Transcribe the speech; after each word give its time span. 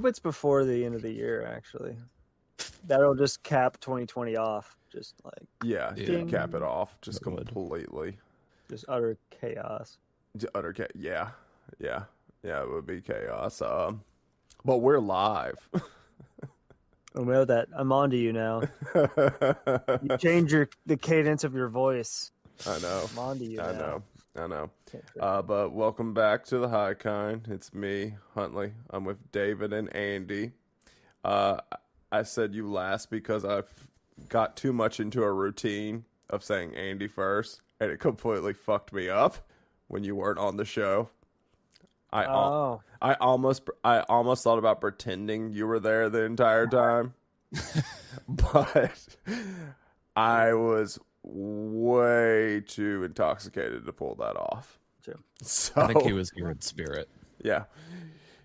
I 0.00 0.02
hope 0.02 0.08
it's 0.08 0.18
before 0.18 0.64
the 0.64 0.82
end 0.86 0.94
of 0.94 1.02
the 1.02 1.10
year. 1.12 1.44
Actually, 1.54 1.94
that'll 2.86 3.14
just 3.14 3.42
cap 3.42 3.78
2020 3.80 4.34
off. 4.34 4.74
Just 4.90 5.14
like 5.22 5.34
Yeah, 5.62 5.92
Yeah. 5.94 6.24
cap 6.24 6.54
it 6.54 6.62
off 6.62 6.98
just 7.02 7.20
It 7.20 7.26
would. 7.28 7.48
completely. 7.48 8.16
just 8.70 8.86
utter 8.88 9.18
chaos. 9.30 9.98
J- 10.38 10.48
Utter 10.54 10.72
cha- 10.72 10.84
Yeah, 10.94 11.32
yeah, 11.78 12.04
yeah. 12.42 12.62
It 12.62 12.70
would 12.70 12.86
be 12.86 13.02
chaos. 13.02 13.60
Um, 13.60 14.02
but 14.64 14.78
we're 14.78 15.00
live. 15.00 15.56
I 17.14 17.20
know 17.20 17.44
that 17.44 17.68
I'm 17.74 17.92
on 17.92 18.08
to 18.10 18.16
you 18.16 18.32
now. 18.32 18.62
You 20.02 20.16
change 20.16 20.50
your 20.50 20.70
the 20.86 20.96
cadence 20.96 21.44
of 21.44 21.52
your 21.54 21.68
voice. 21.68 22.30
I 22.66 22.78
know. 22.78 23.06
I'm 23.12 23.18
on 23.18 23.38
to 23.38 23.44
you. 23.44 23.60
I 23.60 23.72
now. 23.72 23.78
know. 23.78 24.02
I 24.36 24.46
know. 24.46 24.70
Uh, 25.18 25.42
but 25.42 25.72
welcome 25.72 26.14
back 26.14 26.44
to 26.46 26.58
the 26.58 26.68
High 26.68 26.94
Kind. 26.94 27.48
It's 27.50 27.74
me, 27.74 28.14
Huntley. 28.34 28.72
I'm 28.90 29.04
with 29.04 29.32
David 29.32 29.72
and 29.72 29.94
Andy. 29.94 30.52
Uh, 31.24 31.58
I 32.12 32.22
said 32.22 32.54
you 32.54 32.70
last 32.70 33.10
because 33.10 33.44
I've 33.44 33.88
got 34.28 34.56
too 34.56 34.72
much 34.72 35.00
into 35.00 35.22
a 35.22 35.32
routine 35.32 36.04
of 36.28 36.44
saying 36.44 36.74
Andy 36.76 37.08
first, 37.08 37.60
and 37.80 37.90
it 37.90 37.98
completely 37.98 38.52
fucked 38.52 38.92
me 38.92 39.08
up 39.08 39.36
when 39.88 40.04
you 40.04 40.14
weren't 40.14 40.38
on 40.38 40.56
the 40.56 40.64
show. 40.64 41.10
I 42.12 42.24
al- 42.24 42.52
Oh, 42.52 42.82
I 43.02 43.14
almost 43.14 43.68
I 43.84 44.00
almost 44.08 44.44
thought 44.44 44.58
about 44.58 44.80
pretending 44.80 45.50
you 45.52 45.66
were 45.66 45.80
there 45.80 46.08
the 46.08 46.22
entire 46.22 46.66
time, 46.66 47.14
but 48.28 49.16
I 50.16 50.54
was 50.54 50.98
way 51.22 52.62
too 52.66 53.04
intoxicated 53.04 53.84
to 53.86 53.92
pull 53.92 54.14
that 54.16 54.36
off. 54.36 54.78
True. 55.02 55.14
So 55.42 55.72
I 55.76 55.86
think 55.86 56.02
he 56.02 56.12
was 56.12 56.30
here 56.30 56.50
in 56.50 56.60
spirit. 56.60 57.08
yeah, 57.42 57.64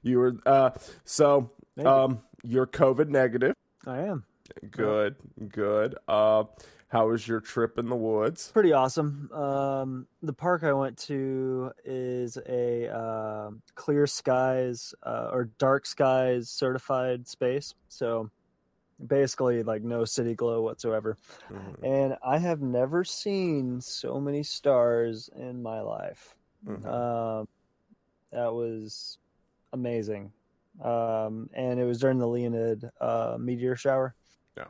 you 0.01 0.19
were. 0.19 0.37
Uh, 0.45 0.71
so 1.03 1.51
Maybe. 1.75 1.87
um, 1.87 2.19
you're 2.43 2.67
COVID 2.67 3.09
negative. 3.09 3.53
I 3.85 3.99
am. 3.99 4.23
Good, 4.71 5.15
good. 5.49 5.95
Uh, 6.07 6.45
how 6.89 7.09
was 7.09 7.27
your 7.27 7.41
trip 7.41 7.77
in 7.77 7.89
the 7.89 7.95
woods? 7.95 8.51
pretty 8.53 8.71
awesome. 8.71 9.29
Um, 9.33 10.07
the 10.21 10.31
park 10.31 10.63
I 10.63 10.71
went 10.71 10.97
to 10.99 11.71
is 11.83 12.37
a 12.47 12.87
um 12.87 13.61
clear 13.73 14.07
skies 14.07 14.93
uh, 15.03 15.29
or 15.33 15.49
dark 15.57 15.85
skies 15.85 16.49
certified 16.49 17.27
space. 17.27 17.73
So 17.89 18.29
basically, 19.07 19.63
like 19.63 19.83
no 19.83 20.05
city 20.05 20.35
glow 20.35 20.61
whatsoever. 20.61 21.17
Mhm, 21.49 21.83
And 21.83 22.17
I 22.23 22.37
have 22.39 22.61
never 22.61 23.03
seen 23.03 23.81
so 23.81 24.19
many 24.19 24.43
stars 24.43 25.29
in 25.35 25.61
my 25.61 25.81
life. 25.81 26.35
mhm. 26.65 26.85
Um, 26.85 27.47
that 28.31 28.53
was 28.53 29.17
amazing. 29.73 30.31
Um, 30.81 31.49
and 31.53 31.79
it 31.79 31.85
was 31.85 31.99
during 31.99 32.17
the 32.17 32.27
Leonid 32.27 32.89
uh, 32.99 33.37
meteor 33.39 33.75
shower. 33.75 34.15
Yeah. 34.57 34.65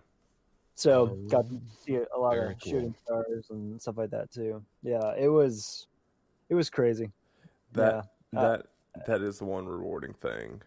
So 0.76 1.09
Oh, 1.12 1.30
got 1.30 1.48
to 1.48 1.59
see 1.84 1.96
a 1.96 2.18
lot 2.20 2.36
very 2.36 2.53
of 2.53 2.62
shooting 2.62 2.96
stars 3.03 3.50
and 3.50 3.81
stuff 3.81 3.97
like 3.97 4.12
that 4.12 4.31
too. 4.31 4.64
Yeah, 4.84 5.14
it 5.18 5.30
was, 5.30 5.88
it 6.50 6.56
was 6.56 6.69
crazy. 6.69 7.12
That 7.74 8.06
yeah. 8.34 8.40
Uh, 8.40 8.58
that 8.58 8.68
that 9.06 9.22
is 9.22 9.40
the 9.40 9.46
one 9.46 9.68
rewarding 9.68 10.14
thing 10.14 10.62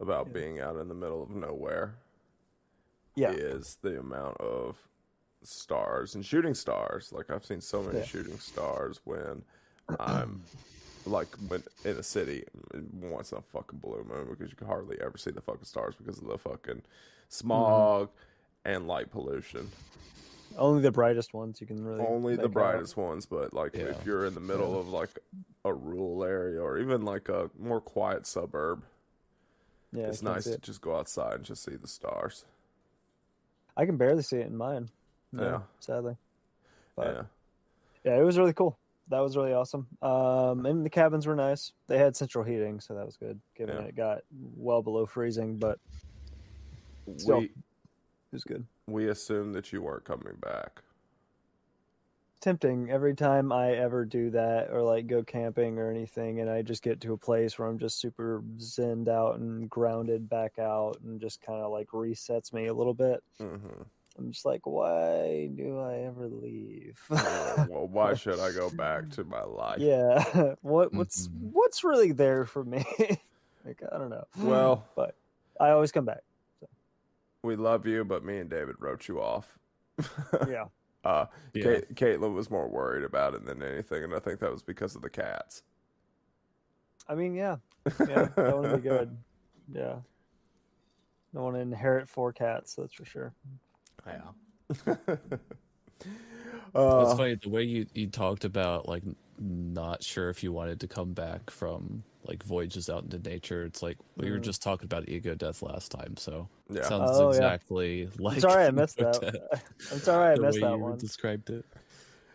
about 0.00 0.26
Yeah. 0.28 0.32
being 0.32 0.60
out 0.60 0.76
in 0.76 0.88
the 0.88 0.94
middle 0.94 1.22
of 1.22 1.30
nowhere. 1.30 1.94
Yeah. 3.14 3.30
is 3.30 3.78
the 3.82 3.98
amount 3.98 4.38
of 4.38 4.76
stars 5.42 6.14
and 6.14 6.24
shooting 6.24 6.54
stars. 6.54 7.12
Like 7.12 7.30
I've 7.30 7.44
seen 7.44 7.60
so 7.60 7.82
many 7.82 7.98
Yeah. 7.98 8.04
shooting 8.04 8.38
stars 8.38 9.00
when 9.04 9.42
I'm 9.98 10.42
like 11.04 11.28
when 11.48 11.62
in 11.84 11.96
a 11.96 12.02
city 12.02 12.44
once 12.92 13.32
in 13.32 13.38
a 13.38 13.42
fucking 13.42 13.80
blue 13.80 14.04
moon 14.08 14.28
because 14.30 14.50
you 14.50 14.56
can 14.56 14.68
hardly 14.68 15.00
ever 15.00 15.18
see 15.18 15.30
the 15.30 15.40
fucking 15.40 15.64
stars 15.64 15.94
because 15.96 16.18
of 16.18 16.28
the 16.28 16.38
fucking 16.38 16.82
smog 17.28 18.08
mm-hmm. 18.08 18.72
and 18.72 18.86
light 18.86 19.10
pollution. 19.10 19.68
Only 20.56 20.82
the 20.82 20.92
brightest 20.92 21.32
ones 21.32 21.60
you 21.60 21.66
can 21.66 21.82
really. 21.84 22.04
Only 22.04 22.36
the 22.36 22.42
make 22.42 22.46
out. 22.48 22.52
brightest 22.52 22.96
ones, 22.96 23.26
but 23.26 23.52
like 23.52 23.74
Yeah. 23.74 23.84
if 23.84 24.06
you're 24.06 24.26
in 24.26 24.34
the 24.34 24.40
middle 24.40 24.78
of 24.78 24.88
like 24.88 25.18
a 25.64 25.72
rural 25.72 26.24
area 26.24 26.60
or 26.60 26.78
even 26.78 27.04
like 27.04 27.28
a 27.28 27.50
more 27.58 27.80
quiet 27.80 28.26
suburb, 28.26 28.82
Yeah, 29.92 30.06
it's 30.06 30.22
nice 30.22 30.44
see 30.44 30.52
to 30.52 30.58
just 30.58 30.80
go 30.80 30.96
outside 30.96 31.34
and 31.36 31.44
just 31.44 31.64
see 31.64 31.76
the 31.76 31.88
stars. 31.88 32.44
I 33.76 33.86
can 33.86 33.96
barely 33.96 34.22
see 34.22 34.36
it 34.38 34.46
in 34.46 34.56
mine. 34.56 34.88
No, 35.32 35.42
Yeah. 35.42 35.60
sadly. 35.80 36.16
But 36.96 37.06
yeah. 37.14 37.22
yeah, 38.12 38.18
it 38.20 38.22
was 38.22 38.38
really 38.38 38.52
cool. 38.52 38.78
That 39.08 39.20
was 39.20 39.36
really 39.36 39.52
awesome. 39.52 39.86
Um, 40.00 40.64
and 40.66 40.84
the 40.84 40.90
cabins 40.90 41.26
were 41.26 41.34
nice. 41.36 41.72
They 41.86 41.98
had 41.98 42.16
central 42.16 42.44
heating, 42.44 42.80
so 42.80 42.94
that 42.94 43.04
was 43.04 43.16
good. 43.16 43.40
Given 43.56 43.76
Yeah. 43.76 43.82
it 43.84 43.96
got 43.96 44.22
well 44.56 44.82
below 44.82 45.06
freezing, 45.06 45.56
but 45.58 45.78
Still. 47.16 47.38
We 47.40 47.44
it 47.46 47.52
was 48.32 48.44
good. 48.44 48.64
we 48.86 49.08
assumed 49.08 49.54
that 49.54 49.72
you 49.72 49.82
weren't 49.82 50.04
coming 50.04 50.34
back. 50.40 50.82
Tempting 52.42 52.90
every 52.90 53.14
time 53.14 53.52
I 53.52 53.70
ever 53.76 54.04
do 54.04 54.30
that 54.30 54.70
or 54.72 54.82
like 54.82 55.06
go 55.06 55.22
camping 55.22 55.78
or 55.78 55.88
anything, 55.90 56.40
and 56.40 56.50
I 56.50 56.62
just 56.62 56.82
get 56.82 57.00
to 57.02 57.12
a 57.12 57.16
place 57.16 57.56
where 57.56 57.68
I'm 57.68 57.78
just 57.78 58.00
super 58.00 58.42
zenned 58.58 59.06
out 59.08 59.38
and 59.38 59.70
grounded 59.70 60.28
back 60.28 60.58
out, 60.58 60.98
and 61.04 61.20
just 61.20 61.40
kind 61.40 61.60
of 61.62 61.70
like 61.70 61.88
resets 61.90 62.52
me 62.52 62.66
a 62.66 62.74
little 62.74 62.94
bit. 62.94 63.22
hmm 63.38 63.82
I'm 64.18 64.32
just 64.32 64.44
like, 64.44 64.66
why 64.66 65.50
do 65.54 65.78
I 65.78 66.00
ever 66.00 66.28
leave? 66.28 67.00
well, 67.08 67.88
why 67.88 68.14
should 68.16 68.40
I 68.40 68.50
go 68.50 68.68
back 68.70 69.08
to 69.12 69.24
my 69.24 69.42
life? 69.44 69.80
yeah, 69.80 70.54
what 70.62 70.92
what's 70.92 71.28
Mhm. 71.28 71.52
what's 71.52 71.84
really 71.84 72.10
there 72.10 72.44
for 72.44 72.64
me? 72.64 72.84
like 73.64 73.80
I 73.90 73.98
don't 73.98 74.10
know. 74.10 74.24
Well, 74.42 74.84
but 74.96 75.14
I 75.60 75.70
always 75.70 75.92
come 75.92 76.06
back. 76.06 76.22
we 77.44 77.54
love 77.54 77.86
you, 77.86 78.04
but 78.04 78.24
me 78.24 78.38
and 78.38 78.50
David 78.50 78.76
wrote 78.80 79.06
you 79.06 79.20
off. 79.22 79.58
Yeah. 80.48 80.64
Uh, 81.04 81.26
Yeah. 81.54 81.62
Kate, 81.62 81.94
Caitlin 81.94 82.34
was 82.34 82.50
more 82.50 82.68
worried 82.68 83.04
about 83.04 83.34
it 83.34 83.44
than 83.44 83.62
anything, 83.62 84.04
and 84.04 84.14
I 84.14 84.18
think 84.18 84.40
that 84.40 84.52
was 84.52 84.62
because 84.62 84.94
of 84.94 85.02
the 85.02 85.10
cats. 85.10 85.62
I 87.08 87.14
mean, 87.14 87.34
yeah, 87.34 87.56
yeah, 88.00 88.28
that 88.36 88.56
would 88.58 88.82
be 88.82 88.88
good. 88.88 89.16
Yeah, 89.72 90.00
don't 91.32 91.44
want 91.44 91.56
to 91.56 91.60
inherit 91.60 92.08
four 92.08 92.32
cats. 92.32 92.74
That's 92.74 92.92
for 92.92 93.04
sure. 93.06 93.32
Yeah. 94.06 94.32
uh, 96.74 97.06
It's 97.06 97.14
funny 97.14 97.38
the 97.40 97.48
way 97.48 97.62
you, 97.62 97.86
you 97.94 98.08
talked 98.08 98.44
about 98.44 98.88
like 98.88 99.04
not 99.38 100.02
sure 100.02 100.28
if 100.28 100.42
you 100.42 100.52
wanted 100.52 100.80
to 100.80 100.88
come 100.88 101.14
back 101.14 101.48
from 101.48 102.02
like 102.24 102.42
voyages 102.44 102.88
out 102.88 103.02
into 103.04 103.18
nature. 103.18 103.64
It's 103.64 103.82
like 103.82 103.98
we 104.16 104.30
were 104.30 104.38
Mm. 104.38 104.42
just 104.42 104.62
talking 104.62 104.84
about 104.86 105.08
ego 105.08 105.34
death 105.34 105.62
last 105.62 105.90
time, 105.90 106.16
so 106.16 106.48
yeah. 106.70 106.82
sounds 106.88 107.10
Oh, 107.14 107.24
yeah. 107.30 107.36
exactly 107.36 108.08
like. 108.18 108.34
I'm 108.36 108.40
sorry 108.40 108.64
I 108.66 108.70
missed 108.82 108.98
ego 109.00 109.12
that. 109.12 109.32
death, 109.50 109.64
I'm 109.92 109.98
sorry 109.98 110.32
I 110.32 110.34
the 110.36 110.42
missed 110.42 110.60
way 110.62 110.68
that 110.68 110.76
you 110.76 110.82
one. 110.82 110.98
described 110.98 111.50
it. 111.50 111.64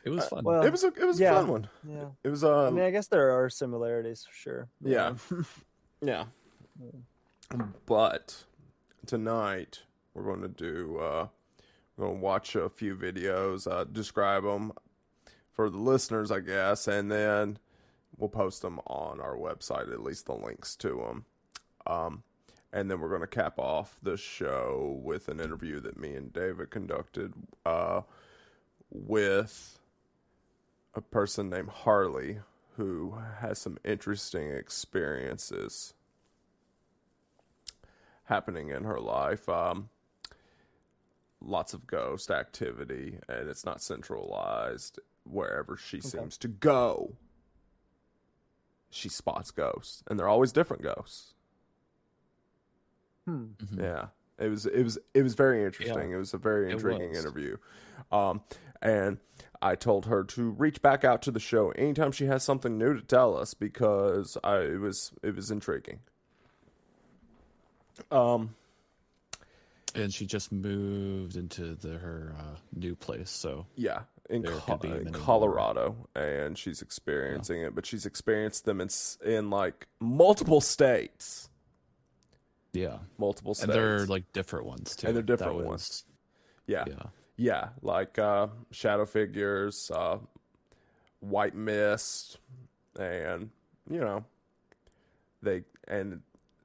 It 0.03 0.09
was 0.09 0.23
Uh, 0.25 0.27
fun. 0.29 0.43
well, 0.45 0.63
it 0.63 0.71
was 0.71 0.83
a 0.83 0.87
it 0.87 1.05
was 1.05 1.19
a 1.21 1.29
fun 1.29 1.47
one. 1.47 1.69
Yeah, 1.87 2.09
It 2.23 2.29
was 2.29 2.43
uh 2.43 2.67
I 2.67 2.69
mean, 2.69 2.83
I 2.85 2.91
guess 2.91 3.07
there 3.07 3.31
are 3.31 3.49
similarities 3.49 4.25
for 4.25 4.33
sure. 4.35 4.69
Yeah. 4.81 5.15
yeah. 6.01 6.25
But 7.85 8.43
tonight 9.05 9.83
we're 10.13 10.23
going 10.23 10.41
to 10.41 10.47
do 10.47 10.97
uh 10.99 11.27
we're 11.95 12.05
going 12.07 12.19
to 12.19 12.23
watch 12.23 12.55
a 12.55 12.69
few 12.69 12.95
videos, 12.95 13.69
uh 13.71 13.83
describe 13.85 14.43
them 14.43 14.71
for 15.51 15.69
the 15.69 15.77
listeners, 15.77 16.29
I 16.31 16.39
guess, 16.41 16.87
and 16.87 17.11
then 17.11 17.57
we'll 18.17 18.29
post 18.29 18.61
them 18.61 18.79
on 18.87 19.19
our 19.21 19.35
website 19.35 19.91
at 19.91 20.03
least 20.03 20.25
the 20.25 20.33
links 20.33 20.75
to 20.75 21.03
them. 21.07 21.25
Um 21.85 22.23
and 22.73 22.91
then 22.91 22.99
we're 22.99 23.09
going 23.09 23.21
to 23.21 23.27
cap 23.27 23.57
off 23.57 23.97
the 24.03 24.17
show 24.17 24.99
with 25.01 25.29
an 25.29 25.39
interview 25.39 25.79
that 25.79 25.97
me 25.97 26.15
and 26.15 26.33
David 26.33 26.69
conducted 26.69 27.33
uh 27.65 28.01
with 28.91 29.79
a 30.93 31.01
person 31.01 31.49
named 31.49 31.69
Harley 31.69 32.39
who 32.75 33.17
has 33.39 33.59
some 33.59 33.77
interesting 33.83 34.51
experiences 34.51 35.93
happening 38.25 38.69
in 38.69 38.83
her 38.83 38.99
life. 38.99 39.49
Um, 39.49 39.89
lots 41.41 41.73
of 41.73 41.87
ghost 41.87 42.29
activity, 42.29 43.19
and 43.27 43.49
it's 43.49 43.65
not 43.65 43.81
centralized. 43.81 44.99
Wherever 45.23 45.75
she 45.75 45.99
seems 45.99 46.37
to 46.37 46.47
go, 46.47 47.13
she 48.89 49.09
spots 49.09 49.51
ghosts, 49.51 50.03
and 50.07 50.17
they're 50.19 50.27
always 50.29 50.51
different 50.51 50.83
ghosts. 50.83 51.33
Hmm. 53.25 53.45
Mhm. 53.63 53.81
Yeah. 53.81 54.07
It 54.39 54.49
was 54.49 54.65
it 54.65 54.83
was 54.83 54.97
it 55.13 55.23
was 55.23 55.33
very 55.33 55.63
interesting. 55.63 56.11
It 56.11 56.17
was 56.17 56.33
a 56.33 56.37
very 56.37 56.71
intriguing 56.71 57.13
interview. 57.19 57.57
Um 58.11 58.41
and 58.81 59.17
I 59.61 59.73
told 59.75 60.05
her 60.05 60.23
to 60.23 60.51
reach 60.51 60.81
back 60.83 61.03
out 61.03 61.23
to 61.23 61.31
the 61.31 61.39
show 61.39 61.71
anytime 61.71 62.11
she 62.11 62.25
has 62.27 62.43
something 62.43 62.77
new 62.77 62.93
to 62.93 63.01
tell 63.01 63.35
us 63.35 63.55
because 63.55 64.37
I 64.43 64.57
it 64.59 64.79
was 64.79 65.11
it 65.23 65.35
was 65.35 65.49
intriguing. 65.51 65.99
Um 68.11 68.55
And 69.95 70.13
she 70.13 70.27
just 70.27 70.51
moved 70.51 71.35
into 71.35 71.73
the, 71.73 71.97
her 71.97 72.35
uh, 72.37 72.55
new 72.73 72.95
place, 72.95 73.31
so 73.31 73.65
yeah, 73.75 74.03
in, 74.29 74.43
Co- 74.43 74.77
in. 74.83 75.11
Colorado 75.13 75.95
and 76.15 76.57
she's 76.57 76.81
experiencing 76.81 77.61
it, 77.61 77.73
but 77.75 77.85
she's 77.85 78.05
experienced 78.05 78.65
them 78.65 78.81
in 78.81 78.89
in 79.25 79.49
like 79.49 79.87
multiple 79.99 80.61
states. 80.61 81.49
Yeah, 82.73 82.97
multiple 83.17 83.53
states. 83.55 83.65
and 83.65 83.73
they're 83.73 84.05
like 84.05 84.31
different 84.33 84.65
ones 84.65 84.95
too. 84.95 85.07
And 85.07 85.15
they're 85.15 85.23
That 85.23 85.37
different 85.37 85.57
was- 85.59 85.65
ones. 85.65 86.05
yeah. 86.67 86.83
Yeah, 86.87 87.03
Yeah, 87.37 87.69
like 87.81 88.19
uh, 88.19 88.47
shadow 88.71 89.05
figures, 89.05 89.89
uh, 89.93 90.19
white 91.21 91.55
mist, 91.55 92.39
and 92.99 93.49
you 93.89 93.99
know, 93.99 94.25
they 95.41 95.63
and 95.87 96.21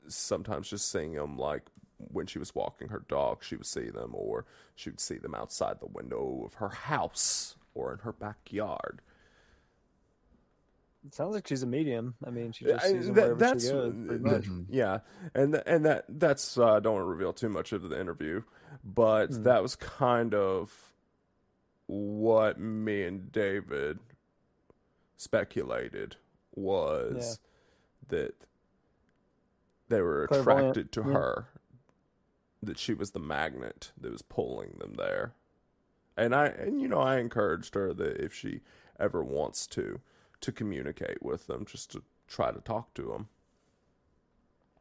sometimes 0.08 0.68
just 0.68 0.90
seeing 0.90 1.14
them 1.14 1.38
like 1.38 1.62
when 2.10 2.26
she 2.26 2.38
was 2.38 2.54
walking 2.54 2.88
her 2.88 3.04
dog, 3.08 3.42
she 3.44 3.56
would 3.56 3.66
see 3.66 3.90
them, 3.90 4.10
or 4.14 4.44
she 4.74 4.90
would 4.90 5.00
see 5.00 5.18
them 5.18 5.34
outside 5.34 5.80
the 5.80 5.86
window 5.86 6.42
of 6.44 6.54
her 6.54 6.68
house 6.70 7.56
or 7.74 7.92
in 7.92 7.98
her 8.00 8.12
backyard. 8.12 9.00
It 11.04 11.14
sounds 11.14 11.34
like 11.34 11.48
she's 11.48 11.62
a 11.64 11.66
medium. 11.66 12.14
I 12.24 12.30
mean, 12.30 12.52
she 12.52 12.64
just 12.64 12.86
sees 12.86 13.06
them 13.06 13.14
that- 13.16 13.36
wherever 13.36 13.58
she 13.60 13.68
goes. 13.70 13.92
Pretty 14.06 14.22
that- 14.22 14.46
much. 14.48 14.66
yeah, 14.68 14.98
and 15.34 15.54
and 15.66 15.84
that 15.84 16.04
that's 16.08 16.56
uh, 16.56 16.74
I 16.74 16.80
don't 16.80 16.94
want 16.94 17.02
to 17.04 17.08
reveal 17.08 17.32
too 17.32 17.48
much 17.48 17.72
of 17.72 17.88
the 17.88 18.00
interview, 18.00 18.42
but 18.84 19.26
Hmm. 19.30 19.42
that 19.42 19.62
was 19.62 19.74
kind 19.74 20.32
of 20.34 20.92
what 21.86 22.58
me 22.60 23.02
and 23.02 23.32
David 23.32 23.98
speculated 25.16 26.16
was 26.54 27.40
that 28.08 28.34
they 29.88 30.00
were 30.00 30.24
attracted 30.24 30.92
to 30.92 31.00
yeah. 31.00 31.12
her, 31.12 31.46
that 32.62 32.78
she 32.78 32.94
was 32.94 33.10
the 33.10 33.18
magnet 33.18 33.92
that 34.00 34.12
was 34.12 34.22
pulling 34.22 34.76
them 34.78 34.94
there, 34.94 35.34
and 36.16 36.34
I 36.34 36.46
and 36.46 36.80
you 36.80 36.88
know 36.88 37.00
I 37.00 37.18
encouraged 37.18 37.74
her 37.74 37.92
that 37.94 38.16
if 38.18 38.32
she 38.34 38.60
ever 38.98 39.22
wants 39.22 39.66
to 39.68 40.00
to 40.40 40.52
communicate 40.52 41.22
with 41.22 41.46
them, 41.46 41.64
just 41.64 41.90
to 41.92 42.02
try 42.28 42.50
to 42.50 42.60
talk 42.60 42.94
to 42.94 43.02
them, 43.02 43.28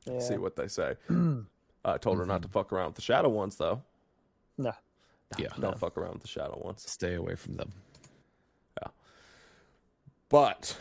Yeah. 0.05 0.19
see 0.19 0.37
what 0.37 0.55
they 0.55 0.67
say. 0.67 0.95
I 1.85 1.97
told 1.97 2.17
her 2.19 2.25
not 2.25 2.41
to 2.43 2.47
mm-hmm. 2.47 2.53
fuck 2.53 2.71
around 2.71 2.87
with 2.87 2.95
the 2.95 3.01
shadow 3.01 3.29
ones 3.29 3.55
though. 3.55 3.81
No. 4.57 4.73
yeah. 5.37 5.49
Don't 5.59 5.79
fuck 5.79 5.97
around 5.97 6.13
with 6.13 6.21
the 6.23 6.27
shadow 6.27 6.59
ones. 6.63 6.83
Stay 6.89 7.15
away 7.15 7.35
from 7.35 7.55
them. 7.55 7.71
Yeah. 8.81 8.89
But 10.29 10.77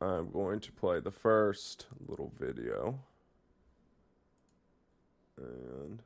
I'm 0.00 0.30
going 0.30 0.60
to 0.60 0.72
play 0.72 1.00
the 1.00 1.10
first 1.10 1.86
little 2.06 2.32
video. 2.38 2.98
And 5.38 5.98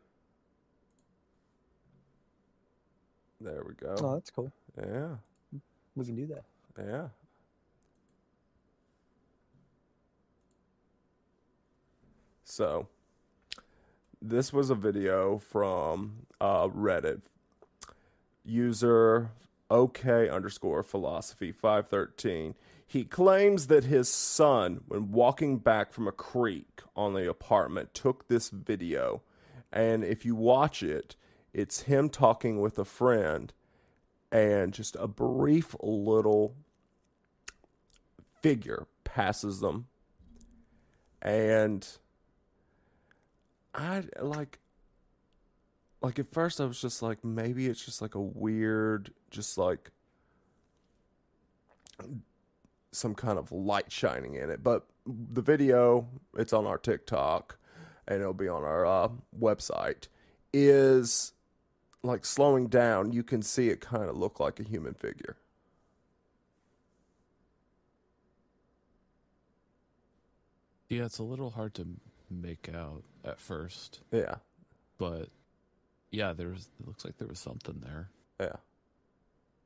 there 3.41 3.63
we 3.67 3.75
go. 3.75 3.95
Oh, 3.99 4.15
that's 4.15 4.31
cool. 4.31 4.53
Yeah. 4.79 5.17
We 5.95 6.05
can 6.05 6.15
do 6.15 6.27
that. 6.27 6.45
Yeah. 6.79 7.09
So, 12.45 12.89
this 14.23 14.53
was 14.53 14.71
a 14.71 14.75
video 14.75 15.39
from 15.39 16.27
uh, 16.41 16.69
Reddit. 16.69 17.23
User 18.45 19.31
OK 19.71 20.29
underscore 20.29 20.83
philosophy 20.83 21.51
513. 21.53 22.55
He 22.87 23.05
claims 23.05 23.67
that 23.67 23.85
his 23.85 24.09
son, 24.09 24.83
when 24.87 25.11
walking 25.11 25.59
back 25.59 25.93
from 25.93 26.07
a 26.07 26.13
creek 26.13 26.83
on 26.95 27.15
the 27.15 27.29
apartment, 27.29 27.95
took 27.95 28.29
this 28.29 28.49
video. 28.49 29.23
And 29.73 30.05
if 30.05 30.25
you 30.25 30.37
watch 30.37 30.83
it, 30.83 31.17
it's 31.53 31.83
him 31.83 32.09
talking 32.09 32.61
with 32.61 32.79
a 32.79 32.85
friend 32.85 33.53
and 34.31 34.73
just 34.73 34.97
a 34.99 35.09
brief 35.09 35.75
little 35.83 36.55
figure 38.43 38.87
passes 39.05 39.61
them 39.61 39.87
and 41.23 41.99
i 43.75 44.03
like 44.21 44.59
like 46.03 46.19
at 46.19 46.31
first 46.33 46.61
i 46.61 46.65
was 46.65 46.81
just 46.81 47.03
like 47.03 47.25
maybe 47.25 47.67
it's 47.67 47.85
just 47.85 48.03
like 48.03 48.15
a 48.15 48.21
weird 48.21 49.13
just 49.31 49.57
like 49.57 49.91
some 52.97 53.15
kind 53.15 53.39
of 53.39 53.53
light 53.53 53.91
shining 53.93 54.35
in 54.35 54.51
it. 54.51 54.63
But 54.63 54.87
the 55.07 55.43
video 55.43 56.09
it's 56.37 56.53
on 56.53 56.67
our 56.67 56.79
tiktok 56.79 57.59
and 58.09 58.21
it'll 58.21 58.33
be 58.35 58.49
on 58.49 58.65
our 58.65 58.87
uh, 58.87 59.09
website 59.39 60.09
is 60.53 61.33
like 62.03 62.25
slowing 62.25 62.69
down. 62.69 63.13
You 63.13 63.23
can 63.23 63.43
see 63.43 63.69
it 63.69 63.81
kind 63.81 64.09
of 64.09 64.17
look 64.17 64.41
like 64.41 64.61
a 64.61 64.63
human 64.63 64.95
figure. 64.95 65.37
Yeah, 70.89 71.05
it's 71.05 71.19
a 71.19 71.25
little 71.25 71.51
hard 71.51 71.75
to 71.75 71.87
make 72.31 72.69
out 72.73 73.03
at 73.25 73.41
first, 73.41 74.01
yeah. 74.13 74.37
But 74.99 75.29
yeah, 76.13 76.33
there's 76.33 76.69
it 76.81 76.87
looks 76.87 77.05
like 77.05 77.19
there 77.19 77.27
was 77.29 77.41
something 77.41 77.81
there, 77.85 78.09
yeah. 78.41 78.57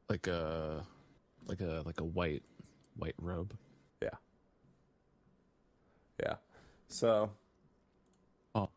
Like 0.09 0.27
a, 0.27 0.85
like 1.47 1.61
a 1.61 1.83
like 1.85 2.01
a 2.01 2.05
white, 2.05 2.43
white 3.01 3.15
robe. 3.19 3.57
Yeah. 4.03 4.09
Yeah. 6.23 6.35
So. 6.89 7.31
Oh. 8.55 8.69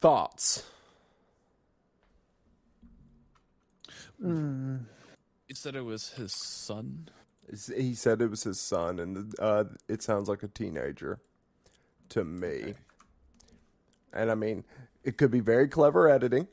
Thoughts. 0.00 0.64
Mm. 4.22 4.80
He 5.46 5.54
said 5.54 5.74
it 5.74 5.84
was 5.84 6.10
his 6.10 6.32
son. 6.32 7.08
He 7.74 7.94
said 7.94 8.20
it 8.20 8.28
was 8.28 8.42
his 8.42 8.60
son, 8.60 8.98
and 8.98 9.32
uh, 9.38 9.64
it 9.88 10.02
sounds 10.02 10.28
like 10.28 10.42
a 10.42 10.48
teenager 10.48 11.18
to 12.10 12.22
me. 12.22 12.48
Okay. 12.48 12.74
And 14.12 14.30
I 14.30 14.34
mean, 14.34 14.64
it 15.02 15.16
could 15.16 15.30
be 15.30 15.40
very 15.40 15.66
clever 15.66 16.10
editing. 16.10 16.46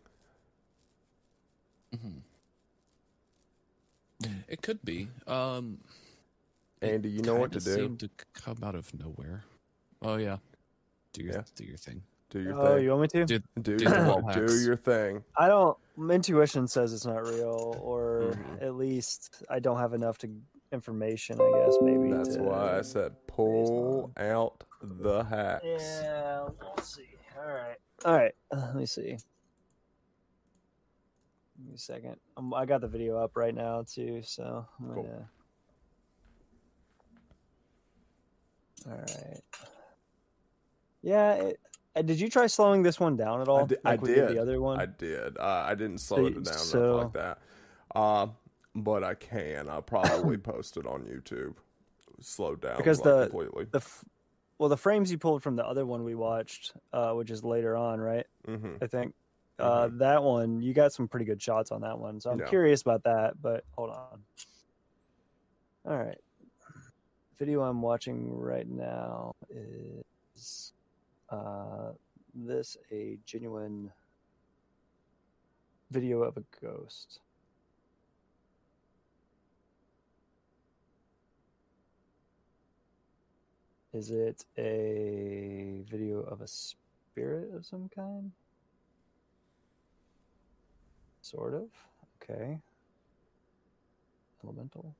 It 4.48 4.62
could 4.62 4.84
be. 4.84 5.10
Um, 5.28 5.80
Andy, 6.82 7.10
you 7.10 7.22
know 7.22 7.36
what 7.36 7.52
to 7.54 7.60
kinda 7.60 7.76
do. 7.76 7.82
Seemed 7.84 8.00
to 8.02 8.10
come 8.34 8.58
out 8.64 8.76
of 8.76 8.94
nowhere. 8.98 9.44
Oh 10.02 10.16
yeah, 10.18 10.38
do 11.14 11.24
your 11.24 11.34
Yeah. 11.36 11.42
do 11.56 11.64
your 11.66 11.78
thing. 11.78 12.02
Do 12.30 12.40
your 12.42 12.54
thing. 12.54 12.62
Oh, 12.62 12.76
thing. 12.76 12.84
you 12.84 12.90
want 12.92 13.02
me 13.02 13.08
to? 13.20 13.26
Do, 13.26 13.40
do, 13.62 13.78
do 13.78 13.86
the 13.86 14.46
do 14.48 14.60
your 14.66 14.76
thing. 14.76 15.24
I 15.38 15.48
don't. 15.48 15.78
Intuition 16.12 16.68
says 16.68 16.92
it's 16.94 17.06
not 17.06 17.26
real, 17.28 17.78
or 17.82 18.34
Mhm. 18.36 18.62
at 18.62 18.76
least 18.76 19.44
I 19.50 19.60
don't 19.60 19.78
have 19.80 19.94
enough 19.94 20.18
to 20.20 20.30
information. 20.72 21.40
I 21.40 21.52
guess 21.66 21.76
maybe. 21.82 22.12
That's 22.12 22.36
to- 22.36 22.44
why 22.44 22.78
I 22.80 22.82
said 22.82 23.16
pull 23.28 24.12
out 24.18 24.64
the 24.82 25.24
hacks. 25.24 25.64
Yeah, 25.66 26.50
let's 26.76 26.96
see. 26.96 27.08
All 27.38 27.48
right, 27.48 27.78
all 28.06 28.14
right. 28.18 28.36
Uh, 28.52 28.58
let 28.68 28.76
me 28.76 28.86
see. 28.86 29.18
Give 31.58 31.68
me 31.68 31.74
a 31.76 31.78
second. 31.78 32.16
Um, 32.38 32.54
I 32.54 32.66
got 32.66 32.82
the 32.82 32.88
video 32.88 33.18
up 33.18 33.36
right 33.38 33.54
now 33.56 33.84
too, 33.90 34.22
so 34.24 34.66
I'm 34.80 34.94
Cool. 34.94 35.04
gonna. 35.04 35.30
All 38.88 38.98
right. 38.98 39.42
Yeah. 41.02 41.34
It, 41.34 41.60
uh, 41.96 42.02
did 42.02 42.20
you 42.20 42.30
try 42.30 42.48
slowing 42.48 42.84
this 42.84 43.00
one 43.00 43.16
down 43.16 43.42
at 43.42 43.48
all? 43.48 43.68
I 43.86 43.92
like 43.92 44.02
we 44.02 44.10
did 44.10 44.28
did. 44.28 44.36
the 44.38 44.42
other 44.42 44.60
one. 44.60 44.80
I 44.80 44.86
did. 44.86 45.38
Uh, 45.38 45.64
I 45.68 45.76
didn't 45.76 46.00
slow 46.00 46.18
So 46.18 46.26
it 46.28 46.44
down 46.44 46.54
so- 46.58 46.96
like 46.98 47.14
that. 47.14 47.40
Uh, 47.96 48.28
but 48.76 49.04
I 49.06 49.16
can. 49.16 49.70
I'll 49.70 49.82
probably 49.82 50.38
post 50.38 50.76
it 50.78 50.86
on 50.86 51.04
YouTube. 51.04 51.56
Slow 52.20 52.56
down 52.56 52.78
Because 52.78 53.00
like, 53.00 53.04
the- 53.06 53.28
completely. 53.28 53.66
the 53.72 53.78
f- 53.78 54.04
well, 54.58 54.70
the 54.70 54.78
frames 54.78 55.12
you 55.12 55.18
pulled 55.18 55.44
from 55.44 55.56
the 55.56 55.66
other 55.66 55.86
one 55.86 56.04
we 56.04 56.16
watched, 56.16 56.74
uh, 56.94 57.12
which 57.14 57.30
is 57.32 57.44
later 57.44 57.76
on, 57.76 58.00
right? 58.00 58.26
hmm 58.46 58.76
I 58.82 58.88
think. 58.88 59.14
Uh, 59.58 59.90
that 59.94 60.22
one, 60.22 60.62
you 60.62 60.74
got 60.74 60.92
some 60.92 61.08
pretty 61.08 61.26
good 61.26 61.42
shots 61.42 61.72
on 61.72 61.82
that 61.82 61.98
one. 61.98 62.20
So 62.20 62.30
I'm 62.30 62.40
Yeah. 62.40 62.46
curious 62.48 62.82
about 62.82 63.04
that, 63.04 63.42
but 63.42 63.64
hold 63.72 63.92
on. 63.92 64.24
All 65.86 65.98
right. 65.98 66.20
Video 67.38 67.62
I'm 67.62 67.82
watching 67.82 68.34
right 68.38 68.68
now 68.68 69.34
is 69.50 70.74
uh, 71.30 71.92
this 72.34 72.78
a 72.92 73.18
genuine 73.26 73.92
video 75.92 76.24
of 76.24 76.38
a 76.38 76.44
ghost. 76.62 77.20
Is 83.94 84.12
it 84.12 84.44
a 84.58 85.84
video 85.90 86.20
of 86.22 86.42
a 86.42 86.48
spirit 86.48 87.54
of 87.54 87.66
some 87.66 87.88
kind? 87.96 88.32
Sort 91.25 91.55
of. 91.55 91.63
Okay. 92.22 92.60
Elemental. 94.44 94.94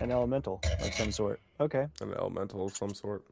An 0.00 0.10
elemental 0.10 0.62
of 0.80 0.94
some 0.94 1.12
sort. 1.12 1.42
Okay. 1.60 1.86
An 2.00 2.14
elemental 2.14 2.64
of 2.64 2.74
some 2.74 2.94
sort. 2.94 3.22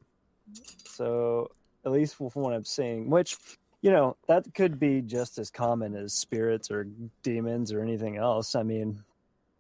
So, 0.85 1.51
at 1.87 1.93
least 1.93 2.17
from 2.17 2.29
what 2.35 2.53
I'm 2.53 2.67
seeing, 2.67 3.09
which, 3.09 3.39
you 3.81 3.91
know, 3.91 4.19
that 4.29 4.53
could 4.53 4.79
be 4.79 5.01
just 5.01 5.39
as 5.39 5.51
common 5.51 5.97
as 5.97 6.13
spirits 6.13 6.71
or 6.71 6.87
demons 7.23 7.73
or 7.73 7.81
anything 7.81 8.19
else. 8.19 8.55
I 8.55 8.63
mean, 8.63 9.03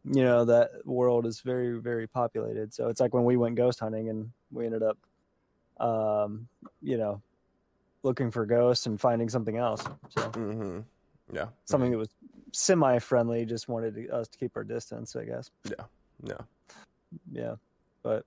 you 0.05 0.23
know, 0.23 0.45
that 0.45 0.85
world 0.85 1.25
is 1.25 1.41
very, 1.41 1.81
very 1.81 2.07
populated. 2.07 2.75
So, 2.75 2.91
it's 2.91 3.01
like 3.01 3.15
when 3.15 3.25
we 3.25 3.39
went 3.39 3.55
ghost 3.55 3.81
hunting 3.81 4.11
and 4.11 4.31
we 4.53 4.67
ended 4.67 4.83
up 4.83 4.99
um, 5.83 6.47
you 6.83 6.99
know, 6.99 7.23
looking 8.03 8.31
for 8.31 8.45
ghosts 8.45 8.85
and 8.85 9.01
finding 9.01 9.31
something 9.31 9.57
else. 9.57 9.83
So 10.11 10.21
Mm-hmm. 10.33 10.81
Yeah. 11.33 11.47
something 11.65 11.91
that 11.91 11.99
was 11.99 12.09
semi-friendly, 12.53 13.45
just 13.47 13.69
wanted 13.69 13.95
to, 13.97 14.09
us 14.11 14.29
to 14.29 14.39
keep 14.39 14.57
our 14.57 14.65
distance, 14.65 15.15
I 15.17 15.25
guess. 15.25 15.51
Yeah. 15.65 15.85
Yeah, 16.23 16.39
Yeah. 17.31 17.55
but 18.03 18.25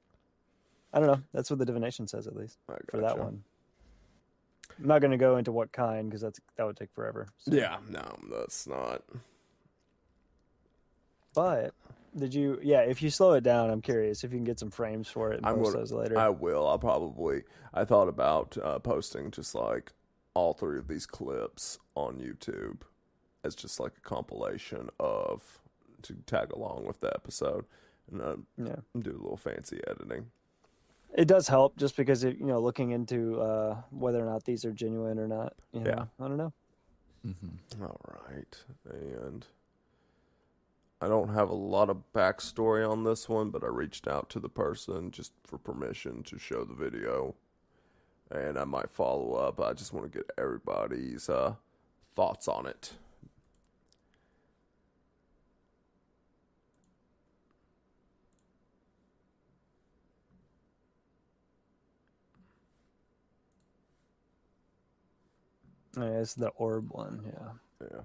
I 0.93 0.99
don't 0.99 1.07
know. 1.07 1.21
That's 1.33 1.49
what 1.49 1.59
the 1.59 1.65
divination 1.65 2.07
says, 2.07 2.27
at 2.27 2.35
least 2.35 2.57
I 2.69 2.75
for 2.89 2.97
that 3.01 3.17
one. 3.17 3.43
I'm 4.79 4.87
not 4.87 5.01
going 5.01 5.11
to 5.11 5.17
go 5.17 5.37
into 5.37 5.51
what 5.51 5.71
kind 5.71 6.09
because 6.09 6.21
that's 6.21 6.39
that 6.57 6.65
would 6.65 6.77
take 6.77 6.91
forever. 6.93 7.27
so. 7.37 7.51
Yeah. 7.53 7.77
No, 7.89 8.17
that's 8.31 8.65
not. 8.67 9.03
But 11.33 11.73
did 12.15 12.33
you? 12.33 12.59
Yeah, 12.63 12.81
if 12.81 13.01
you 13.01 13.09
slow 13.09 13.33
it 13.33 13.43
down, 13.43 13.69
I'm 13.69 13.81
curious 13.81 14.23
if 14.23 14.31
you 14.31 14.37
can 14.37 14.45
get 14.45 14.59
some 14.59 14.71
frames 14.71 15.07
for 15.07 15.31
it 15.31 15.37
and 15.37 15.45
I'm 15.45 15.55
post 15.57 15.67
gonna- 15.71 15.77
those 15.79 15.91
later. 15.91 16.17
I 16.17 16.29
will. 16.29 16.67
I'll 16.67 16.79
probably. 16.79 17.43
I 17.73 17.85
thought 17.85 18.07
about 18.07 18.57
uh, 18.61 18.79
posting 18.79 19.31
just 19.31 19.53
like 19.53 19.91
all 20.33 20.53
three 20.53 20.79
of 20.79 20.87
these 20.87 21.05
clips 21.05 21.77
on 21.95 22.17
YouTube 22.17 22.81
as 23.43 23.55
just 23.55 23.79
like 23.79 23.93
a 23.97 24.01
compilation 24.01 24.89
of 24.99 25.59
to 26.03 26.13
tag 26.25 26.51
along 26.51 26.85
with 26.85 26.99
the 27.01 27.11
episode 27.13 27.65
and 28.11 28.21
uh, 28.21 28.35
yeah, 28.57 28.75
do 28.99 29.11
a 29.11 29.21
little 29.21 29.37
fancy 29.37 29.79
editing. 29.87 30.25
it 31.13 31.27
does 31.27 31.47
help 31.47 31.75
just 31.77 31.95
because 31.97 32.23
it, 32.23 32.37
you 32.37 32.45
know 32.45 32.59
looking 32.59 32.91
into 32.91 33.39
uh, 33.41 33.75
whether 33.91 34.21
or 34.21 34.25
not 34.29 34.43
these 34.45 34.63
are 34.65 34.71
genuine 34.71 35.19
or 35.19 35.27
not. 35.27 35.53
You 35.73 35.81
know? 35.81 35.89
Yeah. 35.89 36.25
I 36.25 36.27
don't 36.27 36.37
know. 36.37 36.53
hmm 37.23 37.83
All 37.83 37.99
right, 38.29 38.57
and 38.89 39.45
I 41.01 41.07
don't 41.07 41.33
have 41.33 41.49
a 41.49 41.53
lot 41.55 41.89
of 41.89 42.03
backstory 42.13 42.89
on 42.89 43.03
this 43.03 43.29
one, 43.29 43.51
but 43.51 43.63
I 43.63 43.67
reached 43.67 44.07
out 44.07 44.29
to 44.31 44.39
the 44.39 44.49
person 44.49 45.11
just 45.11 45.31
for 45.45 45.57
permission 45.57 46.23
to 46.23 46.37
show 46.37 46.63
the 46.65 46.73
video, 46.73 47.35
and 48.31 48.57
I 48.57 48.63
might 48.65 48.89
follow 48.91 49.33
up. 49.35 49.59
I 49.61 49.73
just 49.73 49.93
want 49.93 50.11
to 50.11 50.17
get 50.17 50.29
everybody's 50.37 51.29
uh, 51.29 51.55
thoughts 52.15 52.47
on 52.47 52.65
it. 52.65 52.93
Yeah, 65.99 66.19
it's 66.21 66.33
the 66.33 66.49
orb 66.49 66.91
one. 66.91 67.21
Yeah. 67.25 67.87
Yeah. 67.91 68.01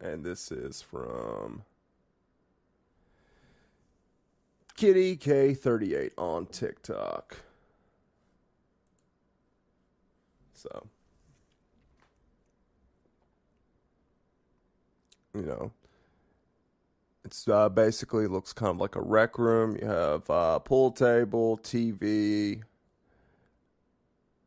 And 0.00 0.24
this 0.24 0.50
is 0.50 0.82
from 0.82 1.62
Kitty 4.76 5.16
K38 5.16 6.12
on 6.16 6.46
TikTok. 6.46 7.36
So, 10.54 10.86
you 15.34 15.42
know, 15.42 15.70
it's 17.24 17.46
uh, 17.46 17.68
basically 17.68 18.26
looks 18.26 18.52
kind 18.52 18.70
of 18.70 18.78
like 18.78 18.96
a 18.96 19.02
rec 19.02 19.38
room. 19.38 19.76
You 19.80 19.86
have 19.86 20.28
uh, 20.28 20.58
pool 20.60 20.90
table, 20.90 21.58
TV, 21.62 22.62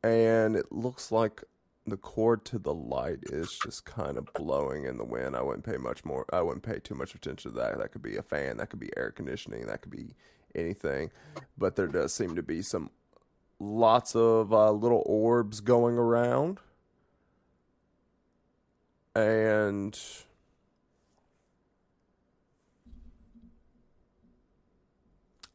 and 0.03 0.55
it 0.55 0.71
looks 0.71 1.11
like 1.11 1.43
the 1.85 1.97
cord 1.97 2.45
to 2.45 2.59
the 2.59 2.73
light 2.73 3.19
is 3.23 3.57
just 3.63 3.85
kind 3.85 4.17
of 4.17 4.31
blowing 4.33 4.85
in 4.85 4.97
the 4.97 5.03
wind. 5.03 5.35
I 5.35 5.41
wouldn't 5.41 5.65
pay 5.65 5.77
much 5.77 6.05
more. 6.05 6.25
I 6.31 6.41
wouldn't 6.41 6.63
pay 6.63 6.79
too 6.79 6.95
much 6.95 7.13
attention 7.15 7.51
to 7.51 7.57
that. 7.57 7.77
That 7.77 7.91
could 7.91 8.01
be 8.01 8.15
a 8.17 8.23
fan. 8.23 8.57
That 8.57 8.69
could 8.69 8.79
be 8.79 8.89
air 8.95 9.11
conditioning. 9.11 9.65
That 9.67 9.81
could 9.81 9.91
be 9.91 10.15
anything. 10.55 11.11
But 11.57 11.75
there 11.75 11.87
does 11.87 12.13
seem 12.13 12.35
to 12.35 12.43
be 12.43 12.61
some 12.61 12.89
lots 13.59 14.15
of 14.15 14.53
uh, 14.53 14.71
little 14.71 15.03
orbs 15.05 15.59
going 15.59 15.97
around, 15.97 16.59
and 19.15 19.99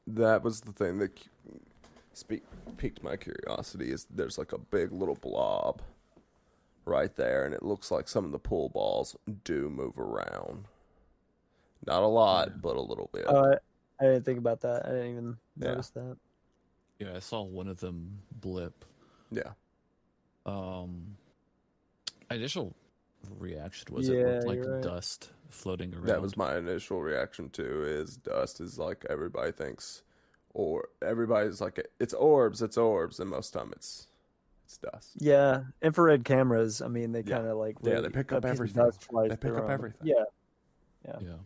that 0.06 0.42
was 0.42 0.62
the 0.62 0.72
thing 0.72 0.98
that 0.98 1.18
speak, 2.18 2.42
piqued 2.76 3.02
my 3.02 3.16
curiosity. 3.16 3.90
Is 3.92 4.06
there's 4.10 4.38
like 4.38 4.52
a 4.52 4.58
big 4.58 4.92
little 4.92 5.14
blob 5.16 5.82
right 6.84 7.14
there, 7.16 7.44
and 7.44 7.54
it 7.54 7.62
looks 7.62 7.90
like 7.90 8.08
some 8.08 8.24
of 8.24 8.32
the 8.32 8.38
pool 8.38 8.68
balls 8.70 9.16
do 9.44 9.68
move 9.70 9.98
around. 9.98 10.64
Not 11.86 12.02
a 12.02 12.06
lot, 12.06 12.60
but 12.60 12.76
a 12.76 12.80
little 12.80 13.08
bit. 13.12 13.24
Oh, 13.28 13.52
I, 13.52 14.04
I 14.04 14.08
didn't 14.08 14.24
think 14.24 14.38
about 14.38 14.60
that. 14.62 14.84
I 14.86 14.90
didn't 14.90 15.10
even 15.12 15.36
Yeah. 15.56 15.68
notice 15.68 15.90
that. 15.90 16.16
Yeah, 16.98 17.14
I 17.14 17.20
saw 17.20 17.42
one 17.42 17.68
of 17.68 17.78
them 17.78 18.18
blip. 18.40 18.84
yeah, 19.30 19.52
Um, 20.46 21.16
initial 22.30 22.74
reaction 23.38 23.94
was 23.94 24.08
it 24.08 24.26
looked 24.26 24.46
like 24.46 24.64
right. 24.64 24.82
dust 24.82 25.30
floating 25.50 25.94
around. 25.94 26.06
that 26.06 26.20
was 26.22 26.36
my 26.36 26.56
initial 26.56 27.00
reaction 27.02 27.50
too. 27.50 27.84
Is 27.84 28.16
dust 28.16 28.60
is 28.60 28.78
like 28.78 29.04
everybody 29.08 29.52
thinks, 29.52 30.02
or 30.58 30.88
everybody's 31.02 31.60
like 31.60 31.86
it's 32.00 32.12
orbs, 32.14 32.60
it's 32.62 32.76
orbs, 32.76 33.20
and 33.20 33.30
most 33.30 33.54
of 33.54 33.62
time 33.62 33.72
it's 33.76 34.08
it's 34.64 34.76
dust. 34.78 35.10
Yeah, 35.14 35.62
infrared 35.82 36.24
cameras. 36.24 36.82
I 36.82 36.88
mean, 36.88 37.12
they 37.12 37.22
Yeah. 37.24 37.36
kind 37.36 37.46
of 37.46 37.56
like 37.58 37.76
Yeah, 37.82 38.00
they 38.00 38.08
pick 38.10 38.32
up 38.32 38.44
everything. 38.44 38.82
dust 38.84 39.04
flies 39.04 39.28
They 39.30 39.36
pick 39.36 39.52
through 39.52 39.58
up 39.58 39.64
'em. 39.66 39.70
everything. 39.70 40.06
Yeah. 40.08 40.24
yeah. 41.20 41.36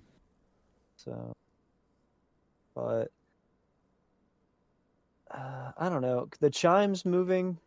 So, 0.97 1.33
but 2.75 3.13
uh, 5.31 5.73
I 5.77 5.89
don't 5.91 6.01
know. 6.03 6.29
The 6.41 6.51
chimes 6.51 7.05
moving. 7.05 7.59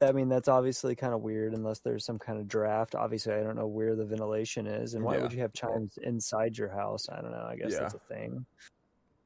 I 0.00 0.12
mean, 0.12 0.28
that's 0.30 0.48
obviously 0.48 0.94
kind 0.94 1.12
of 1.14 1.20
weird 1.22 1.52
unless 1.54 1.80
there's 1.80 2.04
some 2.04 2.18
kind 2.18 2.38
of 2.38 2.48
draft. 2.48 2.94
Obviously, 2.94 3.34
I 3.34 3.42
don't 3.42 3.56
know 3.56 3.66
where 3.66 3.96
the 3.96 4.04
ventilation 4.04 4.66
is, 4.66 4.94
and 4.94 5.04
why 5.04 5.16
Yeah. 5.16 5.22
would 5.22 5.32
you 5.32 5.40
have 5.40 5.52
chimes 5.52 5.98
inside 5.98 6.56
your 6.56 6.68
house? 6.70 7.08
I 7.10 7.20
don't 7.20 7.32
know. 7.32 7.46
I 7.48 7.56
guess 7.56 7.72
Yeah. 7.72 7.80
that's 7.80 7.94
a 7.94 7.98
thing. 8.00 8.44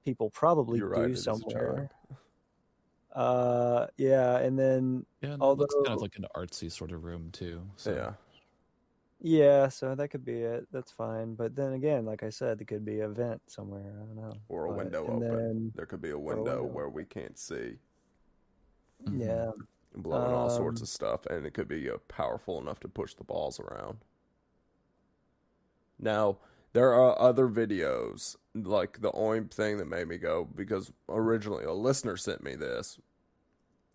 People 0.04 0.30
probably 0.30 0.78
You're 0.78 0.88
do 0.94 1.00
right. 1.00 1.10
It 1.10 1.12
is 1.12 1.20
a 1.20 1.22
somewhere. 1.36 1.90
Uh, 3.12 3.86
yeah, 3.96 4.38
and 4.38 4.58
then 4.58 5.04
Yeah, 5.20 5.32
and 5.32 5.42
it 5.42 5.46
looks 5.46 5.74
kind 5.84 5.88
of 5.96 6.00
like 6.00 6.16
an 6.16 6.26
artsy 6.36 6.70
sort 6.70 6.92
of 6.92 7.04
room 7.04 7.30
too. 7.32 7.62
So 7.76 7.92
Yeah, 7.92 8.12
yeah, 9.20 9.68
so 9.68 9.94
that 9.94 10.08
could 10.08 10.24
be 10.24 10.40
it. 10.42 10.66
That's 10.72 10.92
fine. 10.92 11.34
But 11.34 11.54
then 11.56 11.72
again, 11.74 12.04
like 12.06 12.22
I 12.22 12.30
said, 12.30 12.60
it 12.60 12.66
could 12.66 12.84
be 12.84 13.00
a 13.00 13.08
vent 13.08 13.42
somewhere. 13.50 13.92
I 13.96 14.04
don't 14.06 14.16
know. 14.16 14.32
or 14.48 14.66
a 14.66 14.68
But- 14.68 14.76
window 14.78 15.06
and 15.06 15.24
open. 15.24 15.36
then- 15.36 15.72
there 15.74 15.86
could 15.86 16.00
be 16.00 16.10
a 16.10 16.18
window 16.18 16.62
window. 16.62 16.64
where 16.72 16.88
we 16.88 17.04
can't 17.04 17.36
see. 17.38 17.78
Mhm. 19.04 19.18
yeah, 19.18 19.50
blowing 19.94 20.30
all 20.32 20.50
sorts 20.50 20.80
Um, 20.80 20.84
of 20.84 20.88
stuff, 20.88 21.26
and 21.26 21.46
it 21.46 21.52
could 21.54 21.68
be 21.68 21.90
uh, 21.90 21.96
powerful 22.08 22.58
enough 22.60 22.80
to 22.80 22.88
push 22.88 23.14
the 23.14 23.24
balls 23.24 23.58
around. 23.58 23.98
Now, 25.98 26.38
there 26.72 26.94
are 26.94 27.20
other 27.20 27.48
videos, 27.48 28.36
like 28.54 29.00
the 29.00 29.12
OIMP 29.12 29.50
thing 29.52 29.78
that 29.78 29.88
made 29.88 30.08
me 30.08 30.18
go, 30.18 30.48
because 30.54 30.92
originally 31.08 31.64
a 31.64 31.72
listener 31.72 32.16
sent 32.16 32.42
me 32.42 32.54
this, 32.54 32.98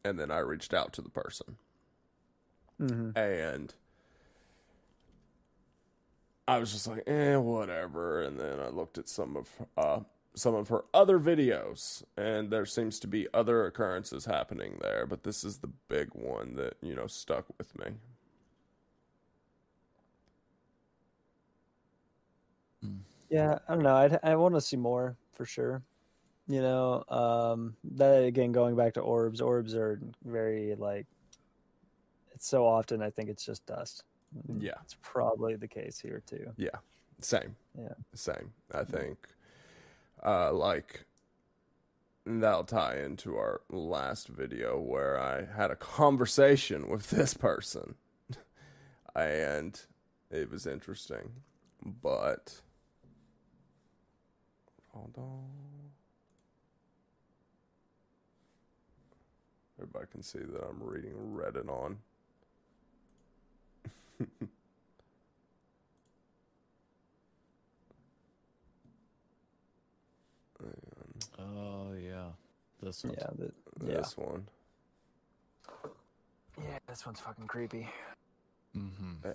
and 0.03 0.19
then 0.19 0.31
I 0.31 0.39
reached 0.39 0.73
out 0.73 0.93
to 0.93 1.01
the 1.01 1.09
person, 1.09 1.57
hmm 2.79 3.11
and 3.15 3.73
I 6.47 6.59
was 6.59 6.71
just 6.71 6.87
like, 6.87 7.03
eh, 7.07 7.35
whatever. 7.37 8.21
And 8.21 8.39
then 8.39 8.59
I 8.59 8.69
looked 8.69 8.97
at 8.97 9.09
some 9.09 9.35
of 9.35 9.49
uh, 9.77 9.99
some 10.35 10.53
of 10.53 10.67
her 10.69 10.83
other 10.93 11.19
videos, 11.19 12.03
and 12.17 12.51
there 12.51 12.65
seems 12.65 12.99
to 12.99 13.07
be 13.07 13.27
other 13.33 13.65
occurrences 13.65 14.25
happening 14.25 14.77
there, 14.81 15.05
but 15.07 15.23
this 15.23 15.43
is 15.43 15.59
the 15.59 15.71
big 15.87 16.09
one 16.13 16.55
that 16.55 16.75
you 16.81 16.93
know 16.95 17.07
stuck 17.07 17.45
with 17.57 17.77
me. 17.79 17.93
Yeah, 23.35 23.59
I 23.67 23.73
don't 23.73 23.83
know. 23.83 23.95
I'd, 23.95 24.17
I 24.23 24.35
want 24.37 24.55
to 24.55 24.61
see 24.61 24.77
more 24.77 25.17
for 25.33 25.45
sure. 25.45 25.81
You 26.47 26.61
know, 26.61 27.03
um, 27.09 27.75
that 27.95 28.23
again, 28.23 28.53
going 28.53 28.75
back 28.77 28.93
to 28.93 29.01
orbs, 29.01 29.41
orbs 29.41 29.75
are 29.75 29.99
very 30.23 30.73
like, 30.77 31.05
it's 32.33 32.47
so 32.47 32.65
often 32.65 33.01
I 33.01 33.09
think 33.09 33.29
it's 33.29 33.43
just 33.45 33.65
dust. 33.65 34.03
Mm, 34.49 34.61
Yeah. 34.61 34.75
It's 34.83 34.95
probably 35.01 35.55
the 35.55 35.67
case 35.67 35.99
here 35.99 36.21
too. 36.25 36.47
Yeah, 36.55 36.77
same. 37.19 37.57
Yeah. 37.77 37.93
same. 38.13 38.53
I 38.73 38.85
think, 38.85 39.17
uh, 40.25 40.53
like 40.53 41.05
that'll 42.25 42.63
tie 42.63 42.99
into 42.99 43.35
our 43.35 43.61
last 43.69 44.29
video 44.29 44.79
where 44.79 45.19
I 45.19 45.45
had 45.45 45.71
a 45.71 45.75
conversation 45.75 46.87
with 46.93 47.09
this 47.09 47.33
person, 47.33 47.95
and 49.15 49.77
it 50.31 50.49
was 50.49 50.65
interesting, 50.65 51.31
but 52.01 52.61
hold 54.95 55.13
on. 55.17 55.43
Everybody 59.77 60.05
can 60.11 60.23
see 60.23 60.39
that 60.39 60.63
I'm 60.69 60.81
reading 60.81 61.13
Reddit 61.35 61.67
on. 61.69 61.97
Oh 71.37 71.93
yeah, 71.93 72.29
this 72.81 73.03
one. 73.03 73.13
Yeah, 73.17 73.27
the, 73.37 73.51
yeah, 73.85 73.97
This 73.97 74.17
one. 74.17 74.47
yeah. 76.57 76.77
This 76.87 77.05
one's 77.05 77.19
fucking 77.19 77.47
creepy. 77.47 77.87
Mm-hmm. 78.75 79.13
Yeah. 79.25 79.31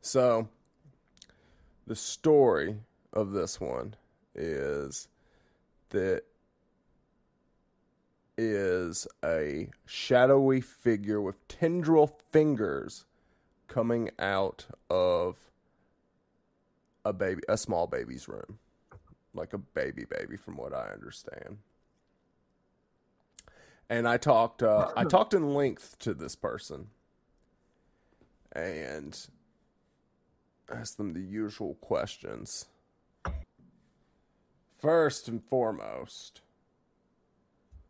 So, 0.00 0.48
the 1.88 1.96
story 1.96 2.76
of 3.14 3.32
this 3.32 3.58
one 3.58 3.96
is 4.34 5.08
that 5.88 6.22
is 8.36 9.08
a 9.24 9.70
shadowy 9.86 10.60
figure 10.60 11.20
with 11.20 11.48
tendril 11.48 12.06
fingers 12.30 13.06
coming 13.68 14.10
out 14.18 14.66
of 14.90 15.36
a 17.06 17.12
baby 17.12 17.40
a 17.48 17.56
small 17.56 17.86
baby's 17.86 18.28
room. 18.28 18.58
Like 19.32 19.54
a 19.54 19.58
baby 19.58 20.04
baby 20.04 20.36
from 20.36 20.58
what 20.58 20.74
i 20.74 20.90
understand. 20.92 21.58
And 23.88 24.06
i 24.06 24.18
talked 24.18 24.62
uh, 24.62 24.92
i 24.94 25.04
talked 25.16 25.32
in 25.32 25.54
length 25.54 25.98
to 26.00 26.12
this 26.12 26.36
person. 26.36 26.88
And 28.52 29.18
asked 30.72 30.96
them 30.96 31.12
the 31.12 31.20
usual 31.20 31.74
questions. 31.76 32.66
First 34.80 35.28
and 35.28 35.42
foremost 35.42 36.40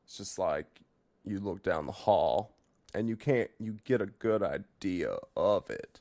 it's 0.05 0.17
just 0.17 0.39
like 0.39 0.67
you 1.25 1.39
look 1.39 1.63
down 1.63 1.85
the 1.85 1.93
hall 1.93 2.55
and 2.95 3.09
you 3.09 3.17
can't 3.17 3.51
you 3.61 3.77
get 3.85 4.01
a 4.01 4.07
good 4.07 4.43
idea 4.43 5.17
of 5.37 5.69
it 5.69 6.01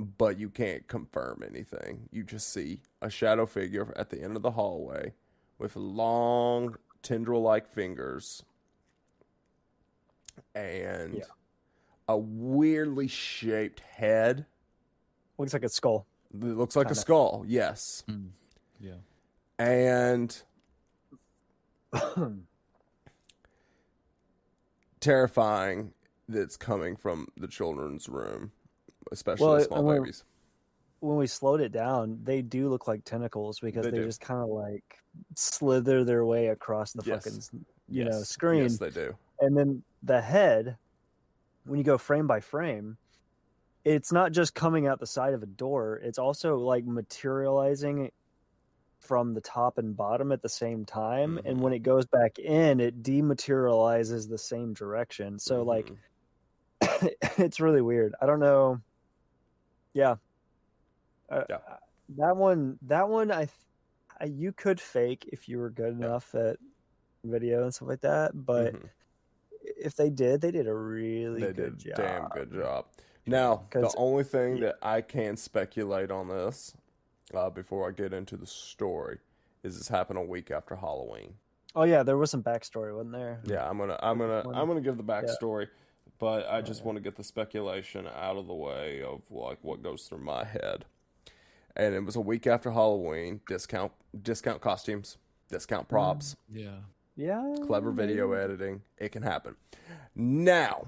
but 0.00 0.38
you 0.38 0.48
can't 0.48 0.88
confirm 0.88 1.42
anything. 1.46 2.08
You 2.10 2.24
just 2.24 2.52
see 2.52 2.80
a 3.02 3.08
shadow 3.10 3.46
figure 3.46 3.92
at 3.96 4.10
the 4.10 4.20
end 4.22 4.34
of 4.36 4.42
the 4.42 4.50
hallway 4.52 5.12
with 5.58 5.76
long 5.76 6.76
tendril 7.02 7.42
like 7.42 7.68
fingers 7.68 8.42
and 10.54 11.14
Yeah. 11.16 11.24
a 12.08 12.16
weirdly 12.16 13.06
shaped 13.08 13.80
head 13.80 14.46
Looks 15.38 15.52
like 15.52 15.64
a 15.64 15.68
skull. 15.68 16.06
that 16.32 16.56
looks 16.56 16.74
like 16.76 16.86
a 16.86 16.88
Kinda. 16.88 17.00
skull 17.00 17.44
yes 17.46 18.02
Mm. 18.08 18.30
Yeah. 18.80 18.94
and 19.58 20.42
terrifying 25.00 25.92
that's 26.28 26.56
coming 26.56 26.96
from 26.96 27.28
the 27.36 27.46
children's 27.46 28.08
room, 28.08 28.52
especially 29.12 29.46
Well, 29.46 29.60
small 29.60 29.84
when- 29.84 30.00
babies. 30.02 30.24
when 31.00 31.16
we 31.18 31.26
slowed 31.26 31.60
it 31.60 31.70
down, 31.72 32.20
they 32.24 32.40
do 32.42 32.68
look 32.68 32.88
like 32.88 33.04
tentacles 33.04 33.60
because 33.60 33.84
They 33.84 33.90
they, 33.90 33.98
just 34.04 34.20
kind 34.20 34.40
of 34.42 34.48
like 34.48 35.02
slither 35.34 36.02
their 36.04 36.24
way 36.24 36.48
across 36.48 36.92
the 36.92 37.02
Yes. 37.04 37.24
fucking 37.48 37.66
you 37.88 38.04
know 38.04 38.22
screen. 38.22 38.62
Yes, 38.62 38.78
they 38.78 38.90
do. 38.90 39.16
and 39.40 39.56
then 39.56 39.82
the 40.02 40.20
head 40.20 40.78
when 41.64 41.78
you 41.78 41.84
go 41.84 41.98
frame 41.98 42.26
by 42.26 42.40
frame 42.40 42.96
it's 43.84 44.12
not 44.12 44.32
just 44.32 44.54
coming 44.54 44.86
out 44.86 44.98
the 45.00 45.06
side 45.06 45.34
of 45.34 45.42
a 45.42 45.46
door 45.46 46.00
it's 46.02 46.18
also 46.18 46.56
like 46.56 46.84
materializing 46.86 48.10
from 49.00 49.34
the 49.34 49.40
top 49.40 49.76
and 49.78 49.94
bottom 49.96 50.32
at 50.32 50.40
the 50.42 50.48
same 50.48 50.84
time 50.86 51.36
Mhm. 51.36 51.44
and 51.50 51.60
when 51.60 51.72
it 51.74 51.80
goes 51.80 52.06
back 52.06 52.38
in 52.38 52.80
it 52.80 53.02
dematerializes 53.02 54.28
the 54.28 54.38
same 54.38 54.72
direction 54.74 55.38
so 55.38 55.62
like 55.62 55.92
Mhm. 56.80 57.10
it's 57.38 57.60
really 57.60 57.82
weird 57.82 58.14
i 58.20 58.26
don't 58.26 58.40
know 58.40 58.80
yeah 59.94 60.16
Uh, 61.30 61.44
Yeah. 61.48 61.56
uh, 61.68 61.76
that 62.16 62.36
one 62.36 62.78
that 62.82 63.08
one 63.08 63.30
I, 63.32 63.48
I 64.20 64.26
you 64.26 64.52
could 64.52 64.80
fake 64.80 65.28
if 65.32 65.48
you 65.48 65.58
were 65.58 65.70
good 65.70 65.98
Yeah. 65.98 66.06
enough 66.06 66.34
at 66.34 66.58
video 67.24 67.62
and 67.64 67.74
stuff 67.74 67.88
like 67.88 68.00
that 68.02 68.32
but 68.34 68.74
Mhm. 68.74 68.90
if 69.62 69.96
they 69.96 70.10
did, 70.10 70.42
they 70.42 70.50
did 70.50 70.66
a 70.66 70.74
really 70.74 71.40
they 71.40 71.52
good 71.54 71.78
did 71.78 71.96
job. 71.96 71.96
damn 71.96 72.28
good 72.28 72.52
job. 72.52 72.86
Now, 73.26 73.62
the 73.72 73.92
only 73.96 74.24
thing 74.24 74.60
that 74.60 74.76
I 74.82 75.00
can 75.00 75.36
speculate 75.36 76.10
on 76.10 76.28
this 76.28 76.74
uh, 77.32 77.50
before 77.50 77.88
I 77.88 77.92
get 77.92 78.12
into 78.12 78.36
the 78.36 78.46
story 78.46 79.18
is 79.62 79.78
this 79.78 79.88
happened 79.88 80.18
a 80.18 80.22
week 80.22 80.50
after 80.50 80.76
Halloween. 80.76 81.34
Oh 81.74 81.84
yeah, 81.84 82.02
there 82.02 82.16
was 82.16 82.30
some 82.30 82.42
backstory, 82.42 82.94
wasn't 82.94 83.12
there? 83.12 83.40
Yeah, 83.44 83.68
I'm 83.68 83.78
gonna 83.78 83.98
I'm 84.00 84.18
gonna 84.18 84.42
I'm 84.54 84.68
gonna 84.68 84.80
give 84.80 84.96
the 84.96 85.04
yeah. 85.04 85.22
backstory, 85.22 85.68
but 86.18 86.48
I 86.48 86.60
just 86.60 86.80
yeah. 86.80 86.86
want 86.86 86.96
to 86.96 87.02
get 87.02 87.16
the 87.16 87.24
speculation 87.24 88.06
out 88.06 88.36
of 88.36 88.46
the 88.46 88.54
way 88.54 89.02
of 89.02 89.22
like 89.30 89.58
what 89.62 89.82
goes 89.82 90.04
through 90.04 90.18
my 90.18 90.44
head. 90.44 90.84
And 91.76 91.94
it 91.94 92.04
was 92.04 92.14
a 92.14 92.20
week 92.20 92.46
after 92.46 92.70
Halloween. 92.70 93.40
Discount 93.48 93.90
discount 94.22 94.60
costumes, 94.60 95.18
discount 95.50 95.88
props, 95.88 96.36
Yeah. 96.52 96.76
Yeah. 97.16 97.54
clever 97.66 97.90
video 97.90 98.32
editing. 98.32 98.82
It 98.98 99.10
can 99.10 99.22
happen. 99.22 99.56
Now, 100.14 100.86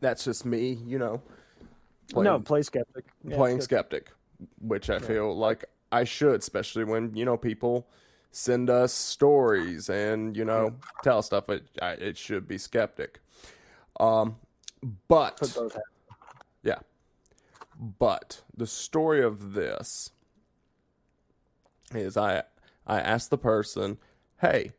that's 0.00 0.24
just 0.24 0.44
me, 0.44 0.78
you 0.86 0.98
know, 0.98 1.22
playing, 2.12 2.24
no, 2.24 2.40
play 2.40 2.62
skeptic. 2.62 3.04
Yeah, 3.24 3.36
playing 3.36 3.60
skeptic, 3.60 4.10
which 4.60 4.90
I 4.90 4.98
feel 4.98 5.36
like 5.36 5.64
I 5.92 6.04
should, 6.04 6.40
especially 6.40 6.84
when 6.84 7.14
you 7.14 7.24
know 7.24 7.36
people 7.36 7.88
send 8.32 8.70
us 8.70 8.92
stories 8.92 9.88
and 9.90 10.36
you 10.36 10.44
know 10.44 10.74
tell 11.02 11.22
stuff. 11.22 11.48
It 11.48 11.64
I, 11.82 11.92
it 11.92 12.16
should 12.16 12.46
be 12.46 12.58
skeptic. 12.58 13.20
Um, 13.98 14.36
but 15.08 15.38
Put 15.38 15.54
both 15.54 15.72
hats. 15.74 15.84
yeah, 16.62 16.78
but 17.78 18.42
the 18.56 18.66
story 18.66 19.22
of 19.22 19.52
this 19.54 20.10
is 21.94 22.16
I 22.16 22.44
I 22.86 23.00
asked 23.00 23.30
the 23.30 23.38
person, 23.38 23.98
"Hey, 24.40 24.72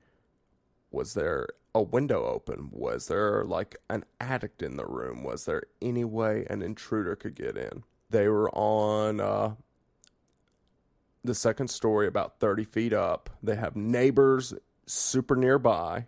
was 0.91 1.13
there 1.13 1.47
a 1.73 1.81
window 1.81 2.25
open? 2.25 2.69
Was 2.71 3.07
there 3.07 3.43
like 3.45 3.77
an 3.89 4.05
addict 4.19 4.61
in 4.61 4.77
the 4.77 4.85
room? 4.85 5.23
Was 5.23 5.45
there 5.45 5.63
any 5.81 6.03
way 6.03 6.45
an 6.49 6.61
intruder 6.61 7.15
could 7.15 7.35
get 7.35 7.57
in?" 7.57 7.83
They 8.09 8.27
were 8.27 8.49
on 8.51 9.19
uh, 9.19 9.55
the 11.23 11.35
second 11.35 11.69
story, 11.69 12.07
about 12.07 12.39
thirty 12.39 12.63
feet 12.63 12.93
up. 12.93 13.29
They 13.41 13.55
have 13.55 13.75
neighbors 13.75 14.53
super 14.85 15.35
nearby. 15.35 16.07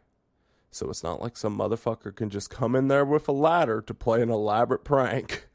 So 0.71 0.89
it's 0.89 1.03
not 1.03 1.21
like 1.21 1.37
some 1.37 1.57
motherfucker 1.57 2.15
can 2.15 2.29
just 2.29 2.49
come 2.49 2.75
in 2.75 2.87
there 2.87 3.05
with 3.05 3.27
a 3.27 3.31
ladder 3.31 3.79
to 3.81 3.93
play 3.93 4.23
an 4.23 4.29
elaborate 4.29 4.83
prank 4.83 5.47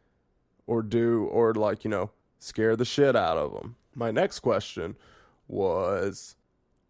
or 0.66 0.82
do 0.82 1.24
or 1.24 1.52
like, 1.52 1.84
you 1.84 1.90
know, 1.90 2.10
scare 2.38 2.74
the 2.74 2.86
shit 2.86 3.14
out 3.14 3.36
of 3.36 3.52
them. 3.52 3.76
My 3.94 4.10
next 4.10 4.40
question 4.40 4.96
was 5.46 6.36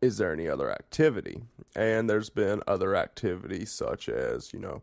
is 0.05 0.19
there 0.19 0.35
any 0.35 0.47
other 0.47 0.71
activity? 0.71 1.45
And 1.75 2.11
there's 2.11 2.29
been 2.29 2.63
other 2.67 2.95
activities 2.95 3.73
such 3.73 4.07
as, 4.07 4.53
you 4.53 4.59
know, 4.59 4.83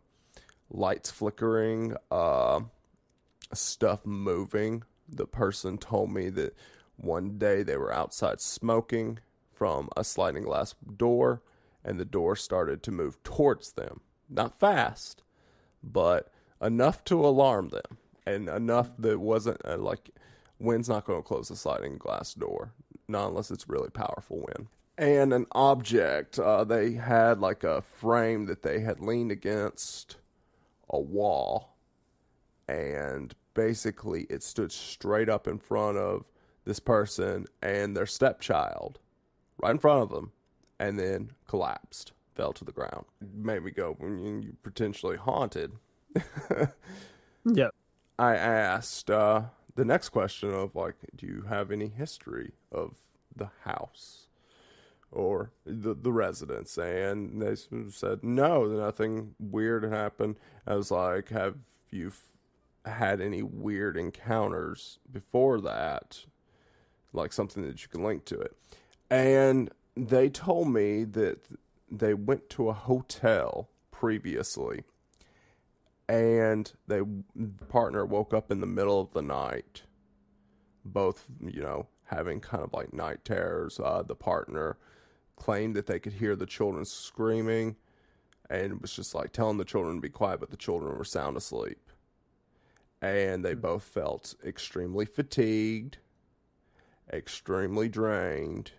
lights 0.68 1.12
flickering, 1.12 1.94
uh, 2.10 2.60
stuff 3.54 4.04
moving. 4.04 4.82
The 5.08 5.26
person 5.26 5.78
told 5.78 6.12
me 6.12 6.28
that 6.30 6.56
one 6.96 7.38
day 7.38 7.62
they 7.62 7.76
were 7.76 7.94
outside 7.94 8.40
smoking 8.40 9.20
from 9.52 9.88
a 9.96 10.02
sliding 10.02 10.42
glass 10.42 10.74
door 10.96 11.42
and 11.84 12.00
the 12.00 12.04
door 12.04 12.34
started 12.34 12.82
to 12.82 12.90
move 12.90 13.22
towards 13.22 13.72
them. 13.72 14.00
Not 14.28 14.58
fast, 14.58 15.22
but 15.84 16.32
enough 16.60 17.04
to 17.04 17.24
alarm 17.24 17.68
them 17.68 17.98
and 18.26 18.48
enough 18.48 18.90
that 18.98 19.20
wasn't 19.20 19.60
uh, 19.64 19.78
like 19.78 20.10
wind's 20.58 20.88
not 20.88 21.04
going 21.04 21.22
to 21.22 21.28
close 21.28 21.48
the 21.48 21.56
sliding 21.56 21.96
glass 21.96 22.34
door, 22.34 22.72
not 23.06 23.28
unless 23.28 23.52
it's 23.52 23.68
really 23.68 23.90
powerful 23.90 24.38
wind. 24.38 24.66
And 24.98 25.32
an 25.32 25.46
object, 25.52 26.38
uh, 26.38 26.64
they 26.64 26.92
had 26.92 27.40
like 27.40 27.64
a 27.64 27.82
frame 27.82 28.46
that 28.46 28.62
they 28.62 28.80
had 28.80 29.00
leaned 29.00 29.32
against 29.32 30.16
a 30.90 31.00
wall, 31.00 31.76
and 32.68 33.34
basically 33.54 34.26
it 34.28 34.42
stood 34.42 34.70
straight 34.70 35.28
up 35.28 35.48
in 35.48 35.58
front 35.58 35.96
of 35.96 36.24
this 36.64 36.78
person 36.78 37.46
and 37.62 37.96
their 37.96 38.06
stepchild, 38.06 38.98
right 39.58 39.70
in 39.70 39.78
front 39.78 40.02
of 40.02 40.10
them, 40.10 40.32
and 40.78 40.98
then 40.98 41.32
collapsed, 41.48 42.12
fell 42.34 42.52
to 42.52 42.64
the 42.64 42.72
ground. 42.72 43.06
It 43.20 43.34
made 43.34 43.64
me 43.64 43.70
go, 43.70 43.96
you 44.00 44.42
you 44.44 44.56
potentially 44.62 45.16
haunted. 45.16 45.72
Yeah. 47.44 47.68
I 48.18 48.36
asked 48.36 49.10
uh, 49.10 49.42
the 49.74 49.84
next 49.84 50.10
question 50.10 50.52
of 50.52 50.74
like, 50.74 50.94
do 51.16 51.26
you 51.26 51.42
have 51.48 51.70
any 51.70 51.88
history 51.88 52.52
of 52.70 52.94
the 53.34 53.50
house 53.64 54.21
or 55.12 55.52
the 55.64 55.94
the 55.94 56.12
residence? 56.12 56.76
And 56.78 57.40
they 57.40 57.54
said 57.90 58.22
no, 58.22 58.64
nothing 58.66 59.34
weird 59.38 59.84
happened. 59.84 60.36
I 60.66 60.74
was 60.74 60.90
like, 60.90 61.28
have 61.28 61.56
you 61.90 62.08
f- 62.08 62.92
had 62.92 63.20
any 63.20 63.42
weird 63.42 63.96
encounters 63.96 64.98
before 65.10 65.60
that? 65.60 66.24
Like 67.12 67.32
something 67.32 67.62
that 67.64 67.82
you 67.82 67.88
can 67.88 68.02
link 68.02 68.24
to 68.26 68.40
it. 68.40 68.56
And 69.10 69.70
they 69.94 70.30
told 70.30 70.68
me 70.68 71.04
that 71.04 71.40
they 71.90 72.14
went 72.14 72.48
to 72.50 72.70
a 72.70 72.72
hotel 72.72 73.68
previously 73.90 74.84
and 76.08 76.72
they 76.88 77.00
partner 77.68 78.04
woke 78.06 78.32
up 78.32 78.50
in 78.50 78.60
the 78.60 78.66
middle 78.66 79.00
of 79.00 79.12
the 79.12 79.22
night 79.22 79.82
both 80.84 81.26
you 81.40 81.60
know 81.60 81.86
having 82.12 82.40
kind 82.40 82.62
of 82.62 82.72
like 82.72 82.92
night 82.92 83.24
terrors. 83.24 83.80
Uh, 83.80 84.02
the 84.06 84.14
partner 84.14 84.76
claimed 85.42 85.74
that 85.74 85.86
they 85.86 85.98
could 85.98 86.12
hear 86.14 86.36
the 86.36 86.46
children 86.46 86.84
screaming 86.84 87.74
and 88.48 88.80
was 88.80 88.92
just 88.94 89.12
like 89.12 89.32
telling 89.32 89.58
the 89.58 89.64
children 89.64 89.96
to 89.96 90.00
be 90.00 90.08
quiet, 90.08 90.38
but 90.38 90.50
the 90.50 90.56
children 90.56 90.96
were 90.96 91.04
sound 91.04 91.36
asleep. 91.36 91.90
And 93.00 93.44
they 93.44 93.54
both 93.54 93.82
felt 93.82 94.36
extremely 94.46 95.04
fatigued, 95.04 95.98
extremely 97.12 97.88
drained. 97.88 98.70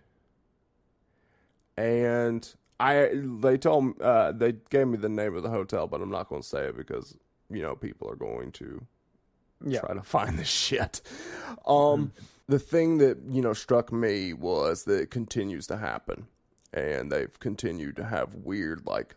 And 1.76 2.48
I, 2.80 3.10
they 3.14 3.58
told, 3.58 4.00
uh, 4.00 4.32
they 4.32 4.54
gave 4.70 4.88
me 4.88 4.96
the 4.96 5.10
name 5.10 5.36
of 5.36 5.42
the 5.42 5.50
hotel, 5.50 5.86
but 5.86 6.00
I'm 6.00 6.10
not 6.10 6.30
going 6.30 6.40
to 6.40 6.48
say 6.48 6.66
it 6.68 6.76
because 6.78 7.16
you 7.50 7.60
know 7.60 7.76
people 7.76 8.08
are 8.10 8.16
going 8.16 8.52
to 8.52 8.86
Yeah. 9.62 9.80
try 9.80 9.92
to 9.94 10.02
find 10.16 10.38
this 10.38 10.48
shit. 10.48 11.02
Um, 11.66 12.12
the 12.48 12.58
thing 12.58 12.98
that 12.98 13.18
you 13.28 13.42
know 13.42 13.52
struck 13.52 13.92
me 13.92 14.32
was 14.32 14.84
that 14.84 15.00
it 15.02 15.10
continues 15.10 15.66
to 15.66 15.76
happen, 15.76 16.26
and 16.74 17.10
they've 17.10 17.38
continued 17.40 17.96
to 17.96 18.04
have 18.04 18.34
weird 18.34 18.84
like 18.86 19.14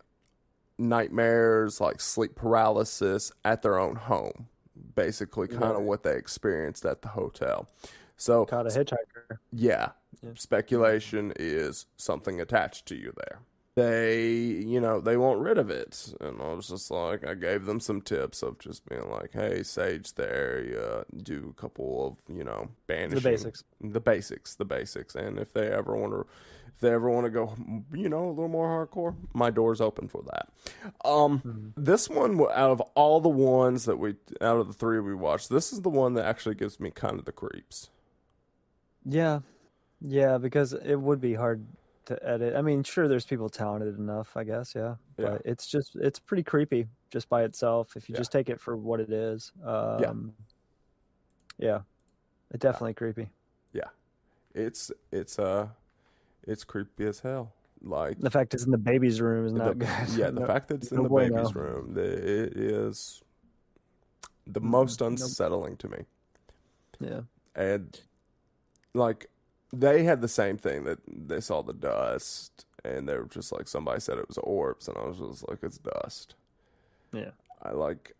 nightmares, 0.78 1.80
like 1.80 2.00
sleep 2.00 2.34
paralysis 2.34 3.32
at 3.44 3.62
their 3.62 3.78
own 3.78 3.96
home. 3.96 4.48
Basically, 4.94 5.48
kind 5.48 5.64
of 5.64 5.70
Right. 5.78 5.82
what 5.82 6.02
they 6.04 6.16
experienced 6.16 6.84
at 6.84 7.02
the 7.02 7.08
hotel. 7.08 7.68
So 8.16 8.44
Caught 8.46 8.66
a 8.66 8.70
hitchhiker. 8.70 9.38
yeah. 9.52 9.90
Yeah. 10.22 10.30
Speculation 10.36 11.32
is 11.36 11.86
something 11.96 12.40
attached 12.40 12.86
to 12.86 12.94
you 12.96 13.12
there. 13.16 13.40
They, 13.78 14.22
you 14.26 14.80
know, 14.80 15.00
they 15.00 15.16
want 15.16 15.40
rid 15.40 15.56
of 15.56 15.70
it. 15.70 16.12
And 16.20 16.42
I 16.42 16.52
was 16.52 16.68
just 16.68 16.90
like, 16.90 17.26
I 17.26 17.34
gave 17.34 17.64
them 17.64 17.78
some 17.78 18.00
tips 18.02 18.42
of 18.42 18.58
just 18.58 18.88
being 18.88 19.08
like, 19.08 19.30
hey, 19.32 19.62
sage 19.62 20.14
the 20.14 20.28
area, 20.28 21.04
do 21.22 21.54
a 21.56 21.60
couple 21.60 22.18
of, 22.28 22.36
you 22.36 22.42
know, 22.42 22.68
banishing. 22.88 23.22
The 23.22 23.30
basics. 23.30 23.64
The 23.80 24.00
basics, 24.00 24.54
the 24.56 24.64
basics. 24.64 25.14
And 25.14 25.38
if 25.38 25.52
they 25.52 25.68
ever 25.68 25.96
want 25.96 26.12
to, 26.12 26.26
if 26.74 26.80
they 26.80 26.90
ever 26.90 27.08
want 27.08 27.26
to 27.26 27.30
go, 27.30 27.54
you 27.92 28.08
know, 28.08 28.26
a 28.26 28.30
little 28.30 28.48
more 28.48 28.86
hardcore, 28.86 29.14
my 29.32 29.50
door's 29.50 29.80
open 29.80 30.08
for 30.08 30.22
that. 30.22 30.48
Um, 31.04 31.72
this 31.76 32.08
one, 32.08 32.40
out 32.40 32.70
of 32.70 32.80
all 32.96 33.20
the 33.20 33.28
ones 33.28 33.84
that 33.84 33.98
we, 33.98 34.16
out 34.40 34.58
of 34.58 34.66
the 34.66 34.72
three 34.72 34.98
we 34.98 35.14
watched, 35.14 35.50
this 35.50 35.72
is 35.72 35.82
the 35.82 35.88
one 35.88 36.14
that 36.14 36.24
actually 36.24 36.56
gives 36.56 36.80
me 36.80 36.90
kind 36.90 37.18
of 37.18 37.24
the 37.26 37.32
creeps. 37.32 37.90
Yeah. 39.04 39.40
Yeah, 40.00 40.38
because 40.38 40.72
it 40.72 40.96
would 40.96 41.20
be 41.20 41.34
hard 41.34 41.66
to 42.08 42.18
edit. 42.28 42.54
I 42.56 42.62
mean, 42.62 42.82
sure, 42.82 43.06
there's 43.08 43.24
people 43.26 43.48
talented 43.48 43.98
enough, 43.98 44.36
I 44.36 44.44
guess, 44.44 44.74
yeah. 44.74 44.96
Yeah. 45.16 45.30
But 45.30 45.42
it's 45.44 45.66
just, 45.66 45.96
it's 45.96 46.18
pretty 46.18 46.42
creepy 46.42 46.86
just 47.10 47.28
by 47.28 47.44
itself 47.44 47.96
if 47.96 48.08
you 48.08 48.14
Yeah. 48.14 48.18
just 48.18 48.32
take 48.32 48.48
it 48.50 48.60
for 48.60 48.76
what 48.76 49.00
it 49.00 49.10
is. 49.10 49.52
Um, 49.64 50.32
yeah. 51.58 51.80
It's 52.50 52.62
definitely 52.62 52.94
creepy. 52.94 53.28
Yeah, 53.72 53.88
it's 54.54 54.90
it's 55.12 55.38
uh 55.38 55.68
it's 56.46 56.64
creepy 56.64 57.06
as 57.06 57.20
hell. 57.20 57.52
Like 57.82 58.18
The 58.20 58.30
fact 58.30 58.54
it's 58.54 58.64
in 58.64 58.70
the 58.70 58.78
baby's 58.78 59.20
room 59.20 59.46
is 59.46 59.52
the, 59.52 59.58
not 59.58 59.78
good. 59.78 59.88
yeah, 60.16 60.30
the 60.30 60.40
No- 60.40 60.46
fact 60.46 60.68
that 60.68 60.76
it's 60.82 60.90
in 60.90 60.96
no 60.96 61.02
the 61.02 61.08
bueno. 61.10 61.36
baby's 61.36 61.54
room, 61.54 61.92
the, 61.94 62.02
it 62.04 62.56
is 62.56 63.22
the 64.46 64.60
Mm, 64.62 64.64
most 64.64 65.02
unsettling 65.02 65.76
to 65.76 65.88
me. 65.90 65.98
Yeah. 67.00 67.20
And 67.54 68.00
like 68.94 69.26
they 69.72 70.04
had 70.04 70.20
the 70.20 70.28
same 70.28 70.56
thing 70.56 70.84
that 70.84 70.98
they 71.06 71.40
saw 71.40 71.62
the 71.62 71.72
dust, 71.72 72.66
and 72.84 73.08
they 73.08 73.16
were 73.16 73.26
just 73.26 73.52
like 73.52 73.68
somebody 73.68 74.00
said 74.00 74.18
it 74.18 74.28
was 74.28 74.38
orbs, 74.38 74.88
and 74.88 74.96
I 74.96 75.06
was 75.06 75.18
just 75.18 75.48
like 75.48 75.58
it's 75.62 75.78
dust. 75.78 76.34
Yeah. 77.12 77.30
I 77.62 77.72
like 77.72 78.14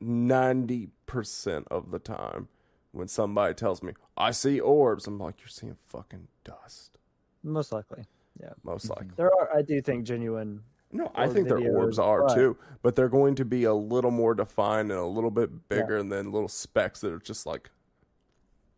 ninety 0.00 0.88
percent 1.06 1.66
of 1.70 1.90
the 1.90 1.98
time 1.98 2.48
when 2.92 3.08
somebody 3.08 3.54
tells 3.54 3.82
me 3.82 3.92
I 4.16 4.30
see 4.32 4.60
orbs, 4.60 5.06
I'm 5.06 5.18
like 5.18 5.40
you're 5.40 5.48
seeing 5.48 5.76
fucking 5.86 6.28
dust. 6.44 6.98
Most 7.42 7.72
likely. 7.72 8.04
Yeah. 8.40 8.52
Most 8.62 8.86
mhm. 8.86 8.96
likely. 8.96 9.14
There 9.16 9.32
are, 9.32 9.56
I 9.56 9.62
do 9.62 9.80
think, 9.80 10.04
genuine. 10.04 10.62
No, 10.90 11.12
I 11.14 11.28
think 11.28 11.48
their 11.48 11.58
orbs 11.58 11.98
are 11.98 12.26
but- 12.26 12.34
too, 12.34 12.56
but 12.82 12.96
they're 12.96 13.08
going 13.08 13.34
to 13.36 13.44
be 13.44 13.64
a 13.64 13.74
little 13.74 14.10
more 14.10 14.34
defined 14.34 14.90
and 14.90 14.98
a 14.98 15.04
little 15.04 15.30
bit 15.30 15.68
bigger 15.68 16.02
than 16.02 16.32
little 16.32 16.48
specks 16.48 17.00
that 17.00 17.12
are 17.12 17.18
just 17.18 17.46
like. 17.46 17.70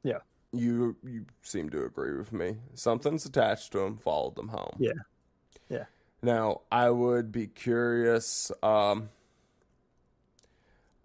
Yeah. 0.03 0.18
You 0.52 0.96
you 1.04 1.26
seem 1.42 1.70
to 1.70 1.84
agree 1.84 2.16
with 2.16 2.32
me. 2.32 2.56
Something's 2.74 3.24
attached 3.24 3.72
to 3.72 3.78
them, 3.78 3.96
followed 3.96 4.34
them 4.36 4.48
home. 4.48 4.76
Yeah. 4.78 4.92
Yeah. 5.68 5.84
Now 6.22 6.62
I 6.72 6.90
would 6.90 7.30
be 7.30 7.46
curious. 7.46 8.50
Um, 8.62 9.10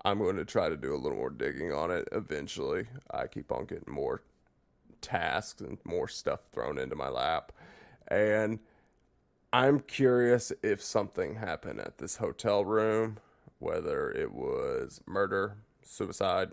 I'm 0.03 0.19
going 0.19 0.35
to 0.37 0.45
try 0.45 0.69
to 0.69 0.77
do 0.77 0.93
a 0.93 0.97
little 0.97 1.17
more 1.17 1.29
digging 1.29 1.73
on 1.73 1.91
it 1.91 2.07
eventually. 2.11 2.85
I 3.11 3.27
keep 3.27 3.51
on 3.51 3.65
getting 3.65 3.93
more 3.93 4.21
tasks 5.01 5.61
and 5.61 5.77
more 5.83 6.07
stuff 6.07 6.41
thrown 6.51 6.77
into 6.77 6.95
my 6.95 7.09
lap, 7.09 7.51
and 8.07 8.59
I'm 9.53 9.79
curious 9.79 10.51
if 10.61 10.81
something 10.81 11.35
happened 11.35 11.79
at 11.79 11.97
this 11.97 12.17
hotel 12.17 12.65
room, 12.65 13.19
whether 13.59 14.11
it 14.11 14.33
was 14.33 15.01
murder, 15.05 15.57
suicide. 15.81 16.51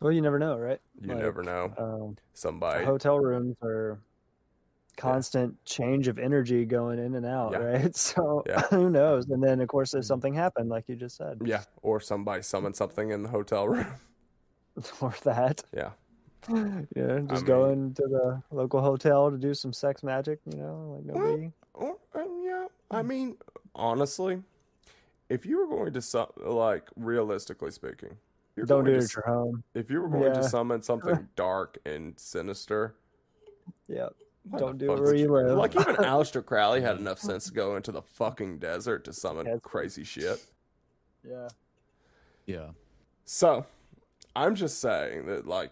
Well, 0.00 0.12
you 0.12 0.20
never 0.20 0.38
know, 0.38 0.56
right? 0.56 0.80
You 1.00 1.08
Like, 1.08 1.18
never 1.18 1.42
know. 1.42 1.72
Um, 1.76 2.16
Somebody. 2.34 2.84
hotel 2.84 3.18
rooms 3.18 3.56
are 3.62 3.98
constant 4.96 5.62
change 5.64 6.08
of 6.08 6.18
energy 6.18 6.64
going 6.64 6.98
in 6.98 7.14
and 7.14 7.26
out, 7.26 7.52
Yeah. 7.52 7.58
right? 7.58 7.96
So 7.96 8.42
Yeah. 8.46 8.60
who 8.70 8.90
knows? 8.90 9.28
And 9.28 9.42
then, 9.42 9.60
of 9.60 9.68
course, 9.68 9.94
if 9.94 10.04
something 10.04 10.34
happened, 10.34 10.68
like 10.68 10.84
you 10.88 10.96
just 10.96 11.16
said, 11.16 11.40
yeah, 11.44 11.64
or 11.82 12.00
somebody 12.00 12.42
summoned 12.42 12.76
something 12.76 13.10
in 13.10 13.22
the 13.22 13.28
hotel 13.28 13.68
room. 13.68 13.86
or 15.00 15.12
that, 15.24 15.62
yeah, 15.72 15.90
yeah, 16.48 17.18
just 17.28 17.28
mean- 17.28 17.44
going 17.44 17.94
to 17.94 18.02
the 18.02 18.42
local 18.52 18.80
hotel 18.80 19.30
to 19.30 19.36
do 19.36 19.52
some 19.54 19.72
sex 19.72 20.02
magic, 20.04 20.38
you 20.46 20.56
know, 20.58 20.94
like 20.96 21.04
nobody. 21.16 21.52
Or, 21.74 21.96
um, 22.14 22.40
yeah, 22.44 22.66
I 22.90 23.02
mean, 23.02 23.36
honestly, 23.74 24.42
if 25.28 25.44
you 25.46 25.58
were 25.58 25.66
going 25.66 25.92
to 25.92 26.28
like 26.44 26.88
realistically 26.96 27.70
speaking, 27.72 28.16
you're 28.58 28.66
Don't 28.66 28.84
do 28.84 28.90
going 28.90 29.02
it 29.02 29.08
to 29.08 29.18
at 29.20 29.26
your 29.26 29.34
home. 29.34 29.62
If 29.74 29.90
you 29.90 30.00
were 30.02 30.08
going 30.08 30.24
Yeah. 30.34 30.40
to 30.40 30.42
summon 30.42 30.82
something 30.82 31.28
dark 31.36 31.78
and 31.86 32.18
sinister, 32.18 32.96
Yeah, 33.86 34.08
Don't 34.58 34.76
do 34.78 34.92
it 34.92 35.00
where 35.00 35.14
you 35.14 35.32
live. 35.32 35.56
Like 35.56 35.74
even 35.76 35.94
Aleister 35.96 36.44
Crowley 36.44 36.80
had 36.80 36.96
enough 36.98 37.18
sense 37.20 37.46
to 37.46 37.52
go 37.52 37.76
into 37.76 37.92
the 37.92 38.02
fucking 38.02 38.58
desert 38.58 39.04
to 39.04 39.12
summon 39.12 39.46
Yes. 39.46 39.60
crazy 39.62 40.04
shit. 40.04 40.44
yeah. 41.22 41.48
Yeah. 42.46 42.70
So, 43.24 43.66
I'm 44.34 44.54
just 44.54 44.80
saying 44.80 45.26
that 45.26 45.46
like 45.46 45.70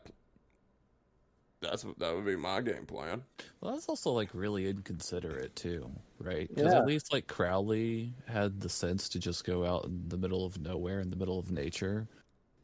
that's 1.63 1.85
what 1.85 1.99
that 1.99 2.15
would 2.15 2.27
be 2.27 2.37
my 2.37 2.61
game 2.61 2.85
plan. 2.87 3.23
Well, 3.61 3.73
that's 3.73 3.89
also 3.89 4.11
like 4.13 4.29
really 4.35 4.69
inconsiderate 4.69 5.57
too, 5.57 5.91
right? 6.21 6.49
Because 6.55 6.73
Yeah. 6.73 6.79
at 6.81 6.87
least 6.87 7.13
like 7.13 7.27
Crowley 7.27 8.13
had 8.27 8.61
the 8.61 8.69
sense 8.69 9.09
to 9.11 9.19
just 9.19 9.45
go 9.45 9.65
out 9.65 9.87
in 9.87 10.09
the 10.09 10.19
middle 10.19 10.45
of 10.45 10.61
nowhere, 10.61 11.01
in 11.01 11.09
the 11.11 11.17
middle 11.17 11.39
of 11.39 11.51
nature. 11.51 12.07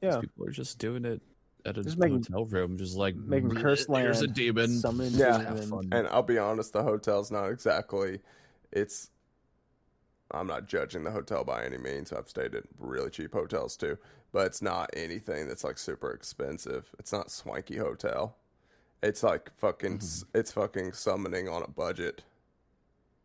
These 0.02 0.14
Yeah. 0.14 0.20
people 0.20 0.46
are 0.46 0.50
just 0.50 0.78
doing 0.78 1.04
it 1.04 1.22
at 1.64 1.78
a 1.78 1.82
Just 1.84 1.96
making- 1.96 2.24
hotel 2.24 2.44
room, 2.46 2.76
just 2.76 2.96
like 2.96 3.14
making 3.14 3.50
"Bleh, 3.50 3.62
curse 3.62 3.86
There's 3.86 4.20
a 4.20 4.26
demon. 4.26 4.68
summoning 4.80 5.12
Yeah. 5.12 5.54
demon. 5.54 5.88
And 5.92 6.08
I'll 6.08 6.24
be 6.24 6.38
honest, 6.38 6.72
the 6.72 6.82
hotel's 6.82 7.30
not 7.30 7.46
exactly. 7.50 8.20
It's. 8.72 9.10
I'm 10.32 10.46
not 10.46 10.66
judging 10.66 11.04
the 11.04 11.10
hotel 11.10 11.44
by 11.44 11.62
any 11.64 11.76
means. 11.76 12.10
I've 12.12 12.28
stayed 12.28 12.54
at 12.54 12.64
really 12.78 13.10
cheap 13.10 13.32
hotels 13.34 13.76
too, 13.76 13.98
but 14.32 14.46
it's 14.46 14.62
not 14.62 14.88
anything 14.94 15.46
that's 15.46 15.62
like 15.62 15.78
super 15.78 16.10
expensive. 16.10 16.90
It's 16.98 17.12
not 17.12 17.30
swanky 17.30 17.76
hotel. 17.76 18.36
It's 19.02 19.22
like 19.22 19.52
fucking. 19.58 19.98
Mm-hmm. 19.98 20.04
s 20.04 20.24
It's 20.34 20.50
fucking 20.52 20.94
summoning 20.94 21.48
on 21.48 21.62
a 21.62 21.68
budget. 21.68 22.24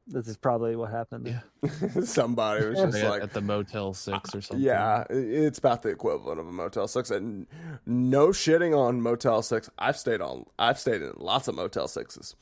This 0.09 0.27
is 0.27 0.37
probably 0.37 0.75
what 0.75 0.89
happened. 0.89 1.27
Yeah. 1.27 1.69
Somebody 2.03 2.65
was 2.65 2.79
just 2.79 2.93
Like 2.93 3.03
at, 3.03 3.09
like, 3.09 3.23
at 3.23 3.33
the 3.33 3.41
Motel 3.41 3.93
Six 3.93 4.33
or 4.33 4.41
something. 4.41 4.65
Yeah, 4.65 5.03
it's 5.09 5.59
about 5.59 5.83
the 5.83 5.89
equivalent 5.89 6.39
of 6.39 6.47
a 6.47 6.51
Motel 6.51 6.87
Six. 6.87 7.11
And 7.11 7.45
no 7.85 8.29
shitting 8.29 8.77
on 8.77 9.01
Motel 9.01 9.41
Six. 9.41 9.69
I've 9.77 9.97
stayed 9.97 10.21
on. 10.21 10.45
I've 10.57 10.79
stayed 10.79 11.01
in 11.01 11.11
lots 11.17 11.49
of 11.49 11.55
Motel 11.55 11.89
Sixes. 11.89 12.35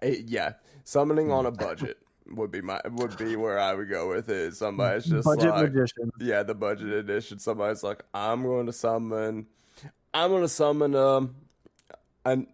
Eh, 0.00 0.22
yeah, 0.26 0.54
summoning 0.84 1.30
on 1.30 1.44
a 1.44 1.50
budget 1.50 1.98
would 2.28 2.50
be 2.50 2.60
my 2.60 2.80
would 2.88 3.16
be 3.18 3.36
where 3.36 3.58
I 3.58 3.74
would 3.74 3.90
go 3.90 4.08
with 4.08 4.30
it. 4.30 4.54
Somebody's 4.54 5.04
just 5.04 5.24
Budget 5.24 5.50
like, 5.50 5.72
magician. 5.72 6.10
yeah, 6.18 6.42
the 6.42 6.54
budget 6.54 6.88
edition. 6.88 7.38
Somebody's 7.38 7.82
like, 7.82 8.02
I'm 8.14 8.42
going 8.42 8.66
to 8.66 8.72
summon. 8.72 9.46
I'm 10.14 10.30
going 10.30 10.42
to 10.42 10.48
summon 10.48 10.94
um 10.94 11.34
an 12.24 12.46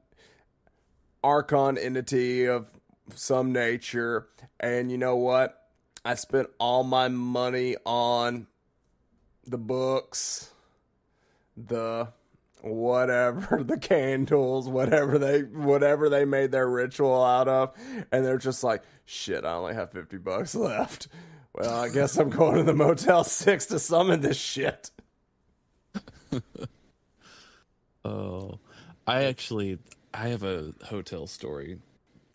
archon 1.23 1.79
entity 1.79 2.47
of 2.47 2.67
some 3.15 3.53
nature, 3.53 4.29
and 4.61 4.91
you 4.91 4.99
know 4.99 5.17
what? 5.17 5.69
I 6.05 6.15
spent 6.15 6.49
all 6.59 6.85
my 6.85 7.09
money 7.09 7.77
on 7.85 8.47
the 9.47 9.59
books, 9.59 10.53
the 11.57 12.09
whatever, 12.61 13.63
the 13.67 13.79
candles, 13.79 14.69
whatever 14.69 15.19
they 15.19 15.43
whatever 15.43 16.09
they 16.09 16.25
made 16.25 16.53
their 16.53 16.69
ritual 16.69 17.23
out 17.23 17.49
of, 17.49 17.75
and 18.13 18.25
they're 18.25 18.39
just 18.39 18.65
like, 18.65 18.83
shit, 19.05 19.45
I 19.45 19.55
only 19.55 19.75
have 19.75 19.93
fifty 19.93 20.19
bucks 20.19 20.55
left. 20.57 21.09
Well, 21.55 21.75
I 21.75 21.89
guess 21.89 22.17
I'm 22.17 22.31
going 22.31 22.57
to 22.57 22.63
the 22.63 22.75
Motel 22.75 23.25
Six 23.25 23.67
to 23.67 23.79
summon 23.79 24.21
this 24.21 24.37
shit. 24.37 24.91
Oh, 28.05 28.59
I 29.07 29.25
actually, 29.25 29.79
I 30.15 30.29
have 30.29 30.43
a 30.43 30.73
hotel 30.85 31.27
story 31.27 31.79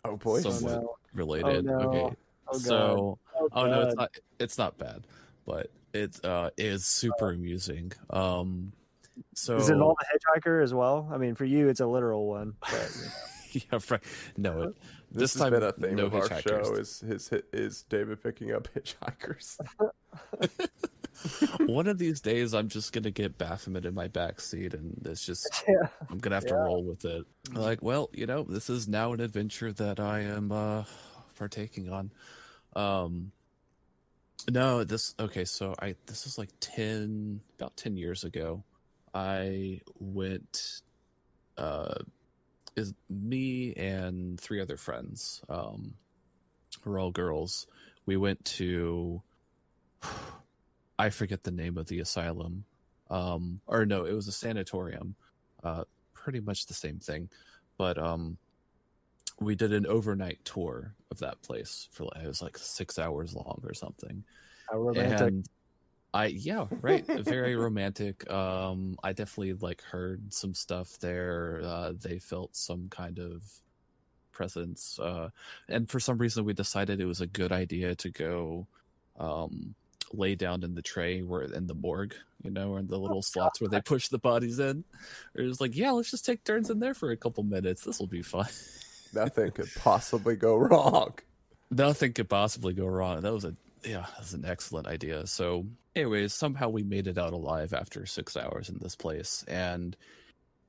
Oh 0.04 0.16
boy. 0.16 0.42
Oh, 0.44 0.50
somewhat 0.50 0.82
no. 0.82 0.96
related. 1.12 1.64
no. 1.64 1.74
Okay. 1.78 2.16
Oh, 2.48 2.58
so 2.58 3.18
Oh, 3.36 3.48
oh 3.52 3.66
no, 3.66 3.80
it's 3.82 3.96
not 3.96 4.10
it's 4.38 4.58
not 4.58 4.78
bad, 4.78 5.06
but 5.46 5.70
it 5.92 6.22
uh 6.24 6.50
is 6.56 6.86
super 6.86 7.30
amusing. 7.30 7.92
Um 8.10 8.72
so 9.34 9.56
Is 9.56 9.70
it 9.70 9.80
all 9.80 9.96
the 9.98 10.40
hitchhiker 10.40 10.62
as 10.62 10.74
well? 10.74 11.08
I 11.12 11.18
mean, 11.18 11.34
for 11.34 11.44
you, 11.44 11.68
it's 11.68 11.80
a 11.80 11.86
literal 11.86 12.26
one. 12.26 12.54
But 12.60 12.96
yeah, 13.52 13.78
right. 13.90 14.02
No, 14.36 14.62
it, 14.62 14.76
This, 15.12 15.34
this, 15.34 15.42
has 15.42 15.50
been 15.50 15.62
a 15.62 15.72
theme 15.72 15.96
no 15.96 16.06
of 16.06 16.14
our 16.14 16.40
show 16.40 16.74
is 16.74 17.00
his 17.00 17.30
is 17.52 17.82
David 17.88 18.22
picking 18.22 18.52
up 18.52 18.68
hitchhikers. 18.74 19.58
One 21.60 21.86
of 21.86 21.98
these 21.98 22.20
days, 22.20 22.54
I'm 22.54 22.68
just 22.68 22.92
gonna 22.92 23.10
get 23.10 23.38
Baphomet 23.38 23.84
in 23.84 23.94
my 23.94 24.08
back 24.08 24.40
seat, 24.40 24.74
and 24.74 25.00
it's 25.04 25.24
just 25.24 25.64
yeah, 25.68 25.88
I'm 26.10 26.18
gonna 26.18 26.36
have 26.36 26.46
to 26.46 26.54
roll 26.54 26.84
with 26.84 27.04
it. 27.04 27.24
Like, 27.52 27.82
well, 27.82 28.10
you 28.12 28.26
know, 28.26 28.42
this 28.42 28.70
is 28.70 28.88
now 28.88 29.12
an 29.12 29.20
adventure 29.20 29.72
that 29.72 30.00
I 30.00 30.20
am 30.20 30.52
uh 30.52 30.84
partaking 31.36 31.90
on. 31.90 32.10
Um 32.76 33.32
no, 34.50 34.84
this 34.84 35.14
okay, 35.18 35.44
so 35.44 35.74
I 35.80 35.94
this 36.06 36.26
is 36.26 36.38
like 36.38 36.50
10 36.60 37.40
about 37.58 37.76
10 37.76 37.96
years 37.96 38.24
ago. 38.24 38.64
I 39.14 39.80
went 39.98 40.82
uh 41.56 41.94
is 42.76 42.92
me 43.08 43.72
and 43.74 44.38
three 44.40 44.60
other 44.60 44.76
friends. 44.76 45.42
Um 45.48 45.94
we're 46.84 47.00
all 47.00 47.10
girls. 47.10 47.66
We 48.06 48.16
went 48.16 48.44
to 48.56 49.22
I 50.98 51.10
forget 51.10 51.42
the 51.42 51.50
name 51.50 51.78
of 51.78 51.86
the 51.86 52.00
asylum. 52.00 52.64
Um 53.10 53.60
or 53.66 53.84
no, 53.84 54.04
it 54.04 54.12
was 54.12 54.28
a 54.28 54.32
sanatorium 54.32 55.16
uh, 55.64 55.84
pretty 56.12 56.40
much 56.40 56.66
the 56.66 56.74
same 56.74 56.98
thing, 56.98 57.28
but 57.78 57.98
um, 57.98 58.36
we 59.40 59.54
did 59.54 59.72
an 59.72 59.86
overnight 59.86 60.38
tour 60.44 60.94
of 61.10 61.18
that 61.18 61.40
place 61.42 61.88
for 61.90 62.04
like, 62.04 62.24
it 62.24 62.28
was 62.28 62.42
like 62.42 62.56
six 62.56 62.98
hours 62.98 63.34
long 63.34 63.60
or 63.64 63.74
something. 63.74 64.22
how 64.70 64.78
romantic. 64.78 65.20
And 65.20 65.48
I 66.12 66.26
yeah 66.26 66.66
right, 66.80 67.04
very 67.08 67.56
romantic. 67.56 68.30
Um, 68.30 68.96
I 69.02 69.12
definitely 69.12 69.54
like 69.54 69.82
heard 69.82 70.32
some 70.32 70.54
stuff 70.54 70.98
there. 71.00 71.60
Uh, 71.64 71.92
they 72.00 72.20
felt 72.20 72.54
some 72.54 72.88
kind 72.88 73.18
of 73.18 73.42
presence, 74.30 74.98
uh, 75.00 75.30
and 75.68 75.90
for 75.90 75.98
some 75.98 76.18
reason 76.18 76.44
we 76.44 76.52
decided 76.52 77.00
it 77.00 77.06
was 77.06 77.20
a 77.20 77.26
good 77.26 77.50
idea 77.50 77.96
to 77.96 78.10
go. 78.10 78.68
Um, 79.18 79.74
lay 80.12 80.34
down 80.34 80.62
in 80.62 80.74
the 80.74 80.82
tray 80.82 81.22
where 81.22 81.42
in 81.42 81.66
the 81.66 81.74
morgue, 81.74 82.14
you 82.42 82.50
know, 82.50 82.72
or 82.72 82.78
in 82.78 82.86
the 82.86 82.98
little 82.98 83.22
slots 83.22 83.60
where 83.60 83.68
they 83.68 83.80
push 83.80 84.08
the 84.08 84.18
bodies 84.18 84.58
in. 84.58 84.84
It 85.34 85.42
was 85.42 85.60
like, 85.60 85.76
yeah, 85.76 85.90
let's 85.92 86.10
just 86.10 86.26
take 86.26 86.44
turns 86.44 86.70
in 86.70 86.78
there 86.78 86.94
for 86.94 87.10
a 87.10 87.16
couple 87.16 87.44
minutes. 87.44 87.82
This 87.82 87.98
will 87.98 88.06
be 88.06 88.22
fun. 88.22 88.48
Nothing 89.14 89.50
could 89.52 89.70
possibly 89.76 90.36
go 90.36 90.56
wrong. 90.56 91.14
Nothing 91.70 92.12
could 92.12 92.28
possibly 92.28 92.74
go 92.74 92.86
wrong. 92.86 93.20
That 93.20 93.32
was 93.32 93.44
a 93.44 93.54
yeah, 93.84 94.06
that's 94.16 94.32
an 94.32 94.44
excellent 94.46 94.86
idea. 94.86 95.26
So, 95.26 95.66
anyways, 95.94 96.32
somehow 96.32 96.70
we 96.70 96.82
made 96.82 97.06
it 97.06 97.18
out 97.18 97.32
alive 97.32 97.74
after 97.74 98.06
six 98.06 98.36
hours 98.36 98.68
in 98.68 98.78
this 98.80 98.96
place, 98.96 99.44
and 99.46 99.96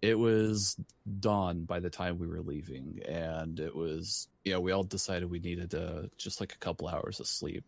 it 0.02 0.19
was 0.19 0.76
dawn 1.19 1.63
by 1.63 1.80
the 1.80 1.89
time 1.89 2.19
we 2.19 2.28
were 2.28 2.41
leaving, 2.41 3.00
and 3.08 3.60
it 3.60 3.76
was 3.76 4.28
yeah, 4.43 4.58
we 4.58 4.71
all 4.71 4.84
decided 4.84 5.30
we 5.30 5.39
needed 5.39 5.74
uh, 5.74 6.04
just 6.17 6.39
like 6.39 6.54
a 6.54 6.58
couple 6.58 6.88
hours 6.88 7.19
of 7.19 7.28
sleep 7.28 7.63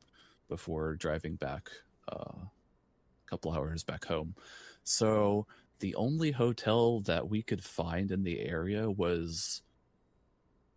before 0.47 0.95
driving 0.95 1.35
back 1.35 1.69
uh, 2.11 2.15
a 2.15 3.29
couple 3.29 3.51
hours 3.51 3.83
back 3.83 4.05
home. 4.05 4.35
So 4.83 5.47
the 5.79 5.95
only 5.95 6.31
hotel 6.31 7.01
that 7.01 7.29
we 7.29 7.41
could 7.41 7.63
find 7.63 8.11
in 8.11 8.23
the 8.23 8.39
area 8.39 8.89
was 8.89 9.61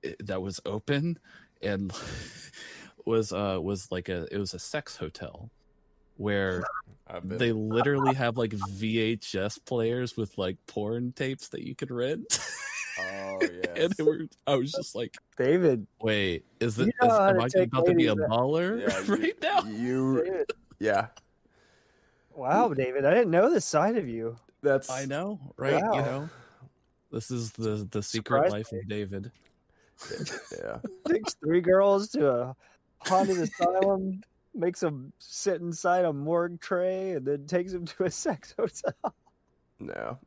eh, 0.05 0.13
that 0.21 0.43
was 0.43 0.61
open 0.67 1.19
and 1.63 1.93
was 3.07 3.33
uh 3.33 3.59
was 3.61 3.91
like 3.91 4.09
a 4.09 4.27
it 4.31 4.39
was 4.39 4.53
a 4.53 4.59
sex 4.59 4.97
hotel 4.97 5.51
where 6.17 6.63
they 7.25 7.53
literally 7.53 8.15
have 8.15 8.37
like 8.37 8.51
VHS 8.51 9.65
players 9.65 10.17
with 10.17 10.37
like 10.37 10.57
porn 10.67 11.13
tapes 11.13 11.49
that 11.49 11.63
you 11.63 11.75
could 11.75 11.91
rent. 11.91 12.39
Oh 12.99 13.39
yeah. 13.43 13.49
and 13.77 13.95
yes. 13.99 14.01
were, 14.01 14.21
I 14.47 14.57
was 14.57 14.73
just 14.73 14.95
like, 14.95 15.17
David, 15.37 15.87
wait, 16.01 16.45
is 16.61 16.79
it 16.79 16.87
You 16.87 16.93
is, 17.03 17.09
know 17.09 17.09
how 17.09 17.29
am 17.29 17.41
I 17.41 17.49
about 17.63 17.87
to 17.87 17.95
be 17.95 18.07
a 18.07 18.15
baller 18.15 18.81
Yeah, 18.81 19.01
you- 19.07 19.15
right 19.15 19.43
now? 19.43 19.65
You 19.65 20.25
David. 20.25 20.53
yeah. 20.79 21.07
Wow, 22.35 22.73
David, 22.73 23.05
I 23.05 23.13
didn't 23.13 23.31
know 23.31 23.51
this 23.51 23.65
side 23.65 23.97
of 23.97 24.09
you. 24.09 24.37
That's 24.63 24.91
I 24.91 25.05
know, 25.05 25.41
right? 25.57 25.75
You 25.75 26.03
know, 26.03 26.31
this 27.11 27.31
is 27.31 27.53
the 27.53 27.87
the 27.91 28.03
secret 28.03 28.47
Surprised 28.47 28.53
life 28.53 28.73
of 28.73 28.89
David. 28.89 29.31
yeah. 30.63 30.79
Takes 31.09 31.35
three 31.35 31.61
girls 31.61 32.09
to 32.11 32.31
a 32.31 32.57
haunted 33.01 33.39
asylum, 33.39 34.23
makes 34.55 34.81
them 34.81 35.13
sit 35.19 35.61
inside 35.61 36.05
a 36.05 36.13
morgue 36.13 36.61
tray, 36.61 37.13
and 37.13 37.27
then 37.27 37.47
takes 37.47 37.73
them 37.73 37.85
to 37.87 38.05
a 38.05 38.11
sex 38.11 38.55
hotel. 38.59 39.15
No. 39.79 40.19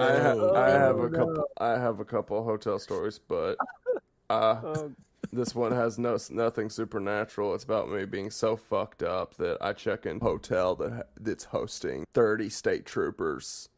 I, 0.00 0.18
ha- 0.18 0.34
Oh, 0.36 0.54
I 0.54 0.70
have 0.70 0.98
a 0.98 1.08
couple. 1.08 1.44
I 1.58 1.70
have 1.78 2.00
a 2.00 2.04
couple 2.04 2.44
hotel 2.44 2.78
stories, 2.78 3.18
but 3.18 3.56
uh, 4.30 4.60
Oh, 4.62 4.92
this 5.32 5.54
one 5.54 5.72
has 5.72 5.98
no 5.98 6.16
nothing 6.30 6.70
supernatural. 6.70 7.54
It's 7.54 7.64
about 7.64 7.90
me 7.90 8.04
being 8.04 8.30
so 8.30 8.56
fucked 8.56 9.02
up 9.02 9.34
that 9.36 9.58
I 9.60 9.72
check 9.72 10.06
in 10.06 10.20
hotel 10.20 10.74
that 10.76 11.08
that's 11.20 11.44
hosting 11.44 12.06
thirty 12.14 12.48
state 12.48 12.86
troopers, 12.86 13.68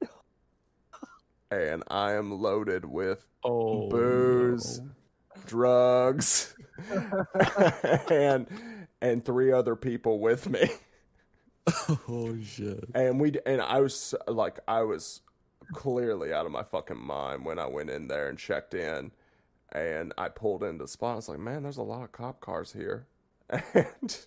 and 1.50 1.82
I 1.88 2.12
am 2.12 2.40
loaded 2.40 2.84
with 2.84 3.26
oh, 3.44 3.88
booze, 3.88 4.80
no. 4.80 4.90
drugs, 5.46 6.54
and 8.10 8.46
and 9.00 9.24
three 9.24 9.52
other 9.52 9.76
people 9.76 10.20
with 10.20 10.48
me. 10.48 10.68
Oh 12.08 12.36
shit! 12.42 12.84
and 12.94 13.20
we 13.20 13.34
and 13.46 13.60
I 13.60 13.80
was 13.80 14.14
like 14.26 14.60
I 14.66 14.82
was 14.82 15.20
clearly 15.72 16.32
out 16.32 16.46
of 16.46 16.52
my 16.52 16.62
fucking 16.62 16.98
mind 16.98 17.44
when 17.44 17.58
I 17.58 17.66
went 17.66 17.90
in 17.90 18.08
there 18.08 18.28
and 18.28 18.38
checked 18.38 18.74
in 18.74 19.12
and 19.72 20.12
I 20.18 20.28
pulled 20.28 20.62
into 20.62 20.84
the 20.84 20.88
spot. 20.88 21.12
I 21.12 21.16
was 21.16 21.28
like, 21.28 21.38
man, 21.38 21.62
there's 21.62 21.78
a 21.78 21.82
lot 21.82 22.02
of 22.02 22.12
cop 22.12 22.40
cars 22.40 22.72
here. 22.72 23.06
And 23.74 24.26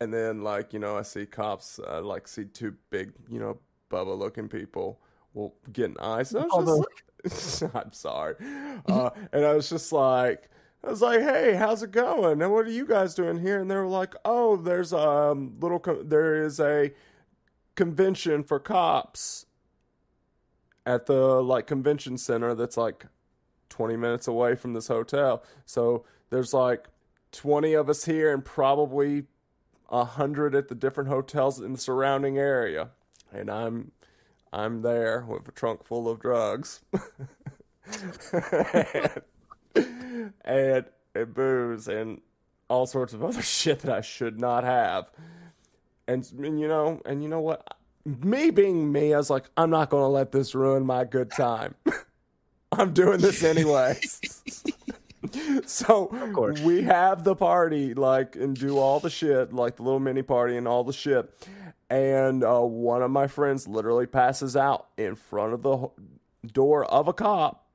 and 0.00 0.12
then 0.12 0.42
like, 0.42 0.72
you 0.72 0.80
know, 0.80 0.98
I 0.98 1.02
see 1.02 1.26
cops 1.26 1.78
I 1.86 1.98
like 1.98 2.26
see 2.26 2.44
two 2.44 2.74
big, 2.90 3.12
you 3.28 3.38
know, 3.38 3.58
Bubba 3.90 4.18
looking 4.18 4.48
people 4.48 5.00
well 5.32 5.54
getting 5.72 5.98
eyes. 6.00 6.34
And 6.34 6.44
I 6.44 6.56
was 6.56 6.86
just 7.24 7.62
like, 7.62 7.74
I'm 7.86 7.92
sorry. 7.92 8.34
Uh, 8.86 9.10
and 9.32 9.44
I 9.44 9.54
was 9.54 9.68
just 9.68 9.92
like 9.92 10.50
I 10.84 10.90
was 10.90 11.00
like, 11.00 11.20
"Hey, 11.20 11.54
how's 11.54 11.82
it 11.82 11.92
going? 11.92 12.42
And 12.42 12.52
what 12.52 12.66
are 12.66 12.70
you 12.70 12.86
guys 12.86 13.14
doing 13.14 13.38
here?" 13.38 13.60
And 13.60 13.70
they 13.70 13.76
were 13.76 13.86
like, 13.86 14.14
"Oh, 14.24 14.56
there's 14.56 14.92
a 14.92 14.98
um, 14.98 15.54
little 15.60 15.78
co- 15.78 16.02
there 16.02 16.42
is 16.42 16.58
a 16.58 16.90
convention 17.76 18.42
for 18.42 18.58
cops 18.58 19.46
at 20.84 21.06
the 21.06 21.42
like 21.42 21.66
convention 21.66 22.18
center 22.18 22.54
that's 22.54 22.76
like 22.76 23.06
20 23.68 23.96
minutes 23.96 24.28
away 24.28 24.54
from 24.54 24.72
this 24.74 24.88
hotel. 24.88 25.42
So 25.64 26.04
there's 26.30 26.52
like 26.52 26.88
20 27.32 27.72
of 27.74 27.88
us 27.88 28.04
here 28.04 28.32
and 28.32 28.44
probably 28.44 29.24
a 29.90 30.04
hundred 30.04 30.54
at 30.54 30.68
the 30.68 30.74
different 30.74 31.08
hotels 31.08 31.60
in 31.60 31.72
the 31.72 31.78
surrounding 31.78 32.38
area. 32.38 32.90
And 33.32 33.50
I'm 33.50 33.92
I'm 34.52 34.82
there 34.82 35.24
with 35.26 35.48
a 35.48 35.52
trunk 35.52 35.84
full 35.84 36.08
of 36.08 36.20
drugs. 36.20 36.80
and, 38.32 39.22
and, 40.44 40.84
and 41.14 41.34
booze 41.34 41.88
and 41.88 42.20
all 42.68 42.86
sorts 42.86 43.14
of 43.14 43.24
other 43.24 43.42
shit 43.42 43.80
that 43.80 43.92
I 43.92 44.00
should 44.02 44.38
not 44.40 44.64
have. 44.64 45.10
And, 46.06 46.30
and 46.38 46.60
you 46.60 46.68
know, 46.68 47.00
and 47.06 47.22
you 47.22 47.28
know 47.28 47.40
what? 47.40 47.76
Me 48.04 48.50
being 48.50 48.90
me, 48.90 49.14
I 49.14 49.16
was 49.16 49.30
like, 49.30 49.44
I'm 49.56 49.70
not 49.70 49.90
going 49.90 50.02
to 50.02 50.08
let 50.08 50.32
this 50.32 50.54
ruin 50.54 50.84
my 50.84 51.04
good 51.04 51.30
time. 51.30 51.74
I'm 52.72 52.92
doing 52.92 53.20
this 53.20 53.44
anyways. 53.44 54.64
so 55.66 56.08
we 56.64 56.82
have 56.82 57.22
the 57.22 57.36
party, 57.36 57.94
like, 57.94 58.34
and 58.34 58.56
do 58.56 58.78
all 58.78 58.98
the 58.98 59.10
shit, 59.10 59.52
like 59.52 59.76
the 59.76 59.82
little 59.82 60.00
mini 60.00 60.22
party 60.22 60.56
and 60.56 60.66
all 60.66 60.82
the 60.82 60.92
shit. 60.92 61.30
And 61.90 62.42
uh, 62.42 62.60
one 62.60 63.02
of 63.02 63.10
my 63.10 63.26
friends 63.26 63.68
literally 63.68 64.06
passes 64.06 64.56
out 64.56 64.88
in 64.96 65.14
front 65.14 65.52
of 65.52 65.62
the 65.62 65.76
ho- 65.76 65.92
door 66.52 66.86
of 66.86 67.06
a 67.06 67.12
cop, 67.12 67.68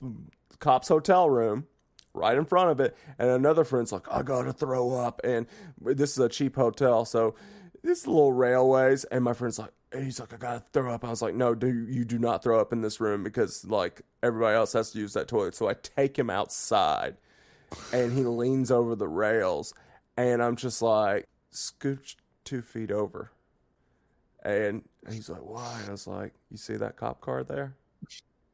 cop's 0.60 0.88
hotel 0.88 1.30
room, 1.30 1.68
right 2.14 2.36
in 2.38 2.46
front 2.46 2.72
of 2.72 2.80
it. 2.80 2.98
And 3.20 3.30
another 3.30 3.64
friend's 3.64 3.92
like, 3.92 4.12
I 4.12 4.24
gotta 4.24 4.54
throw 4.54 4.94
up. 4.94 5.22
And 5.24 5.46
this 5.80 6.12
is 6.12 6.20
a 6.20 6.30
cheap 6.30 6.56
hotel, 6.56 7.06
so 7.06 7.36
this 7.84 8.08
little 8.08 8.34
railways. 8.34 9.04
And 9.06 9.24
my 9.24 9.34
friend's 9.34 9.60
like, 9.60 9.72
he's 9.94 10.20
like, 10.20 10.34
I 10.34 10.38
gotta 10.38 10.64
throw 10.74 10.94
up. 10.94 11.06
I 11.06 11.10
was 11.10 11.22
like, 11.22 11.36
no, 11.36 11.56
do 11.56 11.68
you 11.68 12.06
do 12.06 12.20
not 12.20 12.44
throw 12.44 12.60
up 12.60 12.74
in 12.74 12.82
this 12.82 13.00
room 13.00 13.24
because 13.24 13.66
like 13.66 14.02
everybody 14.24 14.56
else 14.56 14.74
has 14.74 14.92
to 14.92 15.00
use 15.00 15.14
that 15.14 15.28
toilet. 15.28 15.56
So 15.56 15.70
I 15.70 15.76
take 15.76 16.18
him 16.18 16.30
outside, 16.30 17.18
and 17.94 18.12
he 18.14 18.24
leans 18.24 18.72
over 18.72 18.96
the 18.96 19.08
rails, 19.08 19.74
and 20.18 20.42
I'm 20.44 20.56
just 20.56 20.82
like, 20.82 21.26
scooch 21.52 22.16
two 22.44 22.62
feet 22.62 22.92
over. 22.92 23.32
And 24.44 24.84
he's 25.10 25.30
like, 25.30 25.42
why? 25.42 25.78
And 25.82 25.90
I 25.90 25.92
was 25.92 26.08
like, 26.08 26.34
you 26.50 26.58
see 26.58 26.76
that 26.76 26.96
cop 26.96 27.22
car 27.22 27.44
there? 27.44 27.76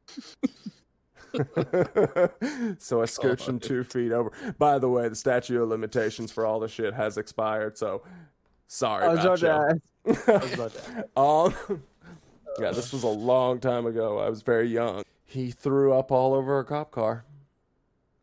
so 2.78 3.02
I 3.02 3.06
scooch 3.06 3.48
him 3.48 3.56
oh, 3.56 3.58
two 3.58 3.84
feet 3.84 4.12
over. 4.12 4.32
By 4.58 4.78
the 4.78 4.88
way, 4.88 5.08
the 5.08 5.16
statute 5.16 5.60
of 5.60 5.68
limitations 5.68 6.32
for 6.32 6.46
all 6.46 6.60
the 6.60 6.68
shit 6.68 6.94
has 6.94 7.18
expired, 7.18 7.76
so 7.76 8.02
sorry 8.66 9.04
I 9.04 9.08
was 9.08 9.24
about 9.24 9.42
about 9.42 9.74
you. 9.74 9.80
To 10.04 10.10
ask. 10.12 10.28
I 10.28 10.36
was 10.38 10.52
about 10.54 10.74
to 10.74 10.80
ask. 11.16 11.58
um, 11.68 11.82
yeah, 12.60 12.70
this 12.72 12.92
was 12.92 13.02
a 13.02 13.08
long 13.08 13.60
time 13.60 13.86
ago. 13.86 14.18
I 14.18 14.28
was 14.30 14.42
very 14.42 14.68
young. 14.68 15.02
He 15.24 15.50
threw 15.50 15.92
up 15.92 16.12
all 16.12 16.34
over 16.34 16.58
a 16.58 16.64
cop 16.64 16.90
car. 16.90 17.24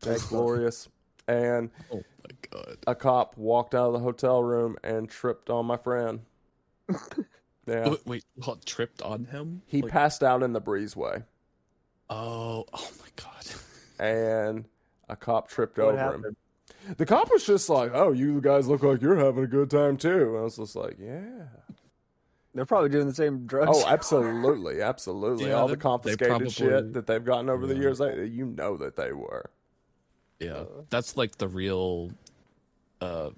That's 0.00 0.24
glorious. 0.28 0.88
And 1.28 1.70
Oh 1.92 1.96
my 1.96 2.36
god. 2.50 2.76
a 2.86 2.94
cop 2.94 3.36
walked 3.36 3.74
out 3.74 3.88
of 3.88 3.92
the 3.92 3.98
hotel 4.00 4.42
room 4.42 4.76
and 4.82 5.08
tripped 5.08 5.50
on 5.50 5.66
my 5.66 5.76
friend. 5.76 6.20
Yeah. 7.64 7.90
Wait, 7.90 8.06
wait, 8.06 8.24
what 8.44 8.66
tripped 8.66 9.02
on 9.02 9.26
him? 9.26 9.62
He 9.66 9.82
Like- 9.82 9.92
passed 9.92 10.24
out 10.24 10.42
in 10.42 10.52
the 10.52 10.60
breezeway, 10.60 11.22
Oh, 12.10 12.64
oh 12.72 12.90
my 12.98 13.06
god. 13.14 14.04
and 14.04 14.64
a 15.08 15.14
cop 15.14 15.46
tripped 15.48 15.78
What 15.78 15.90
over 15.90 15.96
happened? 15.96 16.24
him. 16.24 16.36
The 16.96 17.06
cop 17.06 17.30
was 17.30 17.46
just 17.46 17.68
like, 17.68 17.92
"Oh, 17.94 18.10
you 18.10 18.40
guys 18.40 18.66
look 18.66 18.82
like 18.82 19.00
you're 19.00 19.14
having 19.14 19.44
a 19.44 19.46
good 19.46 19.70
time 19.70 19.96
too." 19.96 20.30
And 20.30 20.38
I 20.38 20.40
was 20.42 20.56
just 20.56 20.74
like, 20.74 20.96
"Yeah." 20.98 21.44
They're 22.54 22.66
probably 22.66 22.90
doing 22.90 23.06
the 23.06 23.14
same 23.14 23.46
drugs. 23.46 23.70
Oh, 23.82 23.86
absolutely, 23.88 24.82
absolutely. 24.82 25.46
Yeah, 25.48 25.54
All 25.54 25.68
the 25.68 25.76
confiscated 25.76 26.28
probably- 26.28 26.50
shit 26.50 26.92
that 26.92 27.06
they've 27.06 27.24
gotten 27.24 27.48
over 27.48 27.66
the 27.66 27.74
years, 27.76 27.98
they, 27.98 28.26
you 28.26 28.44
know 28.46 28.76
that 28.76 28.94
they 28.96 29.12
were. 29.12 29.50
Yeah, 30.38 30.64
that's 30.90 31.16
like 31.16 31.36
the 31.38 31.48
real 31.48 32.10
uh 33.00 33.30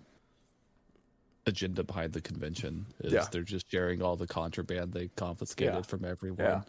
agenda 1.47 1.85
behind 1.85 2.11
the 2.15 2.21
convention 2.23 2.87
is 3.01 3.13
Yeah. 3.13 3.27
they're 3.31 3.43
just 3.43 3.71
sharing 3.71 4.01
all 4.01 4.17
the 4.17 4.27
contraband 4.27 4.95
they 4.95 5.09
confiscated 5.09 5.75
Yeah. 5.75 5.83
from 5.83 6.05
everyone. 6.07 6.39
Yeah. 6.41 6.63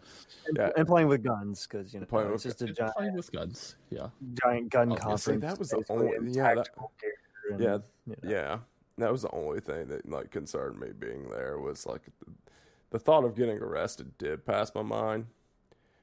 and, 0.46 0.56
yeah. 0.58 0.70
and 0.76 0.86
playing 0.86 1.08
with 1.08 1.22
guns 1.24 1.66
because 1.66 1.94
you 1.94 2.00
know 2.00 2.06
Playing 2.06 2.32
it's 2.34 2.44
with 2.44 2.58
just 2.58 2.70
a 2.70 2.74
giant, 2.74 2.94
fine 2.94 3.14
with 3.14 3.32
guns. 3.32 3.76
Yeah. 3.88 4.08
giant 4.44 4.68
gun 4.70 4.92
Obviously, 4.92 5.40
conference. 5.40 5.42
that 5.54 5.58
was 5.58 5.70
the 5.70 5.76
basically, 5.78 6.16
only- 6.18 6.32
yeah, 6.32 6.54
that- 6.54 6.64
tactical 6.66 6.92
gear 7.00 7.12
and, 7.52 7.60
yeah, 7.62 7.78
you 8.06 8.16
know. 8.22 8.30
Yeah, 8.30 8.58
that 8.98 9.12
was 9.12 9.22
the 9.22 9.34
only 9.34 9.60
thing 9.60 9.88
that 9.88 10.08
like 10.08 10.30
concerned 10.30 10.78
me 10.80 10.88
being 10.98 11.28
there 11.30 11.58
was 11.58 11.86
like 11.86 12.02
the, 12.04 12.32
the 12.90 12.98
thought 12.98 13.24
of 13.24 13.34
getting 13.36 13.58
arrested 13.58 14.16
did 14.18 14.44
pass 14.46 14.74
my 14.74 14.82
mind, 14.82 15.26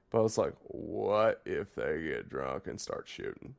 but 0.10 0.20
I 0.20 0.22
was 0.22 0.38
like, 0.38 0.54
what 0.64 1.42
if 1.46 1.74
they 1.76 2.02
get 2.04 2.30
drunk 2.30 2.68
and 2.68 2.80
start 2.80 3.08
shooting? 3.08 3.56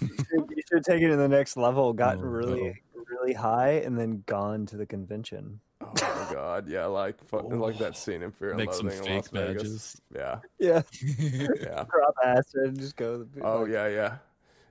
You 0.00 0.08
should, 0.08 0.50
you 0.50 0.62
should 0.70 0.84
take 0.84 1.02
it 1.02 1.08
to 1.08 1.16
the 1.16 1.28
next 1.28 1.56
level. 1.56 1.92
Gotten 1.92 2.24
Oh, 2.24 2.26
really, 2.28 2.80
really 2.94 3.34
high, 3.34 3.82
and 3.84 3.98
then 3.98 4.22
gone 4.26 4.66
to 4.66 4.76
the 4.76 4.86
convention. 4.86 5.60
Oh 5.80 5.92
my 6.00 6.32
god, 6.32 6.68
yeah, 6.68 6.86
like 6.86 7.22
fu- 7.24 7.38
like 7.40 7.78
that 7.78 7.90
oh. 7.90 7.92
scene 7.92 8.22
in 8.22 8.30
Fear 8.30 8.50
and 8.50 8.58
Make 8.58 8.72
some 8.72 8.86
Loathing 8.88 9.04
in 9.06 9.14
Las 9.16 9.28
fake 9.28 9.46
Vegas. 9.46 9.62
badges. 9.62 10.00
Yeah, 10.14 10.38
Yeah, 10.58 10.82
yeah. 11.60 11.84
drop 11.90 12.14
acid, 12.24 12.68
and 12.68 12.78
just 12.78 12.96
go. 12.96 13.26
Oh 13.42 13.60
like, 13.62 13.72
yeah, 13.72 13.88
yeah, 13.88 14.16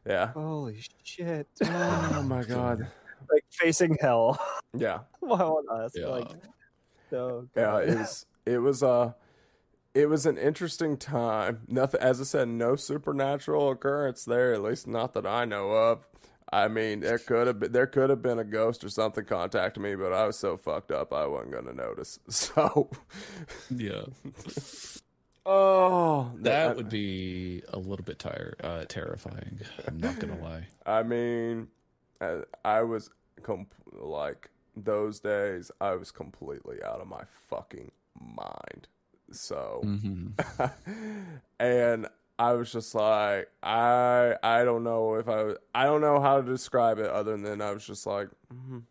yeah. 0.08 0.28
Holy 0.28 0.80
shit! 1.04 1.48
Oh 1.64 2.24
my 2.24 2.44
god. 2.48 2.88
Like 3.32 3.46
facing 3.52 3.98
hell. 4.00 4.40
Yeah, 4.74 5.00
Why 5.20 5.38
on 5.40 5.84
us? 5.84 5.92
Yeah. 5.94 6.08
Like, 6.08 6.30
oh 7.12 7.46
yeah. 7.58 7.80
It 7.80 7.98
was 7.98 8.26
it 8.46 8.58
was 8.60 8.82
uh 8.84 9.12
it 9.94 10.08
was 10.08 10.26
an 10.26 10.38
interesting 10.38 10.96
time. 10.96 11.64
Nothing, 11.68 12.00
as 12.00 12.22
I 12.22 12.24
said, 12.24 12.48
no 12.48 12.78
supernatural 12.78 13.70
occurrence 13.72 14.24
there. 14.24 14.54
At 14.54 14.62
least 14.62 14.88
not 14.88 15.14
that 15.16 15.26
I 15.26 15.44
know 15.44 15.72
of. 15.72 16.08
I 16.54 16.68
mean, 16.70 17.02
there 17.02 17.18
could 17.18 17.48
have 17.48 17.60
been 17.60 17.72
there 17.74 17.88
could 17.88 18.10
have 18.10 18.22
been 18.22 18.40
a 18.40 18.44
ghost 18.46 18.84
or 18.86 18.90
something 18.90 19.26
contacting 19.26 19.84
me, 19.84 19.96
but 19.96 20.14
I 20.14 20.26
was 20.26 20.38
so 20.38 20.56
fucked 20.58 20.92
up 20.92 21.12
I 21.14 21.26
wasn't 21.26 21.52
gonna 21.52 21.74
notice. 21.74 22.20
So, 22.30 22.90
Yeah. 23.70 24.04
oh, 25.46 26.32
That 26.40 26.76
would 26.76 26.90
be 26.90 27.64
a 27.70 27.78
little 27.80 28.06
bit 28.06 28.20
tire 28.20 28.56
uh, 28.64 28.86
terrifying. 28.88 29.60
I'm 29.88 29.98
not 29.98 30.20
gonna 30.20 30.42
lie. 30.42 30.68
I 30.86 31.04
mean, 31.04 31.68
I, 32.20 32.42
I 32.64 32.82
was 32.84 33.10
com- 33.42 33.68
like 33.92 34.50
those 34.76 35.20
days. 35.20 35.72
I 35.82 35.96
was 35.96 36.12
completely 36.12 36.78
out 36.84 37.02
of 37.02 37.08
my 37.08 37.24
fucking 37.50 37.92
mind. 38.20 38.88
So, 39.32 39.82
hmm 39.84 40.28
and 41.60 42.08
I 42.38 42.54
was 42.54 42.72
just 42.72 42.96
like, 42.96 43.50
I 43.64 44.36
I 44.44 44.64
don't 44.64 44.84
know 44.84 45.16
if 45.16 45.30
I 45.30 45.54
I 45.74 45.86
don't 45.86 46.02
know 46.02 46.20
how 46.20 46.42
to 46.42 46.44
describe 46.44 47.00
it 47.00 47.08
other 47.08 47.38
than 47.38 47.62
I 47.62 47.72
was 47.72 47.86
just 47.86 48.06
like, 48.06 48.30
mhm. 48.54 48.84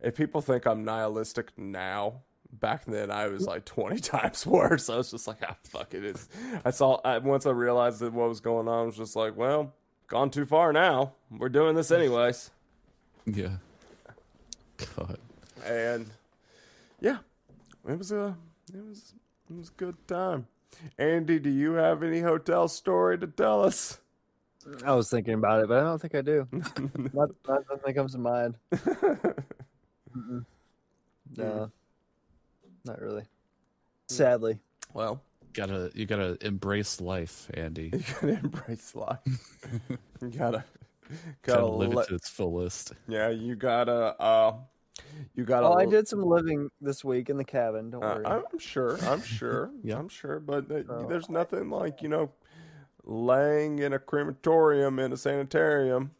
if 0.00 0.14
people 0.16 0.40
think 0.40 0.66
I'm 0.66 0.84
nihilistic 0.84 1.56
now. 1.56 2.22
Back 2.54 2.84
then, 2.84 3.10
I 3.10 3.28
was 3.28 3.46
like 3.46 3.64
twenty 3.64 3.98
times 4.12 4.46
worse. 4.46 4.90
I 4.90 4.98
was 4.98 5.10
just 5.10 5.26
like, 5.26 5.38
ah, 5.42 5.56
fuck. 5.64 5.94
It's, 5.94 6.28
I 6.66 6.70
saw 6.70 7.00
I, 7.02 7.16
once 7.16 7.46
I 7.46 7.50
realized 7.50 8.00
that 8.00 8.12
what 8.12 8.28
was 8.28 8.40
going 8.40 8.68
on. 8.68 8.78
I 8.78 8.82
was 8.82 8.96
just 8.96 9.16
like, 9.16 9.38
well, 9.38 9.72
gone 10.06 10.28
too 10.28 10.44
far 10.44 10.70
now. 10.70 11.14
We're 11.30 11.48
doing 11.48 11.74
this 11.76 11.90
anyways. 11.98 12.50
Yeah. 13.24 13.56
God. 14.96 15.18
and 15.64 16.06
yeah, 17.00 17.18
it 17.88 17.98
was 17.98 18.12
a 18.12 18.36
it 18.74 18.84
was 18.88 19.14
it 19.50 19.56
was 19.56 19.68
a 19.68 19.72
good 19.76 19.96
time. 20.08 20.46
Andy, 20.98 21.38
do 21.38 21.50
you 21.50 21.72
have 21.72 22.02
any 22.02 22.20
hotel 22.20 22.66
story 22.68 23.18
to 23.18 23.26
tell 23.26 23.62
us? 23.64 23.98
I 24.84 24.94
was 24.94 25.10
thinking 25.10 25.34
about 25.34 25.62
it, 25.62 25.68
but 25.68 25.78
I 25.78 25.82
don't 25.82 26.00
think 26.00 26.14
I 26.14 26.22
do. 26.22 26.46
not, 27.12 27.30
not 27.48 27.62
nothing 27.70 27.94
comes 27.94 28.12
to 28.12 28.18
mind. 28.18 28.54
No, 31.36 31.70
not 32.84 33.00
really. 33.00 33.24
Sadly, 34.08 34.58
well, 34.94 35.20
Gotta 35.54 35.90
you 35.94 36.06
gotta 36.06 36.38
embrace 36.46 37.00
life, 37.00 37.50
Andy. 37.54 37.90
you 37.92 37.98
gotta 38.14 38.38
embrace 38.38 38.94
life. 38.94 39.18
you 40.22 40.28
gotta 40.28 40.64
Gotta 41.42 41.60
gotta 41.60 41.66
live 41.66 41.94
let, 41.94 42.06
it 42.06 42.08
to 42.08 42.14
its 42.14 42.28
fullest. 42.30 42.92
yeah. 43.06 43.28
You 43.28 43.54
gotta 43.54 44.14
uh, 44.18 44.54
you 45.34 45.44
gotta. 45.44 45.66
oh, 45.66 45.74
I 45.74 45.86
did 45.86 46.06
some 46.08 46.22
living 46.22 46.70
this 46.80 47.04
week 47.04 47.30
in 47.30 47.36
the 47.36 47.44
cabin. 47.44 47.90
Don't 47.90 48.02
Uh, 48.02 48.14
worry. 48.16 48.26
I'm 48.26 48.58
sure. 48.58 48.98
I'm 49.04 49.22
sure. 49.38 49.70
Yeah. 49.82 49.98
I'm 49.98 50.08
sure. 50.08 50.40
But 50.40 50.68
th- 50.68 50.86
Oh. 50.88 51.06
there's 51.08 51.28
nothing 51.28 51.70
like 51.70 52.02
you 52.02 52.08
know, 52.08 52.30
laying 53.04 53.78
in 53.78 53.92
a 53.92 53.98
crematorium 53.98 54.98
in 54.98 55.12
a 55.12 55.16
sanitarium 55.16 56.10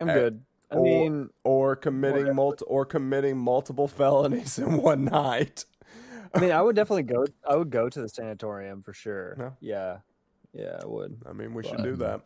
I'm 0.00 0.08
uh, 0.08 0.14
good. 0.14 0.42
I 0.70 0.76
or- 0.76 0.82
mean, 0.82 1.30
or 1.44 1.76
committing 1.76 2.28
Or- 2.28 2.34
multi- 2.34 2.64
or 2.66 2.84
committing 2.86 3.36
multiple 3.38 3.88
felonies 3.98 4.58
in 4.58 4.76
one 4.78 5.04
night. 5.04 5.64
I 6.32 6.38
mean, 6.40 6.52
I 6.52 6.62
would 6.62 6.76
definitely 6.80 7.02
go. 7.04 7.26
I 7.48 7.56
would 7.56 7.70
go 7.70 7.88
to 7.88 8.00
the 8.00 8.08
sanatorium 8.08 8.82
for 8.82 8.92
sure. 8.92 9.34
No. 9.38 9.56
Yeah, 9.60 9.98
yeah, 10.52 10.78
I 10.82 10.86
would. 10.86 11.20
I 11.28 11.32
mean, 11.32 11.54
we 11.54 11.64
should 11.64 11.82
do 11.82 11.96
that. 11.96 12.20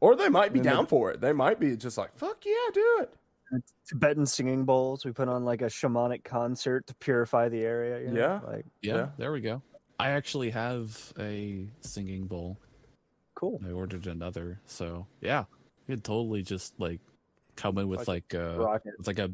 Or 0.00 0.16
they 0.16 0.28
might 0.28 0.52
be 0.52 0.58
And 0.60 0.66
then 0.66 0.74
down 0.76 0.86
for 0.86 1.10
it. 1.10 1.20
They 1.20 1.32
might 1.32 1.58
be 1.60 1.76
just 1.76 1.96
like, 1.98 2.16
"Fuck 2.16 2.44
yeah, 2.44 2.52
do 2.72 2.98
it." 3.02 3.14
Tibetan 3.86 4.24
singing 4.24 4.64
bowls. 4.64 5.04
We 5.04 5.12
put 5.12 5.28
on 5.28 5.44
like 5.44 5.60
a 5.60 5.66
shamanic 5.66 6.24
concert 6.24 6.86
to 6.86 6.94
purify 6.94 7.48
the 7.50 7.60
area. 7.60 8.00
you 8.00 8.08
know? 8.12 8.18
Yeah. 8.20 8.40
like 8.46 8.64
Yeah, 8.80 8.94
Yeah. 8.94 9.08
there 9.18 9.32
we 9.32 9.40
go. 9.42 9.60
I 9.98 10.10
actually 10.10 10.50
have 10.50 11.12
a 11.18 11.68
singing 11.80 12.26
bowl. 12.26 12.58
cool. 13.34 13.60
I 13.66 13.70
ordered 13.72 14.06
another, 14.06 14.58
so 14.66 15.06
yeah, 15.20 15.44
you 15.86 15.96
could 15.96 16.04
totally 16.04 16.42
just 16.42 16.78
like 16.80 17.00
come 17.56 17.76
in 17.78 17.88
with 17.88 18.08
like 18.08 18.34
uh 18.34 18.56
Rocket. 18.58 18.94
it's 18.98 19.06
like 19.06 19.18
a 19.18 19.30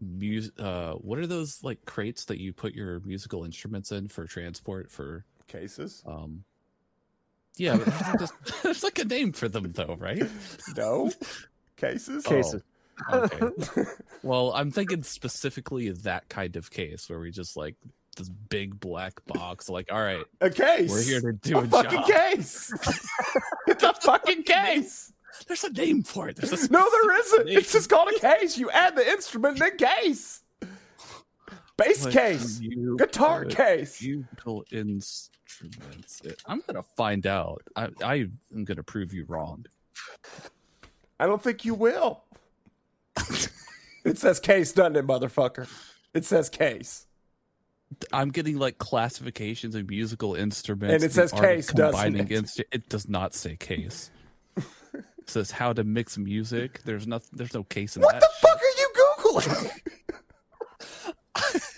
music. 0.00 0.52
Uh, 0.58 0.92
what 0.94 1.18
are 1.18 1.26
those 1.26 1.62
like 1.64 1.84
crates 1.84 2.24
that 2.26 2.38
you 2.38 2.52
put 2.52 2.74
your 2.74 3.00
musical 3.00 3.44
instruments 3.44 3.90
in 3.90 4.06
for 4.08 4.24
transport? 4.26 4.90
For 4.90 5.24
Cases? 5.48 6.02
um, 6.06 6.44
yeah, 7.56 7.76
but 7.76 7.84
there's, 7.86 8.18
just, 8.18 8.34
there's 8.62 8.82
like 8.84 8.98
a 8.98 9.04
name 9.04 9.32
for 9.32 9.48
them 9.48 9.72
though, 9.72 9.96
right? 9.98 10.22
No. 10.76 11.10
Cases? 11.76 12.24
Cases. 12.24 12.62
Oh, 13.10 13.20
okay. 13.22 13.82
well, 14.22 14.52
I'm 14.54 14.70
thinking 14.70 15.02
specifically 15.02 15.90
that 15.90 16.28
kind 16.28 16.54
of 16.56 16.70
case 16.70 17.08
where 17.10 17.18
we 17.18 17.30
just 17.32 17.56
like 17.56 17.74
this 18.16 18.28
big 18.28 18.78
black 18.78 19.24
box. 19.26 19.68
Like, 19.68 19.90
all 19.90 20.00
right, 20.02 20.24
A 20.40 20.50
case. 20.50 20.90
we're 20.90 21.02
here 21.02 21.20
to 21.20 21.32
do 21.32 21.58
a 21.58 21.62
a, 21.62 21.66
fucking 21.66 21.90
job. 22.00 22.06
case. 22.06 22.72
it's 23.66 23.82
a 23.82 23.92
fucking 23.94 24.42
case. 24.44 25.12
There's 25.48 25.64
a 25.64 25.72
name 25.72 26.02
for 26.04 26.28
it. 26.28 26.36
There's 26.36 26.52
a 26.52 26.70
No, 26.70 26.86
there 26.90 27.18
isn't. 27.20 27.46
name. 27.46 27.58
It's 27.58 27.72
just 27.72 27.88
called 27.90 28.10
a 28.14 28.18
case. 28.20 28.56
You 28.58 28.70
add 28.70 28.94
the 28.94 29.08
instrument 29.08 29.60
in 29.60 29.64
the 29.76 29.84
case. 29.84 30.42
Bass 31.76 32.04
Like, 32.04 32.12
case. 32.12 32.60
you 32.60 32.96
Guitar 32.98 33.44
put 33.44 33.56
case. 33.56 34.00
Musical 34.02 34.62
instruments. 34.70 35.30
I'm 36.46 36.62
gonna 36.66 36.82
find 36.96 37.26
out. 37.26 37.62
I, 37.76 37.88
I 38.02 38.14
am 38.54 38.64
gonna 38.64 38.82
prove 38.82 39.12
you 39.12 39.24
wrong. 39.26 39.66
I 41.20 41.26
don't 41.26 41.42
think 41.42 41.64
you 41.64 41.74
will. 41.74 42.24
it 44.04 44.18
says 44.18 44.40
case, 44.40 44.72
doesn't 44.72 44.96
it, 44.96 45.06
motherfucker? 45.06 45.68
It 46.14 46.24
says 46.24 46.48
case. 46.48 47.06
I'm 48.12 48.30
getting 48.30 48.58
like 48.58 48.78
classifications 48.78 49.74
of 49.74 49.88
musical 49.88 50.34
instruments. 50.34 50.94
And 50.94 51.04
it 51.04 51.12
says 51.12 51.32
art 51.32 51.44
of 51.44 51.50
case, 51.50 51.66
doesn't 51.68 51.92
combining 51.92 52.28
it? 52.30 52.42
instru- 52.42 52.64
it 52.72 52.88
does 52.88 53.08
not 53.08 53.34
say 53.34 53.56
case. 53.56 54.10
it 54.56 54.64
says 55.26 55.50
how 55.50 55.72
to 55.72 55.84
mix 55.84 56.16
music. 56.18 56.82
There's 56.84 57.06
nothing. 57.06 57.30
There's 57.34 57.54
no 57.54 57.64
case 57.64 57.96
in 57.96 58.02
What 58.02 58.20
that. 58.20 58.22
What 58.22 58.30
the 58.30 58.46
fuck 58.48 58.60
are 58.60 58.76
you 58.78 59.68
googling? 59.68 59.70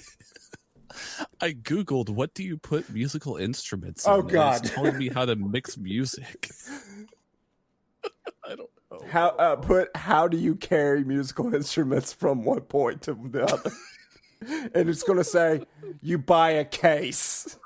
I 1.41 1.53
googled 1.53 2.11
what 2.11 2.35
do 2.35 2.43
you 2.43 2.57
put 2.57 2.89
musical 2.91 3.37
instruments 3.37 4.07
Oh, 4.07 4.21
in, 4.21 4.27
God. 4.29 4.65
it's 4.65 4.75
telling 4.75 4.97
me 4.99 5.09
how 5.09 5.25
to 5.25 5.37
mix 5.37 5.77
music. 5.77 6.51
I 8.45 8.51
don't 8.57 8.71
know. 8.91 9.07
How 9.11 9.29
uh, 9.31 9.57
put 9.57 9.95
how 9.97 10.29
do 10.29 10.37
you 10.37 10.55
carry 10.55 11.03
musical 11.05 11.55
instruments 11.55 12.13
from 12.13 12.45
one 12.45 12.61
point 12.63 13.03
to 13.03 13.15
the 13.15 13.45
other? 13.45 13.73
and 14.75 14.89
it's 14.89 15.03
going 15.03 15.19
to 15.19 15.25
say 15.25 15.63
you 16.01 16.19
buy 16.19 16.51
a 16.51 16.65
case. 16.65 17.59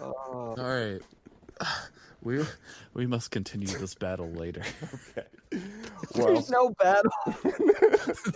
All 0.00 0.54
right. 0.56 1.00
We 2.20 2.44
we 2.94 3.06
must 3.06 3.30
continue 3.30 3.68
this 3.68 3.94
battle 3.94 4.28
later. 4.28 4.62
Well, 6.14 6.26
there's 6.28 6.48
no 6.48 6.70
battle. 6.70 7.10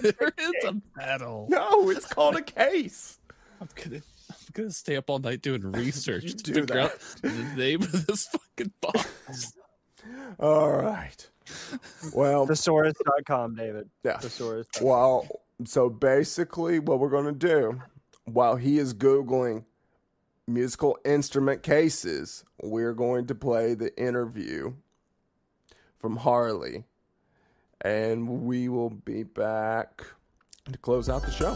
there 0.01 0.33
is 0.39 0.65
a 0.65 0.73
battle. 0.95 1.47
no, 1.49 1.89
it's 1.91 2.05
called 2.07 2.37
a 2.37 2.43
case. 2.43 3.19
I'm 3.61 3.69
gonna 3.77 4.03
I'm 4.29 4.37
gonna 4.53 4.71
stay 4.71 4.97
up 4.97 5.09
all 5.09 5.19
night 5.19 5.41
doing 5.41 5.63
research 5.73 6.35
to 6.35 6.37
do 6.37 6.55
figure 6.55 6.67
that. 6.75 6.93
out 6.93 6.99
the 7.23 7.31
name 7.57 7.83
of 7.83 8.07
this 8.07 8.27
fucking 8.27 8.73
box. 8.81 9.53
All 10.39 10.71
right. 10.71 11.29
Well, 12.15 12.47
Thesaurus.com, 12.47 13.55
David. 13.55 13.89
yeah. 14.05 14.19
Thesaurus. 14.19 14.67
Well, 14.81 15.27
so 15.65 15.89
basically, 15.89 16.79
what 16.79 16.99
we're 16.99 17.09
going 17.11 17.27
to 17.27 17.33
do 17.33 17.81
while 18.25 18.57
he 18.57 18.79
is 18.79 18.93
Googling 18.93 19.65
musical 20.47 20.99
instrument 21.05 21.63
cases, 21.63 22.45
we're 22.63 22.95
going 22.95 23.27
to 23.29 23.35
play 23.35 23.75
the 23.75 23.97
interview 24.01 24.75
from 25.99 26.17
Harley. 26.17 26.85
And 27.85 28.29
we 28.45 28.69
will 28.69 28.91
be 28.91 29.25
back 29.25 30.05
to 30.71 30.79
close 30.79 31.09
out 31.09 31.25
the 31.25 31.33
show. 31.33 31.55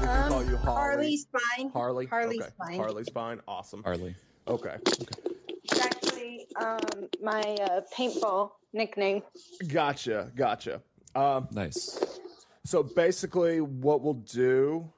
We 0.00 0.06
can 0.06 0.28
call 0.28 0.44
you 0.44 0.56
Harley. 0.56 0.58
Um, 0.58 0.64
Harley's 0.64 1.26
fine. 1.32 1.70
Harley? 1.70 2.06
Harley's 2.06 2.42
okay. 2.42 2.50
fine. 2.58 2.78
Harley's 2.78 3.08
fine. 3.08 3.40
Awesome. 3.48 3.82
Harley. 3.82 4.14
Okay. 4.46 4.76
It's 4.84 5.80
actually 5.80 6.46
um, 6.60 7.08
my 7.20 7.40
uh, 7.40 7.80
paintball 7.96 8.52
nickname. 8.72 9.22
Gotcha. 9.66 10.30
Gotcha. 10.36 10.80
Um, 11.16 11.48
Nice. 11.50 12.20
So 12.64 12.82
basically, 12.82 13.60
what 13.60 14.02
we'll 14.02 14.14
do 14.14 14.90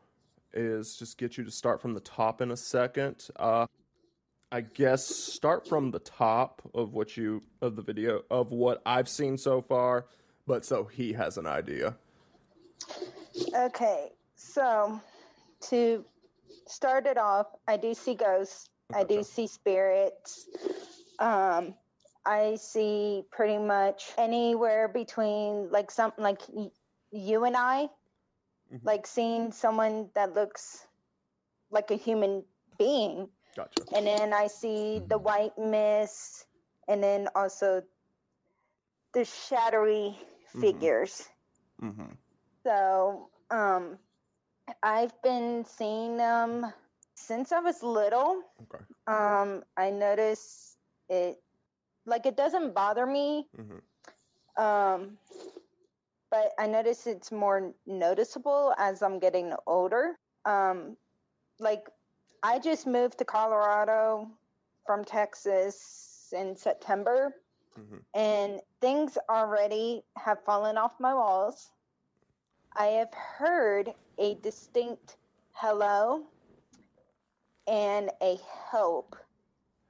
is 0.53 0.97
just 0.97 1.19
get 1.19 1.37
you 1.39 1.45
to 1.45 1.51
start 1.51 1.81
from 1.81 1.95
the 1.95 2.01
top 2.01 2.41
in 2.41 2.51
a 2.51 2.57
second. 2.57 3.29
Uh, 3.37 3.67
I 4.51 4.63
guess 4.63 5.05
start 5.05 5.69
from 5.69 5.91
the 5.91 5.99
top 5.99 6.63
of 6.75 6.95
what 6.95 7.17
you 7.17 7.43
of 7.61 7.77
the 7.77 7.83
video 7.83 8.23
of 8.31 8.51
what 8.51 8.81
I've 8.87 9.09
seen 9.09 9.37
so 9.37 9.61
far, 9.61 10.07
but 10.47 10.65
so 10.65 10.85
he 10.85 11.13
has 11.13 11.37
an 11.37 11.47
idea. 11.47 11.97
Okay, 13.55 14.13
so 14.37 14.99
to 15.69 16.05
start 16.67 17.07
it 17.07 17.19
off, 17.19 17.47
I 17.67 17.77
do 17.77 17.93
see 17.93 18.15
ghosts. 18.15 18.71
I 18.95 19.05
do 19.05 19.23
see 19.23 19.47
spirits. 19.47 20.49
Um, 21.19 21.75
I 22.25 22.57
see 22.57 23.25
pretty 23.31 23.59
much 23.59 24.13
anywhere 24.17 24.89
between 24.89 25.71
like 25.71 25.91
something 25.91 26.25
like 26.25 26.41
y- 26.49 26.71
you 27.11 27.45
and 27.45 27.55
I, 27.57 27.91
Mhm. 28.73 28.81
like 28.83 29.07
seeing 29.07 29.53
someone 29.53 30.11
that 30.15 30.33
looks 30.35 30.87
like 31.71 31.91
a 31.91 31.97
human 31.97 32.45
being. 32.79 33.29
Gotcha. 33.59 33.85
and 33.95 34.07
then 34.07 34.33
I 34.35 34.49
see 34.49 35.01
the 35.09 35.19
white 35.19 35.59
mist, 35.59 36.47
and 36.89 37.03
then 37.03 37.29
also 37.35 37.83
the 39.15 39.25
shadowy 39.25 40.19
Mhm. 40.55 40.61
figures. 40.61 41.29
Mm-hmm. 41.83 42.13
So, 42.65 43.31
um, 43.51 43.99
I've 44.83 45.21
been 45.23 45.65
seeing 45.65 46.17
them 46.17 46.73
since 47.15 47.53
I 47.53 47.61
was 47.61 47.83
little. 47.83 48.43
Okay. 48.63 48.85
Um, 49.07 49.65
I 49.77 49.91
notice 49.91 50.77
it, 51.09 51.39
like 52.07 52.27
it 52.27 52.37
doesn't 52.37 52.75
bother 52.75 53.07
me, 53.07 53.49
Mm-hmm. 53.59 53.79
um, 54.57 55.19
but 56.31 56.53
I 56.59 56.67
notice 56.67 57.07
it's 57.07 57.33
more 57.33 57.75
noticeable 57.87 58.75
as 58.79 59.03
I'm 59.03 59.21
getting 59.21 59.55
older. 59.67 60.19
Um, 60.45 60.97
like 61.59 61.89
I 62.43 62.59
just 62.59 62.87
moved 62.87 63.19
to 63.19 63.25
Colorado 63.25 64.31
from 64.87 65.05
Texas 65.05 66.33
in 66.33 66.57
September, 66.57 67.35
Mhm. 67.77 68.03
and 68.15 68.61
things 68.81 69.19
already 69.29 70.05
have 70.17 70.43
fallen 70.45 70.77
off 70.79 70.99
my 71.01 71.15
walls. 71.15 71.71
I 72.73 72.87
have 72.87 73.13
heard 73.15 73.95
a 74.19 74.35
distinct 74.37 75.17
hello 75.53 76.27
and 77.67 78.11
a 78.23 78.37
help 78.71 79.17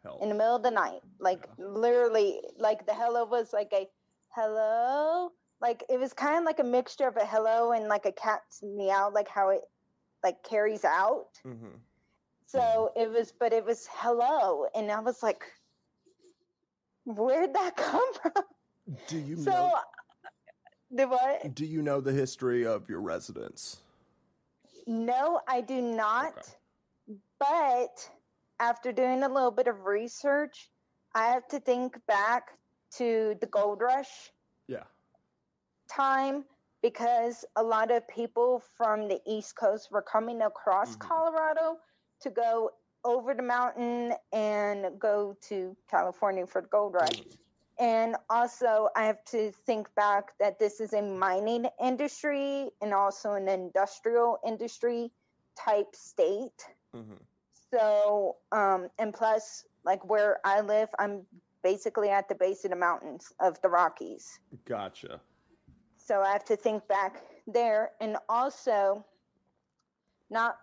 Help. 0.03 0.23
in 0.23 0.29
the 0.29 0.35
middle 0.35 0.57
of 0.57 0.63
the 0.63 0.71
night. 0.71 1.03
Like 1.19 1.49
literally, 1.59 2.43
like 2.57 2.87
the 2.87 2.95
hello 2.95 3.25
was 3.25 3.53
like 3.53 3.73
a 3.73 3.89
hello. 4.31 5.33
Like 5.61 5.83
it 5.89 5.99
was 5.99 6.13
kind 6.13 6.39
of 6.39 6.45
like 6.45 6.61
a 6.61 6.65
mixture 6.65 7.09
of 7.09 7.17
a 7.17 7.27
hello 7.27 7.73
and 7.73 7.89
like 7.89 8.07
a 8.07 8.13
cat's 8.13 8.63
meow, 8.63 9.11
like 9.11 9.29
how 9.29 9.51
it 9.51 9.69
like 10.23 10.43
carries 10.43 10.85
out. 10.85 11.29
mm-hmm. 11.45 11.77
So 12.49 12.91
it 12.97 13.11
was, 13.11 13.31
but 13.39 13.53
it 13.53 13.63
was 13.65 13.87
hello, 13.93 14.65
and 14.75 14.91
I 14.91 15.01
was 15.01 15.23
like, 15.23 15.45
where'd 17.05 17.53
that 17.55 17.77
come 17.77 18.15
from? 18.23 18.43
Do 19.07 19.19
you 19.19 19.37
So 19.37 19.51
know? 19.51 19.73
the 20.91 21.09
what? 21.09 21.55
Do 21.55 21.67
you 21.67 21.83
know 21.83 22.01
the 22.01 22.13
history 22.13 22.65
of 22.65 22.89
your 22.89 23.03
residence? 23.03 23.83
No, 24.87 25.43
I 25.47 25.61
do 25.61 25.83
not. 25.83 26.57
But 27.39 28.11
after 28.61 28.93
doing 28.93 29.23
a 29.25 29.29
little 29.29 29.51
bit 29.51 29.69
of 29.69 29.85
research, 29.85 30.71
I 31.15 31.27
have 31.27 31.47
to 31.49 31.61
think 31.61 31.99
back 32.07 32.45
to 32.97 33.37
the 33.43 33.47
gold 33.47 33.83
rush 33.83 34.33
Yeah. 34.69 34.85
time 35.91 36.47
because 36.83 37.45
a 37.57 37.63
lot 37.63 37.91
of 37.91 38.09
people 38.09 38.63
from 38.79 39.07
the 39.07 39.21
East 39.27 39.55
Coast 39.57 39.89
were 39.93 40.01
coming 40.03 40.41
across 40.41 40.97
Mhm. 40.97 41.01
Colorado 41.01 41.79
to 42.21 42.31
go 42.31 42.71
over 43.05 43.35
the 43.35 43.43
mountain 43.43 44.13
and 44.33 44.99
go 44.99 45.37
to 45.49 45.77
California 45.91 46.47
for 46.47 46.61
the 46.61 46.69
gold 46.69 46.95
rush. 46.95 47.23
And 47.79 48.17
also, 48.29 48.89
I 48.97 49.05
have 49.05 49.25
to 49.27 49.53
think 49.53 49.95
back 49.95 50.37
that 50.41 50.59
this 50.59 50.81
is 50.81 50.93
a 50.95 51.03
mining 51.03 51.67
industry 51.81 52.71
and 52.83 52.93
also 52.93 53.35
an 53.35 53.49
industrial 53.49 54.39
industry 54.45 55.13
type 55.57 55.95
state. 55.95 56.67
Mm-hmm. 56.95 57.15
So, 57.71 58.37
um, 58.51 58.89
and 58.99 59.15
plus, 59.15 59.65
like 59.85 60.05
where 60.09 60.41
I 60.45 60.61
live, 60.61 60.89
I'm 60.99 61.23
basically 61.63 62.09
at 62.09 62.29
the 62.29 62.35
base 62.35 62.65
of 62.65 62.71
the 62.71 62.77
mountains 62.77 63.33
of 63.41 63.61
the 63.63 63.69
Rockies. 63.69 64.41
Gotcha. 64.65 65.21
So 65.99 66.23
I 66.23 66.33
have 66.33 66.45
to 66.47 66.57
think 66.57 66.87
back 66.89 67.23
there. 67.47 67.93
And 68.01 68.17
also, 68.29 69.05
not 70.31 70.59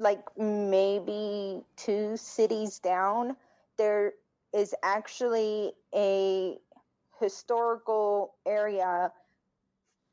like 0.00 0.22
maybe 0.38 1.60
two 1.76 2.16
cities 2.16 2.78
down, 2.78 3.36
there 3.76 4.14
is 4.52 4.74
actually 4.82 5.72
a 5.94 6.56
historical 7.20 8.34
area 8.46 9.12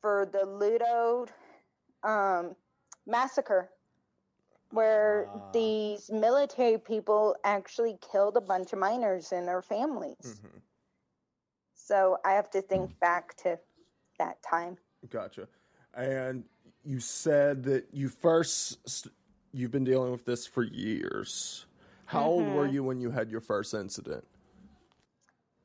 for 0.02 0.30
the 0.32 0.46
Ludlow 0.46 1.28
um, 2.04 2.56
massacre, 3.08 3.70
where 4.72 5.30
Ah. 5.34 5.52
these 5.54 6.12
military 6.12 6.78
people 6.78 7.36
actually 7.46 7.98
killed 8.12 8.36
a 8.36 8.42
bunch 8.42 8.74
of 8.74 8.80
miners 8.80 9.32
and 9.32 9.48
their 9.48 9.62
families. 9.62 10.18
Mm-hmm. 10.22 10.58
So 11.74 12.18
I 12.26 12.34
have 12.34 12.50
to 12.52 12.62
think 12.62 13.00
back 13.00 13.36
to 13.38 13.58
that 14.20 14.44
time. 14.44 14.78
Gotcha. 15.10 15.48
And 15.94 16.44
you 16.84 17.00
said 17.00 17.64
that 17.64 17.88
you 17.94 18.10
first 18.10 18.78
st- 18.88 19.14
you've 19.58 19.72
been 19.72 19.84
dealing 19.84 20.12
with 20.12 20.24
this 20.26 20.46
for 20.46 20.64
years. 20.64 21.66
How 22.06 22.24
old 22.26 22.46
were 22.54 22.68
Mhm. 22.68 22.74
you 22.74 22.84
when 22.84 23.02
you 23.02 23.10
had 23.12 23.32
your 23.32 23.42
first 23.42 23.74
incident? 23.74 24.26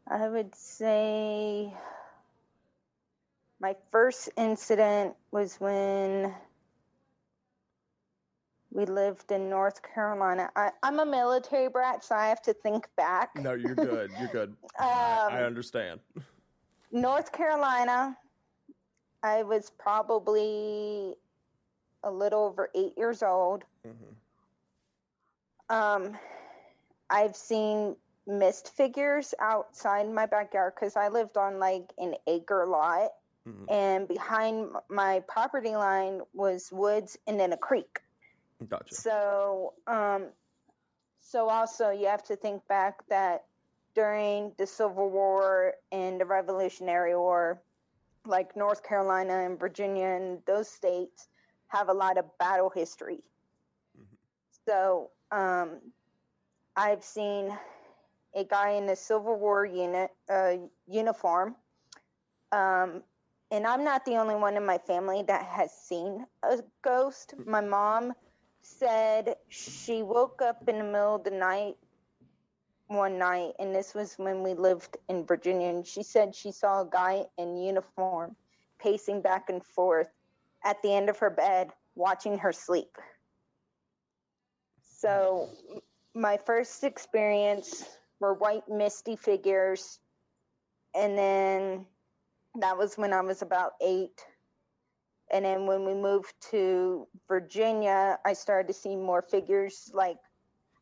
I 0.09 0.29
would 0.29 0.55
say 0.55 1.73
my 3.61 3.77
first 3.91 4.31
incident 4.37 5.15
was 5.31 5.61
when 5.61 6.35
we 8.71 8.87
lived 8.87 9.31
in 9.31 9.49
North 9.51 9.83
Carolina. 9.83 10.51
I, 10.57 10.73
I'm 10.83 10.99
a 10.99 11.07
military 11.07 11.69
brat, 11.69 12.03
so 12.03 12.15
I 12.17 12.29
have 12.29 12.43
to 12.43 12.55
think 12.55 12.89
back. 12.97 13.31
No, 13.37 13.53
you're 13.53 13.75
good. 13.77 14.11
You're 14.19 14.29
good. 14.29 14.57
I, 14.79 15.19
I 15.29 15.39
Um, 15.41 15.45
understand. 15.45 16.01
North 16.91 17.31
Carolina, 17.31 18.17
I 19.23 19.43
was 19.43 19.71
probably 19.71 21.15
a 22.03 22.11
little 22.11 22.45
over 22.45 22.71
eight 22.75 22.97
years 22.99 23.23
old. 23.23 23.65
Hmm 23.85 24.15
Um, 25.69 26.19
I've 27.09 27.35
seen 27.35 27.97
mist 28.27 28.75
figures 28.77 29.35
outside 29.41 30.09
my 30.11 30.27
backyard 30.27 30.75
because 30.75 30.97
I 30.97 31.09
lived 31.09 31.37
on 31.37 31.59
like 31.59 31.93
an 31.99 32.15
acre 32.27 32.67
lot, 32.67 33.13
Mhm. 33.47 33.71
and 33.71 34.09
behind 34.09 34.77
my 34.89 35.21
property 35.21 35.75
line 35.75 36.23
was 36.33 36.71
woods 36.71 37.19
and 37.27 37.41
then 37.41 37.53
a 37.53 37.57
creek. 37.57 38.01
Gotcha. 38.69 38.95
So, 38.95 39.75
um, 39.87 40.33
so 41.21 41.49
also 41.49 41.91
you 41.91 42.07
have 42.07 42.23
to 42.25 42.37
think 42.37 42.67
back 42.69 43.07
that 43.09 43.47
during 43.95 44.53
the 44.59 44.67
Civil 44.67 45.11
War 45.11 45.75
and 45.91 46.21
the 46.21 46.27
Revolutionary 46.27 47.17
War, 47.17 47.63
like 48.25 48.57
North 48.57 48.83
Carolina 48.83 49.45
and 49.47 49.59
Virginia 49.59 50.07
and 50.07 50.45
those 50.45 50.69
states 50.69 51.29
have 51.69 51.89
a 51.89 51.93
lot 51.95 52.19
of 52.19 52.27
battle 52.39 52.71
history. 52.71 53.23
So, 54.69 55.11
um, 55.31 55.81
I've 56.77 57.05
seen 57.05 57.57
a 58.35 58.45
guy 58.45 58.71
in 58.71 58.89
a 58.89 58.97
Civil 58.97 59.39
War 59.39 59.65
unit 59.65 60.11
uh, 60.31 60.55
uniform. 60.87 61.55
Um, 62.51 63.03
and 63.51 63.67
I'm 63.67 63.85
not 63.85 64.05
the 64.07 64.17
only 64.17 64.35
one 64.35 64.57
in 64.57 64.65
my 64.65 64.79
family 64.79 65.23
that 65.25 65.45
has 65.45 65.71
seen 65.73 66.25
a 66.43 66.59
ghost. 66.83 67.35
My 67.45 67.61
mom 67.61 68.15
said 68.63 69.37
she 69.49 70.03
woke 70.03 70.41
up 70.41 70.69
in 70.69 70.79
the 70.79 70.85
middle 70.85 71.17
of 71.17 71.25
the 71.25 71.31
night 71.31 71.75
one 72.87 73.19
night, 73.19 73.53
and 73.59 73.75
this 73.75 73.95
was 73.95 74.15
when 74.15 74.43
we 74.43 74.55
lived 74.55 74.97
in 75.09 75.25
Virginia, 75.27 75.69
and 75.69 75.87
she 75.87 76.03
said 76.03 76.35
she 76.35 76.53
saw 76.53 76.83
a 76.83 76.89
guy 76.91 77.25
in 77.39 77.57
uniform 77.57 78.37
pacing 78.79 79.21
back 79.21 79.49
and 79.49 79.65
forth 79.65 80.09
at 80.65 80.81
the 80.83 80.95
end 80.95 81.09
of 81.09 81.19
her 81.19 81.31
bed, 81.31 81.71
watching 81.95 82.39
her 82.39 82.53
sleep. 82.53 82.97
So, 85.03 85.51
my 86.15 86.37
first 86.37 86.85
experience 86.85 87.85
were 88.21 88.35
white, 88.35 88.69
misty 88.69 89.17
figures, 89.17 89.99
and 90.95 91.19
then 91.19 91.87
that 92.61 92.79
was 92.79 92.97
when 92.97 93.13
I 93.13 93.21
was 93.23 93.43
about 93.43 93.73
eight. 93.81 94.25
And 95.33 95.45
then 95.45 95.67
when 95.67 95.85
we 95.85 95.95
moved 95.95 96.33
to 96.53 97.09
Virginia, 97.27 98.21
I 98.25 98.35
started 98.35 98.69
to 98.69 98.75
see 98.75 98.95
more 98.95 99.23
figures. 99.23 99.91
Like 99.93 100.19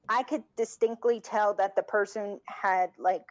I 0.06 0.22
could 0.24 0.44
distinctly 0.54 1.20
tell 1.20 1.54
that 1.54 1.74
the 1.74 1.82
person 1.82 2.40
had 2.46 2.90
like 2.98 3.24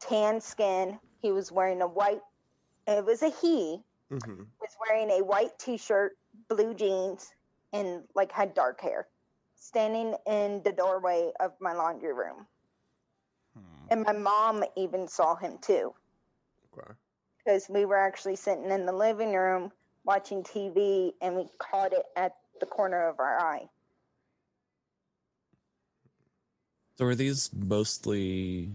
tan 0.00 0.40
skin. 0.40 0.98
He 1.20 1.32
was 1.32 1.52
wearing 1.52 1.82
a 1.82 1.86
white, 1.86 2.22
it 2.86 3.04
was 3.04 3.22
a 3.22 3.28
he, 3.30 3.82
hmm 4.10 4.44
was 4.60 4.76
wearing 4.88 5.10
a 5.10 5.22
white 5.22 5.58
t 5.58 5.76
shirt, 5.76 6.16
blue 6.48 6.72
jeans, 6.72 7.30
and 7.74 8.04
like 8.14 8.32
had 8.32 8.54
dark 8.54 8.80
hair, 8.80 9.06
standing 9.58 10.14
in 10.26 10.62
the 10.64 10.72
doorway 10.72 11.32
of 11.40 11.52
my 11.60 11.74
laundry 11.74 12.12
room. 12.12 12.46
And 13.90 14.02
my 14.02 14.12
mom 14.12 14.64
even 14.76 15.08
saw 15.08 15.36
him 15.36 15.58
too 15.60 15.94
Okay. 16.76 16.92
because 17.38 17.68
we 17.68 17.84
were 17.84 17.96
actually 17.98 18.36
sitting 18.36 18.70
in 18.70 18.86
the 18.86 18.92
living 18.92 19.32
room 19.34 19.72
watching 20.04 20.42
TV 20.42 21.12
and 21.22 21.36
we 21.36 21.46
caught 21.58 21.92
it 21.92 22.04
at 22.16 22.36
the 22.60 22.66
corner 22.66 23.08
of 23.08 23.20
our 23.20 23.38
eye. 23.40 23.68
So 26.98 27.06
are 27.06 27.14
these 27.14 27.50
mostly 27.54 28.70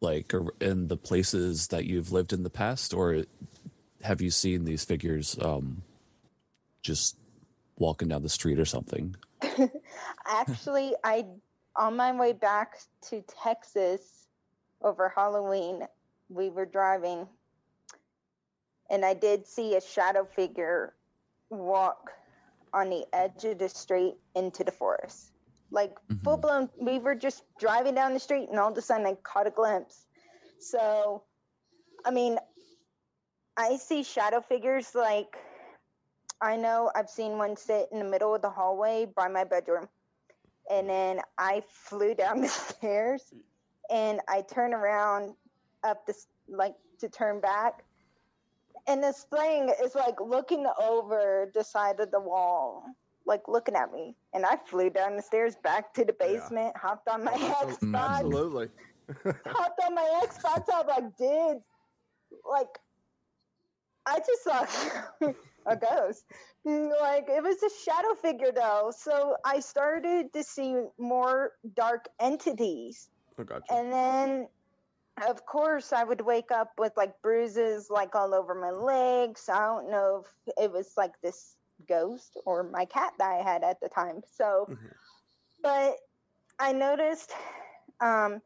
like 0.00 0.32
in 0.60 0.88
the 0.88 0.96
places 0.96 1.68
that 1.68 1.86
you've 1.86 2.12
lived 2.12 2.32
in 2.32 2.42
the 2.42 2.50
past, 2.50 2.94
or 2.94 3.24
have 4.02 4.20
you 4.20 4.30
seen 4.30 4.64
these 4.64 4.84
figures 4.84 5.36
um, 5.42 5.82
just 6.82 7.16
walking 7.80 8.08
down 8.08 8.22
the 8.22 8.28
street 8.28 8.58
or 8.58 8.64
something? 8.64 9.14
Actually, 10.26 10.94
I 11.04 11.26
on 11.76 11.96
my 11.96 12.12
way 12.12 12.32
back 12.32 12.78
to 13.08 13.22
Texas 13.42 14.26
over 14.82 15.08
Halloween, 15.08 15.82
we 16.28 16.50
were 16.50 16.66
driving 16.66 17.26
and 18.90 19.04
I 19.04 19.14
did 19.14 19.46
see 19.46 19.76
a 19.76 19.80
shadow 19.80 20.24
figure 20.24 20.94
walk 21.50 22.10
on 22.72 22.90
the 22.90 23.04
edge 23.12 23.44
of 23.44 23.58
the 23.58 23.68
street 23.68 24.16
into 24.34 24.64
the 24.64 24.72
forest. 24.72 25.32
Like 25.70 25.96
Mhm. 26.08 26.24
full 26.24 26.36
blown 26.38 26.70
we 26.80 26.98
were 26.98 27.14
just 27.14 27.44
driving 27.58 27.94
down 27.94 28.14
the 28.14 28.20
street 28.20 28.48
and 28.48 28.58
all 28.58 28.70
of 28.70 28.78
a 28.78 28.82
sudden 28.82 29.06
I 29.06 29.14
caught 29.16 29.46
a 29.46 29.50
glimpse. 29.50 30.06
So 30.58 31.22
I 32.04 32.10
mean 32.10 32.38
I 33.56 33.76
see 33.76 34.02
shadow 34.02 34.40
figures 34.40 34.94
like 34.94 35.36
I 36.40 36.56
know 36.56 36.90
I've 36.94 37.10
seen 37.10 37.38
one 37.38 37.56
sit 37.56 37.88
in 37.92 37.98
the 37.98 38.04
middle 38.04 38.34
of 38.34 38.42
the 38.42 38.50
hallway 38.50 39.06
by 39.16 39.28
my 39.28 39.44
bedroom. 39.44 39.88
And 40.70 40.88
then 40.88 41.20
I 41.38 41.62
flew 41.68 42.14
down 42.14 42.40
the 42.42 42.48
stairs 42.48 43.32
and 43.90 44.20
I 44.28 44.42
turn 44.42 44.74
around 44.74 45.34
up 45.84 46.06
this 46.06 46.26
like 46.48 46.74
to 47.00 47.08
turn 47.08 47.40
back. 47.40 47.84
And 48.86 49.02
this 49.02 49.26
thing 49.34 49.72
is 49.82 49.94
like 49.94 50.20
looking 50.20 50.66
over 50.80 51.50
the 51.54 51.62
side 51.64 52.00
of 52.00 52.10
the 52.10 52.20
wall, 52.20 52.84
like 53.26 53.48
looking 53.48 53.74
at 53.74 53.92
me. 53.92 54.14
And 54.34 54.46
I 54.46 54.56
flew 54.56 54.90
down 54.90 55.16
the 55.16 55.22
stairs 55.22 55.56
back 55.62 55.92
to 55.94 56.04
the 56.04 56.14
Yeah. 56.20 56.26
basement, 56.26 56.76
hopped 56.76 57.08
on 57.08 57.24
my 57.24 57.32
oh, 57.34 57.66
Absol- 57.66 57.78
Xbox, 57.90 58.08
Absolutely. 58.16 58.68
hopped 59.46 59.80
on 59.84 59.94
my 59.94 60.20
Xbox. 60.22 60.64
I 60.72 60.82
was 60.82 60.86
like, 60.86 61.16
dude, 61.16 61.62
like, 62.48 62.78
I 64.06 64.18
just 64.20 64.44
saw 64.44 64.64
a 65.68 65.76
ghost. 65.90 66.24
Like, 66.64 67.28
it 67.28 67.42
was 67.42 67.62
a 67.62 67.70
shadow 67.84 68.14
figure, 68.14 68.52
though. 68.52 68.92
So 68.96 69.36
I 69.44 69.60
started 69.60 70.32
to 70.34 70.42
see 70.42 70.76
more 70.98 71.52
dark 71.74 72.08
entities. 72.20 73.08
I 73.38 73.44
got 73.44 73.62
you. 73.70 73.76
And 73.76 73.92
then, 73.92 74.48
of 75.26 75.44
course, 75.46 75.92
I 75.92 76.04
would 76.04 76.20
wake 76.20 76.50
up 76.50 76.72
with 76.78 76.92
like 76.96 77.20
bruises, 77.22 77.88
like 77.90 78.14
all 78.14 78.34
over 78.34 78.54
my 78.54 78.70
legs. 78.70 79.48
I 79.48 79.58
don't 79.60 79.90
know 79.90 80.24
if 80.24 80.54
it 80.58 80.72
was 80.72 80.92
like 80.96 81.12
this 81.22 81.56
ghost 81.88 82.36
or 82.46 82.64
my 82.64 82.84
cat 82.84 83.12
that 83.18 83.30
I 83.30 83.42
had 83.42 83.64
at 83.64 83.80
the 83.80 83.88
time. 83.88 84.22
So, 84.32 84.68
Mhm. 84.68 84.92
but 85.62 85.96
I 86.58 86.72
noticed 86.72 87.32
um, 88.00 88.42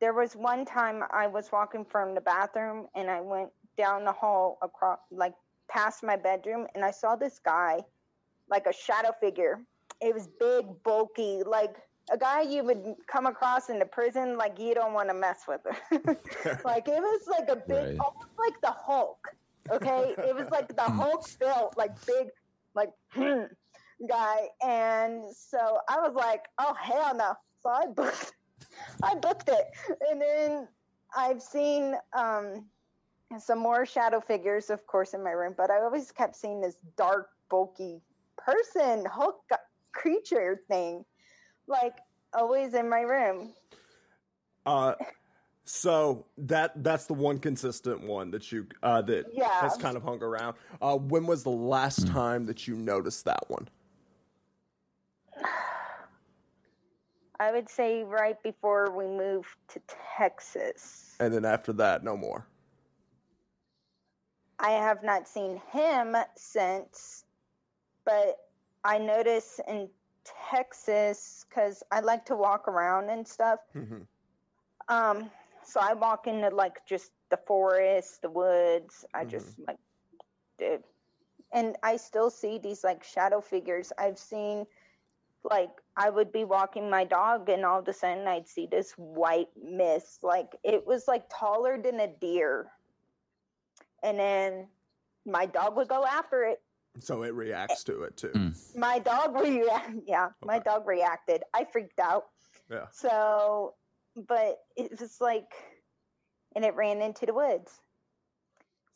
there 0.00 0.12
was 0.14 0.34
one 0.34 0.64
time 0.64 1.02
I 1.12 1.26
was 1.28 1.50
walking 1.52 1.84
from 1.84 2.14
the 2.14 2.20
bathroom 2.20 2.88
and 2.94 3.10
I 3.10 3.20
went 3.20 3.50
down 3.76 4.04
the 4.04 4.12
hall 4.12 4.58
across, 4.62 4.98
like 5.10 5.34
past 5.72 6.02
my 6.02 6.16
bedroom, 6.16 6.66
and 6.74 6.84
I 6.84 6.90
saw 6.90 7.16
this 7.16 7.38
guy, 7.38 7.80
like 8.50 8.66
a 8.66 8.72
shadow 8.72 9.12
figure. 9.20 9.60
It 10.00 10.14
was 10.14 10.28
big, 10.38 10.66
bulky, 10.84 11.42
like 11.46 11.76
a 12.10 12.18
guy 12.18 12.42
you 12.42 12.64
would 12.64 12.94
come 13.06 13.26
across 13.26 13.70
in 13.70 13.78
the 13.78 13.86
prison, 13.86 14.36
like 14.36 14.58
you 14.58 14.74
don't 14.74 14.92
want 14.92 15.08
to 15.08 15.14
mess 15.14 15.44
with 15.48 15.60
him. 15.66 16.00
like 16.64 16.88
it 16.88 17.00
was 17.00 17.20
like 17.28 17.48
a 17.48 17.56
big, 17.56 17.68
Right. 17.68 17.98
almost 18.00 18.34
like 18.38 18.60
the 18.62 18.72
Hulk. 18.72 19.18
Okay, 19.72 20.14
it 20.26 20.34
was 20.34 20.46
like 20.50 20.68
the 20.76 20.82
Hulk 21.00 21.24
built, 21.38 21.74
like 21.76 21.92
big, 22.06 22.28
like 22.74 22.90
guy, 24.08 24.36
and 24.62 25.22
so 25.34 25.78
I 25.88 26.00
was 26.00 26.14
like, 26.14 26.44
oh 26.58 26.74
hell 26.74 27.14
no! 27.16 27.34
So 27.62 27.70
I 27.70 27.86
booked, 27.86 28.32
I 29.02 29.14
booked 29.14 29.48
it, 29.48 29.66
and 30.10 30.20
then 30.20 30.68
I've 31.16 31.40
seen 31.40 31.94
um, 32.16 32.66
some 33.40 33.58
more 33.58 33.86
shadow 33.86 34.20
figures, 34.20 34.70
of 34.70 34.86
course, 34.86 35.14
in 35.14 35.22
my 35.22 35.30
room, 35.30 35.54
but 35.56 35.70
I 35.70 35.80
always 35.82 36.10
kept 36.10 36.36
seeing 36.36 36.60
this 36.60 36.76
dark, 36.96 37.28
bulky 37.50 38.00
person, 38.36 39.04
Hulk 39.04 39.40
creature 39.92 40.62
thing, 40.68 41.04
like 41.66 41.94
always 42.34 42.74
in 42.74 42.88
my 42.88 43.00
room. 43.00 43.54
Uh, 44.66 44.94
so 45.64 46.26
that 46.38 46.82
that's 46.82 47.06
the 47.06 47.14
one 47.14 47.38
consistent 47.38 48.02
one 48.02 48.30
that 48.32 48.50
you 48.50 48.66
uh 48.82 49.00
that 49.02 49.26
Yeah. 49.32 49.48
has 49.60 49.76
kind 49.76 49.96
of 49.96 50.02
hung 50.02 50.22
around. 50.22 50.56
Uh, 50.80 50.96
when 50.96 51.26
was 51.26 51.42
the 51.44 51.50
last 51.50 52.06
Hmm. 52.06 52.12
time 52.12 52.46
that 52.46 52.66
you 52.66 52.74
noticed 52.74 53.24
that 53.24 53.48
one? 53.48 53.68
I 57.40 57.50
would 57.52 57.68
say 57.68 58.04
right 58.04 58.40
before 58.42 58.90
we 58.96 59.06
moved 59.06 59.48
to 59.70 59.80
Texas. 60.16 61.16
And 61.18 61.32
then 61.34 61.44
after 61.44 61.72
that, 61.74 62.04
no 62.04 62.16
more. 62.16 62.46
I 64.62 64.72
have 64.72 65.02
not 65.02 65.28
seen 65.28 65.60
him 65.72 66.16
since, 66.36 67.24
but 68.04 68.38
I 68.84 68.98
notice 68.98 69.60
in 69.68 69.90
Texas 70.50 71.46
because 71.48 71.82
I 71.90 72.00
like 72.00 72.26
to 72.26 72.36
walk 72.36 72.68
around 72.68 73.10
and 73.10 73.26
stuff. 73.26 73.60
Mhm. 73.74 74.06
Um, 74.88 75.30
so 75.64 75.80
I 75.80 75.94
walk 75.94 76.26
into 76.26 76.50
like 76.50 76.84
just 76.86 77.12
the 77.30 77.36
forest, 77.38 78.22
the 78.22 78.30
woods. 78.30 79.04
I 79.14 79.24
Mhm. 79.24 79.30
just 79.30 79.58
like, 79.66 79.78
dude, 80.58 80.84
and 81.52 81.76
I 81.82 81.96
still 81.96 82.30
see 82.30 82.58
these 82.58 82.84
like 82.84 83.02
shadow 83.04 83.40
figures. 83.40 83.92
I've 83.98 84.18
seen 84.18 84.66
like 85.44 85.70
I 85.96 86.10
would 86.10 86.32
be 86.32 86.44
walking 86.44 86.90
my 86.90 87.04
dog, 87.04 87.48
and 87.48 87.64
all 87.64 87.80
of 87.80 87.88
a 87.88 87.92
sudden 87.92 88.26
I'd 88.28 88.48
see 88.48 88.66
this 88.66 88.92
white 88.98 89.50
mist. 89.56 90.22
Like 90.24 90.56
it 90.64 90.86
was 90.86 91.08
like 91.08 91.24
taller 91.30 91.80
than 91.80 92.00
a 92.00 92.08
deer, 92.08 92.72
and 94.02 94.18
then 94.18 94.66
my 95.26 95.46
dog 95.46 95.76
would 95.76 95.88
go 95.88 96.04
after 96.04 96.44
it. 96.44 96.60
So 97.00 97.22
it 97.22 97.34
reacts 97.34 97.84
to 97.84 98.02
it 98.02 98.16
too. 98.16 98.28
Mm. 98.28 98.76
My 98.76 98.98
dog 98.98 99.34
reacted. 99.34 100.02
Yeah, 100.06 100.28
my 100.44 100.58
dog 100.58 100.86
reacted. 100.86 101.42
I 101.54 101.64
freaked 101.64 101.98
out. 101.98 102.26
Yeah. 102.70 102.86
So, 102.92 103.74
but 104.16 104.58
it 104.76 105.00
was 105.00 105.20
like, 105.20 105.52
and 106.54 106.64
it 106.64 106.74
ran 106.74 107.00
into 107.00 107.24
the 107.26 107.34
woods. 107.34 107.80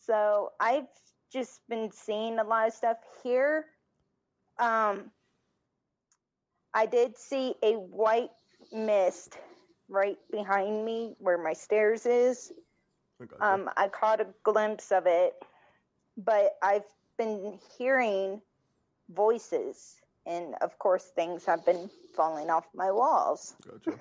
So 0.01 0.53
I've 0.61 0.87
just 1.33 1.61
been 1.69 1.91
seeing 1.91 2.39
a 2.39 2.45
lot 2.45 2.69
of 2.69 2.75
stuff 2.75 2.99
here. 3.23 3.65
Um, 4.59 5.11
I 6.75 6.87
did 6.87 7.17
see 7.17 7.55
a 7.63 7.73
white 7.73 8.31
mist 8.73 9.39
right 9.89 10.19
behind 10.31 10.85
me 10.85 11.15
where 11.19 11.39
my 11.39 11.53
stairs 11.55 12.07
is. 12.07 12.53
I. 13.41 13.53
Um, 13.55 13.71
I 13.77 13.89
caught 13.89 14.21
a 14.21 14.27
glimpse 14.43 14.93
of 14.93 15.07
it, 15.07 15.35
but 16.17 16.57
I've 16.63 16.85
been 17.17 17.59
hearing 17.79 18.41
voices, 19.15 19.97
and 20.27 20.55
of 20.61 20.79
course, 20.79 21.05
things 21.15 21.45
have 21.47 21.65
been 21.65 21.91
falling 22.15 22.51
off 22.51 22.67
my 22.75 22.91
walls, 22.91 23.55
gotcha. 23.65 23.99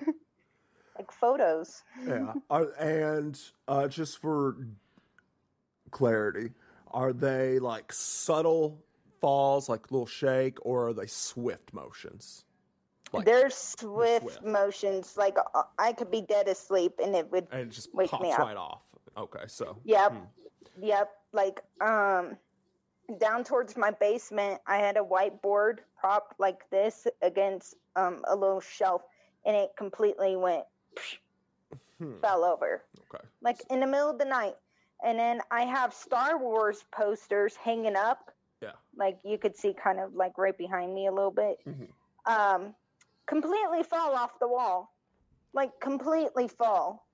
like 0.98 1.10
photos. 1.12 1.82
yeah. 2.06 2.32
Are, 2.50 2.72
and 2.78 3.38
uh, 3.68 3.88
just 3.88 4.18
for 4.18 4.56
clarity, 5.90 6.50
are 6.90 7.12
they 7.12 7.58
like 7.58 7.92
subtle 7.92 8.82
falls, 9.20 9.68
like 9.68 9.90
little 9.90 10.06
shake, 10.06 10.58
or 10.62 10.88
are 10.88 10.92
they 10.92 11.06
swift 11.06 11.72
motions? 11.72 12.44
Like, 13.12 13.24
They're 13.24 13.50
swift, 13.50 14.22
swift. 14.22 14.44
motions. 14.44 15.16
Like 15.16 15.36
uh, 15.54 15.62
I 15.78 15.92
could 15.92 16.10
be 16.10 16.20
dead 16.20 16.48
asleep, 16.48 16.94
and 17.02 17.14
it 17.14 17.30
would. 17.30 17.46
and 17.52 17.62
it 17.62 17.70
just 17.70 17.94
wake 17.94 18.10
pops 18.10 18.22
me 18.22 18.32
up. 18.32 18.38
right 18.40 18.56
off. 18.56 18.82
Okay, 19.16 19.44
so 19.46 19.76
Yep, 19.84 20.12
Hmm. 20.12 20.24
yep. 20.82 21.12
Like 21.32 21.62
um, 21.80 22.36
down 23.18 23.44
towards 23.44 23.76
my 23.76 23.90
basement, 23.90 24.60
I 24.66 24.78
had 24.78 24.96
a 24.96 25.00
whiteboard 25.00 25.78
propped 25.98 26.38
like 26.38 26.68
this 26.70 27.06
against 27.22 27.74
um 27.94 28.22
a 28.28 28.34
little 28.36 28.60
shelf, 28.60 29.02
and 29.44 29.56
it 29.56 29.70
completely 29.76 30.36
went 30.36 30.64
hmm, 31.98 32.18
fell 32.20 32.44
over. 32.44 32.84
okay, 33.12 33.24
like 33.42 33.58
in 33.70 33.80
the 33.80 33.86
middle 33.86 34.10
of 34.10 34.18
the 34.18 34.24
night. 34.24 34.56
And 35.04 35.18
then 35.18 35.42
I 35.50 35.62
have 35.62 35.92
Star 35.92 36.38
Wars 36.38 36.82
posters 36.90 37.54
hanging 37.54 37.96
up. 37.96 38.32
Yeah. 38.62 38.72
Like 38.96 39.18
you 39.24 39.36
could 39.36 39.54
see 39.54 39.74
kind 39.74 40.00
of 40.00 40.14
like 40.14 40.38
right 40.38 40.56
behind 40.56 40.94
me 40.94 41.06
a 41.06 41.12
little 41.12 41.30
bit. 41.30 41.58
Mhm. 41.66 41.88
Um, 42.24 42.74
completely 43.26 43.82
fall 43.82 44.14
off 44.14 44.38
the 44.38 44.48
wall. 44.48 44.94
Like 45.52 45.78
completely 45.80 46.48
fall. 46.48 47.05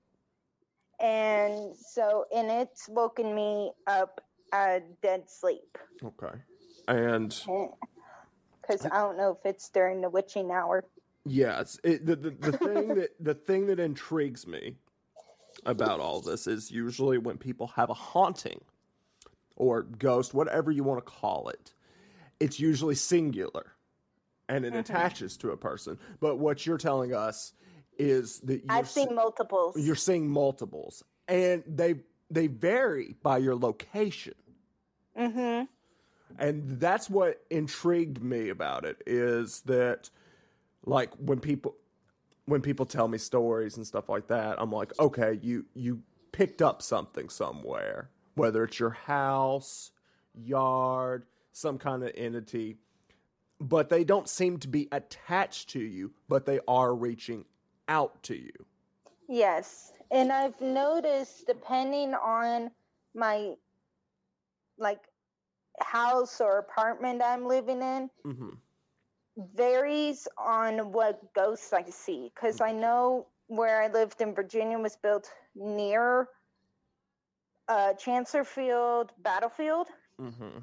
And 0.99 1.75
so, 1.75 2.25
and 2.35 2.49
it's 2.49 2.87
woken 2.87 3.33
me 3.35 3.71
up 3.87 4.21
a 4.53 4.81
dead 5.01 5.29
sleep. 5.29 5.77
okay, 6.03 6.37
and 6.87 7.29
Because 8.61 8.85
I 8.85 8.99
don't 8.99 9.17
know 9.17 9.37
if 9.39 9.45
it's 9.45 9.69
during 9.69 10.01
the 10.01 10.09
witching 10.09 10.51
hour. 10.51 10.85
Yes, 11.25 11.79
it, 11.83 12.05
the, 12.05 12.15
the 12.15 12.29
the 12.31 12.51
thing 12.51 12.95
that 12.95 13.09
the 13.19 13.33
thing 13.33 13.67
that 13.67 13.79
intrigues 13.79 14.45
me 14.45 14.75
about 15.65 15.99
all 15.99 16.19
this 16.21 16.47
is 16.47 16.71
usually 16.71 17.17
when 17.17 17.37
people 17.37 17.67
have 17.67 17.89
a 17.89 17.93
haunting 17.93 18.61
or 19.55 19.83
ghost, 19.83 20.33
whatever 20.33 20.71
you 20.71 20.83
want 20.83 21.05
to 21.05 21.11
call 21.11 21.47
it, 21.49 21.73
it's 22.39 22.59
usually 22.59 22.95
singular 22.95 23.73
and 24.49 24.65
it 24.65 24.73
Mhm. 24.73 24.79
attaches 24.79 25.37
to 25.37 25.51
a 25.51 25.57
person. 25.57 25.97
But 26.19 26.37
what 26.37 26.65
you're 26.65 26.77
telling 26.77 27.13
us 27.13 27.53
is 27.97 28.39
that 28.41 28.63
you're, 28.63 28.71
I've 28.71 28.89
seen 28.89 29.09
se- 29.09 29.15
multiples. 29.15 29.77
you're 29.77 29.95
seeing 29.95 30.29
multiples, 30.29 31.03
and 31.27 31.63
they 31.67 31.95
they 32.33 32.47
vary 32.47 33.15
by 33.21 33.37
your 33.37 33.55
location 33.55 34.33
mm-hmm. 35.17 35.65
and 36.39 36.79
that's 36.79 37.09
what 37.09 37.41
intrigued 37.49 38.23
me 38.23 38.49
about 38.49 38.85
it 38.85 39.01
is 39.05 39.61
that 39.61 40.09
like 40.85 41.11
when 41.15 41.39
people 41.39 41.75
when 42.45 42.61
people 42.61 42.85
tell 42.85 43.07
me 43.07 43.17
stories 43.17 43.77
and 43.77 43.85
stuff 43.85 44.09
like 44.09 44.27
that 44.27 44.59
i'm 44.61 44.71
like 44.71 44.91
okay 44.99 45.39
you 45.41 45.65
you 45.73 46.01
picked 46.31 46.61
up 46.61 46.81
something 46.81 47.29
somewhere 47.29 48.09
whether 48.35 48.63
it's 48.63 48.79
your 48.79 48.89
house 48.89 49.91
yard 50.33 51.23
some 51.51 51.77
kind 51.77 52.03
of 52.03 52.11
entity 52.15 52.77
but 53.59 53.89
they 53.89 54.03
don't 54.03 54.27
seem 54.27 54.57
to 54.57 54.67
be 54.67 54.87
attached 54.91 55.69
to 55.69 55.79
you 55.79 56.11
but 56.27 56.45
they 56.45 56.59
are 56.67 56.95
reaching 56.95 57.45
out 57.87 58.21
to 58.23 58.35
you 58.35 58.65
Yes. 59.27 59.93
And 60.11 60.31
I've 60.31 60.59
noticed 60.61 61.47
depending 61.47 62.13
on 62.13 62.71
my 63.15 63.53
like 64.77 64.99
house 65.79 66.41
or 66.41 66.59
apartment 66.59 67.21
I'm 67.23 67.47
living 67.47 67.81
in 67.81 68.09
mm-hmm. 68.25 68.49
varies 69.55 70.27
on 70.37 70.91
what 70.91 71.33
ghosts 71.33 71.73
I 71.73 71.83
see 71.89 72.31
cuz 72.35 72.61
I 72.61 72.71
know 72.71 73.27
where 73.47 73.81
I 73.81 73.87
lived 73.87 74.21
in 74.21 74.33
Virginia 74.33 74.77
was 74.77 74.95
built 74.95 75.31
near 75.55 76.29
uh 77.67 77.93
Chancellorsville 77.93 79.09
Battlefield 79.19 79.87
hmm 80.17 80.59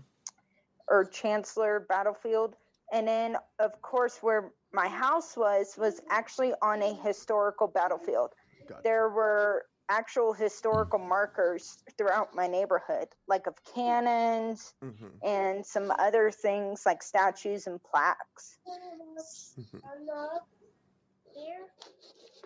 or 0.88 1.04
Chancellor 1.04 1.86
Battlefield. 1.88 2.56
And 2.92 3.06
then, 3.06 3.36
of 3.60 3.80
course, 3.80 4.18
where 4.20 4.52
my 4.72 4.88
house 4.88 5.36
was, 5.36 5.74
was 5.76 6.00
actually 6.10 6.52
on 6.62 6.82
a 6.82 6.94
historical 6.94 7.66
battlefield. 7.66 8.30
Gotcha. 8.68 8.80
There 8.84 9.08
were 9.08 9.64
actual 9.88 10.32
historical 10.32 10.98
markers 10.98 11.78
throughout 11.98 12.34
my 12.34 12.46
neighborhood, 12.46 13.08
like 13.26 13.46
of 13.46 13.54
cannons 13.74 14.74
hmm 14.82 15.08
and 15.22 15.66
some 15.66 15.92
other 15.98 16.30
things 16.30 16.84
like 16.86 17.02
statues 17.02 17.66
and 17.66 17.78
plaques. 17.82 18.56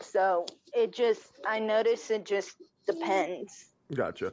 So 0.01 0.45
it 0.73 0.93
just, 0.93 1.23
I 1.47 1.61
notice 1.61 2.11
it 2.11 2.25
just 2.25 2.57
depends. 2.85 3.67
Gotcha. 3.95 4.33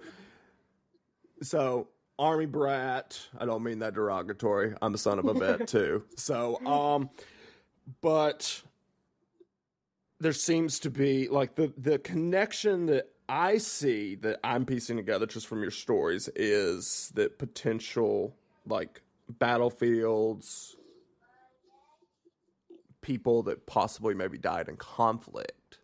So, 1.43 1.89
army 2.17 2.47
brat. 2.47 3.19
I 3.37 3.45
don't 3.45 3.61
mean 3.63 3.79
that 3.79 3.93
derogatory. 3.93 4.73
I'm 4.81 4.95
a 4.95 4.97
son 4.97 5.19
of 5.19 5.27
a 5.27 5.35
bet 5.35 5.67
too. 5.67 6.03
So, 6.17 6.65
um, 6.65 7.09
but 8.01 8.61
there 10.19 10.33
seems 10.33 10.79
to 10.79 10.89
be 10.89 11.27
like 11.27 11.55
the 11.55 11.73
the 11.77 11.97
connection 11.99 12.85
that 12.87 13.09
I 13.27 13.57
see 13.57 14.15
that 14.15 14.39
I'm 14.43 14.65
piecing 14.65 14.97
together 14.97 15.25
just 15.25 15.47
from 15.47 15.61
your 15.61 15.71
stories 15.71 16.29
is 16.35 17.11
that 17.15 17.39
potential 17.39 18.35
like 18.67 19.01
battlefields, 19.29 20.75
people 23.01 23.41
that 23.43 23.65
possibly 23.65 24.13
maybe 24.13 24.37
died 24.37 24.67
in 24.69 24.75
conflict 24.77 25.79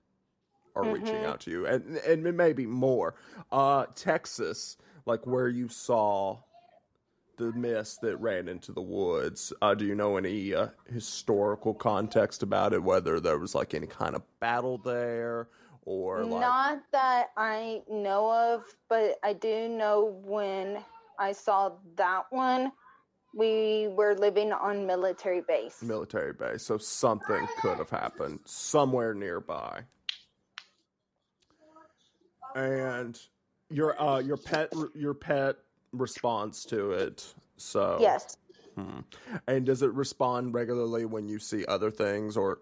are 0.75 0.83
reaching 0.83 1.21
Mhm. 1.21 1.25
out 1.25 1.39
to 1.41 1.51
you, 1.51 1.65
and 1.65 1.97
and 1.97 2.37
maybe 2.37 2.67
more. 2.67 3.15
Uh, 3.51 3.87
Texas, 3.95 4.77
like 5.07 5.25
where 5.25 5.47
you 5.47 5.67
saw 5.69 6.37
the 7.37 7.53
mist 7.53 8.01
that 8.01 8.17
ran 8.17 8.47
into 8.47 8.71
the 8.71 8.81
woods. 8.81 9.53
Uh, 9.61 9.73
do 9.73 9.85
you 9.85 9.95
know 9.95 10.17
any 10.17 10.53
uh, 10.53 10.67
historical 10.91 11.73
context 11.73 12.43
about 12.43 12.73
it? 12.73 12.83
Whether 12.83 13.19
there 13.19 13.37
was 13.37 13.55
like 13.55 13.73
any 13.73 13.87
kind 13.87 14.15
of 14.15 14.23
battle 14.39 14.77
there, 14.79 15.47
or 15.83 16.25
like 16.25 16.41
Not 16.41 16.83
that 16.91 17.27
I 17.37 17.81
know 17.89 18.31
of, 18.31 18.63
but 18.89 19.17
I 19.23 19.33
do 19.33 19.69
know 19.69 20.19
when 20.23 20.83
I 21.19 21.31
saw 21.31 21.71
that 21.95 22.25
one, 22.31 22.71
we 23.33 23.87
were 23.89 24.15
living 24.15 24.51
on 24.51 24.85
military 24.85 25.41
base. 25.41 25.81
military 25.83 26.33
base. 26.33 26.63
So 26.63 26.77
something 26.77 27.47
could 27.61 27.77
have 27.77 27.89
happened 27.89 28.39
somewhere 28.45 29.13
nearby. 29.13 29.83
And 32.55 33.19
your 33.69 34.01
uh 34.01 34.19
your 34.19 34.37
pet 34.37 34.73
your 34.95 35.13
pet 35.13 35.57
responds 35.93 36.65
to 36.65 36.91
it. 36.91 37.33
So 37.57 37.97
yes. 37.99 38.37
Hmm. 38.75 38.99
And 39.47 39.65
does 39.65 39.81
it 39.81 39.91
respond 39.93 40.53
regularly 40.53 41.05
when 41.05 41.27
you 41.27 41.39
see 41.39 41.65
other 41.65 41.89
things 41.91 42.37
or 42.37 42.59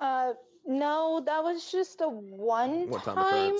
Uh, 0.00 0.32
no, 0.66 1.22
that 1.24 1.42
was 1.42 1.72
just 1.72 2.00
a 2.02 2.08
one, 2.08 2.88
one 2.88 3.00
time 3.00 3.16
time 3.16 3.56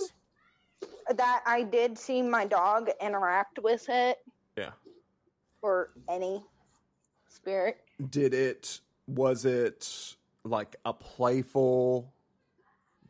that 1.17 1.43
I 1.47 1.63
did 1.63 1.99
see 1.99 2.23
my 2.23 2.45
dog 2.45 2.91
interact 3.01 3.59
with 3.61 3.89
it 3.89 4.19
Yeah. 4.57 4.73
or 5.63 5.91
any 6.09 6.45
spirit. 7.29 7.79
Did 8.11 8.35
it 8.35 8.81
was 9.07 9.47
it 9.47 10.15
like 10.45 10.77
a 10.85 10.93
playful 10.93 12.13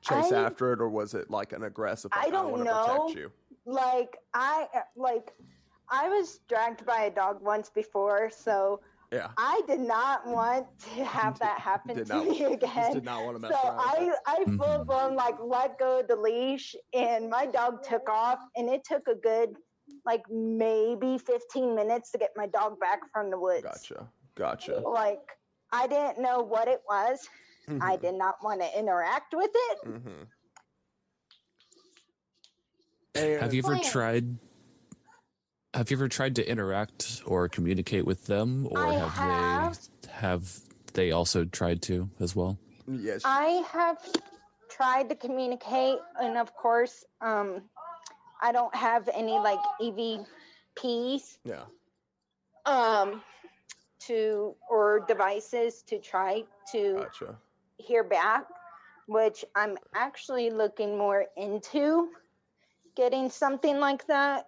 chase 0.00 0.30
I- 0.32 0.44
after 0.44 0.72
it 0.72 0.80
or 0.80 0.88
was 0.88 1.12
it 1.14 1.28
like 1.28 1.52
an 1.52 1.64
aggressive 1.64 2.12
I 2.14 2.30
don't 2.30 2.58
to 2.58 2.64
know. 2.64 3.12
Like 3.68 4.16
I 4.34 4.66
like 4.96 5.32
I 5.90 6.08
was 6.08 6.40
dragged 6.48 6.84
by 6.86 7.02
a 7.04 7.10
dog 7.10 7.42
once 7.42 7.68
before, 7.68 8.30
so 8.30 8.80
Yeah. 9.12 9.28
I 9.38 9.60
did 9.66 9.80
not 9.80 10.26
want 10.26 10.66
to 10.94 11.04
have 11.04 11.38
that 11.40 11.58
happen 11.70 11.96
to 11.96 12.04
not- 12.04 12.26
me 12.26 12.44
again. 12.44 12.92
did 12.94 13.04
not 13.04 13.24
want 13.24 13.36
to 13.36 13.40
mess 13.40 13.52
So 13.52 13.58
I, 13.62 14.12
I 14.26 14.44
full 14.44 14.78
Mhm. 14.84 14.86
blown 14.86 15.16
like 15.16 15.36
let 15.40 15.78
go 15.78 16.00
of 16.00 16.08
the 16.08 16.16
leash 16.16 16.74
and 16.94 17.28
my 17.30 17.44
dog 17.46 17.82
took 17.82 18.08
off 18.08 18.38
and 18.56 18.68
it 18.70 18.84
took 18.84 19.06
a 19.08 19.14
good 19.14 19.50
like 20.04 20.22
maybe 20.30 21.18
15 21.18 21.74
minutes 21.74 22.10
to 22.12 22.18
get 22.18 22.30
my 22.36 22.46
dog 22.46 22.78
back 22.80 23.00
from 23.12 23.30
the 23.30 23.38
woods. 23.38 23.62
Gotcha. 23.64 24.08
Gotcha. 24.34 24.80
Like 24.80 25.20
I 25.72 25.86
didn't 25.86 26.18
know 26.26 26.40
what 26.42 26.68
it 26.68 26.80
was, 26.88 27.26
I 27.68 27.96
Mhm. 27.96 28.00
did 28.00 28.14
not 28.14 28.36
want 28.42 28.60
to 28.62 28.78
interact 28.78 29.34
with 29.34 29.50
it. 29.70 29.78
Mm-hmm. 29.86 30.22
Have 33.14 33.54
you 33.54 33.60
ever 33.60 33.76
Plan. 33.76 33.90
tried? 33.90 34.38
Have 35.74 35.90
you 35.90 35.96
ever 35.96 36.08
tried 36.08 36.36
to 36.36 36.48
interact 36.48 37.22
or 37.26 37.48
communicate 37.48 38.04
with 38.04 38.26
them, 38.26 38.66
or 38.70 38.86
I 38.86 38.94
have, 38.94 39.10
have. 39.10 39.78
they 40.02 40.10
have 40.12 40.60
they 40.94 41.10
also 41.12 41.44
tried 41.44 41.82
to 41.82 42.10
as 42.20 42.34
well? 42.34 42.58
Yes. 42.86 43.22
I 43.24 43.62
have 43.70 43.98
tried 44.70 45.08
to 45.10 45.14
communicate, 45.14 45.98
and 46.20 46.36
of 46.36 46.54
course, 46.54 47.04
um, 47.20 47.62
I 48.40 48.52
don't 48.52 48.74
have 48.74 49.08
any 49.12 49.38
like 49.38 49.58
EVPs 49.80 51.38
yeah. 51.44 51.64
um, 52.66 53.22
to 54.00 54.54
or 54.70 55.04
devices 55.06 55.82
to 55.88 55.98
try 55.98 56.44
to 56.72 56.94
Gotcha. 56.94 57.36
hear 57.76 58.04
back, 58.04 58.46
which 59.06 59.44
I'm 59.54 59.76
actually 59.94 60.50
looking 60.50 60.96
more 60.96 61.26
into 61.36 62.08
getting 62.98 63.30
something 63.30 63.80
like 63.80 64.06
that, 64.08 64.46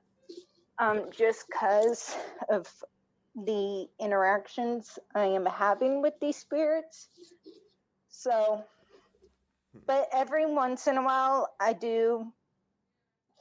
um, 0.78 1.10
just 1.12 1.46
because 1.48 2.16
of 2.50 2.68
the 3.36 3.88
interactions 4.00 4.98
I 5.14 5.26
am 5.26 5.46
having 5.46 6.02
with 6.02 6.14
these 6.20 6.36
spirits. 6.36 7.08
So, 8.08 8.64
but 9.86 10.08
every 10.12 10.46
once 10.46 10.88
in 10.88 10.98
a 10.98 11.02
while, 11.02 11.54
I 11.60 11.74
do 11.74 12.32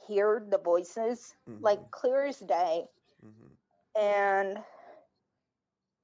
hear 0.08 0.42
the 0.48 0.58
voices 0.58 1.34
Mhm. 1.46 1.60
like 1.60 1.90
clear 1.90 2.26
as 2.26 2.40
day 2.40 2.88
Mhm. 3.22 3.56
and 4.00 4.64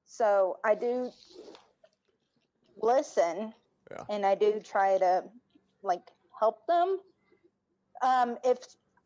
so 0.05 0.59
I 0.65 0.75
do 0.75 1.11
listen 2.81 3.53
Yeah. 3.91 4.05
and 4.09 4.25
I 4.25 4.35
do 4.35 4.59
try 4.61 4.97
to 4.99 5.23
like 5.83 6.11
help 6.39 6.67
them. 6.67 6.99
Um, 8.01 8.37
if 8.43 8.59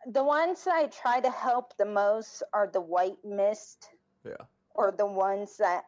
the 0.07 0.23
ones 0.23 0.67
I 0.67 0.87
try 0.87 1.19
to 1.19 1.29
help 1.29 1.77
the 1.77 1.85
most 1.85 2.43
are 2.53 2.67
the 2.67 2.81
white 2.81 3.23
mist 3.23 3.89
Yeah. 4.25 4.45
or 4.73 4.91
the 4.91 5.05
ones 5.05 5.57
that 5.57 5.85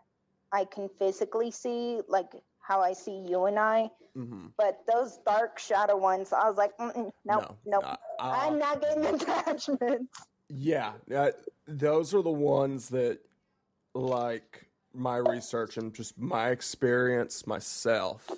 I 0.51 0.65
can 0.65 0.89
physically 0.99 1.51
see, 1.51 2.01
like 2.07 2.31
how 2.59 2.81
I 2.81 2.93
see 2.93 3.25
you 3.27 3.45
and 3.45 3.57
I. 3.59 3.89
Mm-hmm. 4.15 4.47
But 4.57 4.81
those 4.91 5.17
dark 5.25 5.57
shadow 5.57 5.97
ones, 5.97 6.31
I 6.31 6.47
was 6.47 6.57
like, 6.57 6.71
nope, 6.79 7.13
no. 7.25 7.55
nope. 7.65 7.83
Uh, 7.83 7.97
I'm 8.19 8.59
not 8.59 8.81
getting 8.81 9.05
attachments. 9.15 10.13
Yeah, 10.49 10.93
uh, 11.13 11.31
those 11.67 12.13
are 12.13 12.21
the 12.21 12.29
ones 12.29 12.89
that, 12.89 13.19
like 13.95 14.67
my 14.93 15.17
research 15.17 15.77
and 15.77 15.93
just 15.93 16.17
my 16.19 16.49
experience 16.49 17.47
myself, 17.47 18.29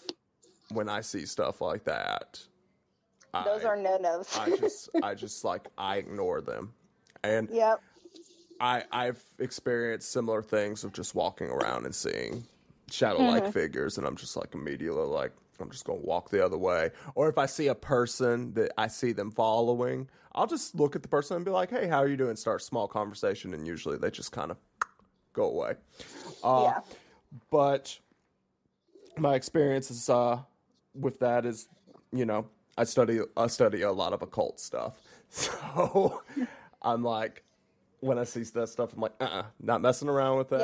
when 0.72 0.88
I 0.88 1.02
see 1.02 1.26
stuff 1.26 1.60
like 1.60 1.84
that, 1.86 2.40
Those 3.44 3.66
I, 3.66 3.68
are 3.70 3.76
no 3.76 3.98
nos. 3.98 4.38
I 4.38 4.56
just, 4.56 4.90
I 5.04 5.14
just 5.14 5.44
like 5.44 5.68
I 5.78 5.98
ignore 5.98 6.42
them, 6.42 6.74
and 7.24 7.50
yep. 7.52 7.82
I, 8.60 8.84
I've 8.92 9.22
experienced 9.40 10.12
similar 10.12 10.42
things 10.42 10.84
of 10.84 10.94
just 10.94 11.14
walking 11.16 11.48
around 11.48 11.86
and 11.86 11.94
seeing 11.94 12.46
shadow-like 12.90 13.44
Mm-hmm. 13.44 13.52
figures, 13.52 13.98
and 13.98 14.06
I'm 14.08 14.16
just 14.16 14.38
like 14.38 14.54
immediately 14.54 15.04
like 15.04 15.34
I'm 15.60 15.70
just 15.72 15.86
gonna 15.86 16.00
walk 16.00 16.30
the 16.30 16.44
other 16.46 16.58
way. 16.58 16.92
Or 17.16 17.30
if 17.30 17.38
I 17.38 17.46
see 17.46 17.68
a 17.68 17.76
person 17.76 18.54
that 18.54 18.72
I 18.78 18.88
see 18.88 19.12
them 19.12 19.32
following, 19.32 20.10
I'll 20.34 20.48
just 20.48 20.76
look 20.76 20.96
at 20.96 21.02
the 21.02 21.08
person 21.08 21.36
and 21.38 21.46
be 21.46 21.52
like, 21.52 21.70
"Hey, 21.70 21.88
how 21.88 21.98
are 21.98 22.08
you 22.08 22.18
doing?" 22.18 22.36
Start 22.36 22.62
a 22.62 22.64
small 22.64 22.88
conversation, 22.88 23.54
and 23.54 23.66
usually 23.66 23.98
they 23.98 24.12
just 24.12 24.32
kind 24.32 24.52
of 24.52 24.58
go 25.34 25.46
away. 25.46 25.74
Uh, 26.44 26.72
yeah. 26.74 26.80
But 27.52 28.00
my 29.18 29.36
experiences 29.36 30.10
uh, 30.10 30.40
with 30.94 31.20
that 31.20 31.46
is, 31.46 31.68
you 32.12 32.26
know, 32.26 32.48
I 32.78 32.84
study 32.84 33.22
I 33.38 33.48
study 33.48 33.82
a 33.84 33.92
lot 33.92 34.14
of 34.14 34.22
occult 34.22 34.60
stuff, 34.60 35.02
so 35.30 36.22
I'm 36.82 37.04
like, 37.04 37.44
when 38.02 38.20
I 38.20 38.24
see 38.24 38.44
that 38.44 38.68
stuff, 38.68 38.94
I'm 38.94 39.02
like, 39.02 39.14
uh, 39.20 39.26
uh 39.26 39.44
not 39.62 39.82
messing 39.82 40.10
around 40.10 40.38
with 40.38 40.50
that. 40.50 40.60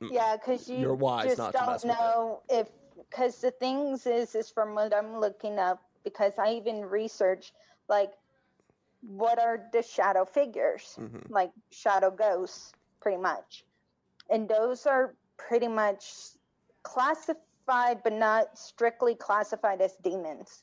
Yeah, 0.00 0.08
yeah, 0.10 0.36
because 0.36 0.68
you 0.68 0.76
You're 0.82 0.94
wise 0.94 1.26
just 1.26 1.38
not 1.38 1.52
don't 1.52 1.66
mess 1.66 1.84
with 1.84 1.92
it. 1.92 1.98
know 1.98 2.42
if 2.48 2.68
because 3.10 3.40
the 3.40 3.50
things 3.50 4.06
is 4.06 4.34
is 4.34 4.50
from 4.50 4.74
what 4.74 4.94
I'm 4.94 5.18
looking 5.18 5.58
up 5.58 5.82
because 6.04 6.32
I 6.38 6.52
even 6.54 6.84
research 6.84 7.52
like 7.88 8.12
what 9.02 9.38
are 9.38 9.60
the 9.72 9.82
shadow 9.82 10.24
figures 10.24 10.96
Mhm. 10.98 11.28
like 11.28 11.50
shadow 11.70 12.10
ghosts 12.10 12.72
pretty 13.00 13.18
much, 13.18 13.64
and 14.30 14.48
those 14.48 14.86
are 14.86 15.14
pretty 15.36 15.68
much 15.68 16.12
classified 16.84 18.02
but 18.04 18.12
not 18.12 18.56
strictly 18.56 19.16
classified 19.16 19.80
as 19.80 19.96
demons. 19.96 20.62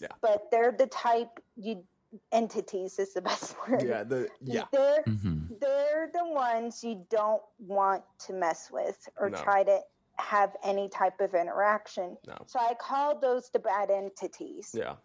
Yeah. 0.00 0.08
but 0.22 0.50
they're 0.50 0.72
the 0.76 0.86
type 0.86 1.40
you 1.56 1.84
entities 2.32 2.98
is 2.98 3.12
the 3.14 3.22
best 3.22 3.54
word. 3.68 3.82
Yeah, 3.86 4.04
the 4.04 4.28
yeah, 4.44 4.64
they're 4.72 5.02
hmm 5.04 5.44
they're 5.60 6.10
the 6.12 6.24
ones 6.28 6.84
you 6.84 7.04
don't 7.10 7.42
want 7.58 8.02
to 8.26 8.32
mess 8.34 8.68
with 8.70 8.98
or 9.18 9.30
No. 9.30 9.36
try 9.42 9.64
to 9.64 9.80
have 10.18 10.54
any 10.62 10.88
type 10.88 11.20
of 11.20 11.34
interaction. 11.34 12.16
No. 12.26 12.36
So 12.46 12.58
I 12.58 12.74
call 12.74 13.18
those 13.18 13.50
the 13.52 13.58
bad 13.58 13.90
entities. 13.90 14.70
yeah, 14.74 14.96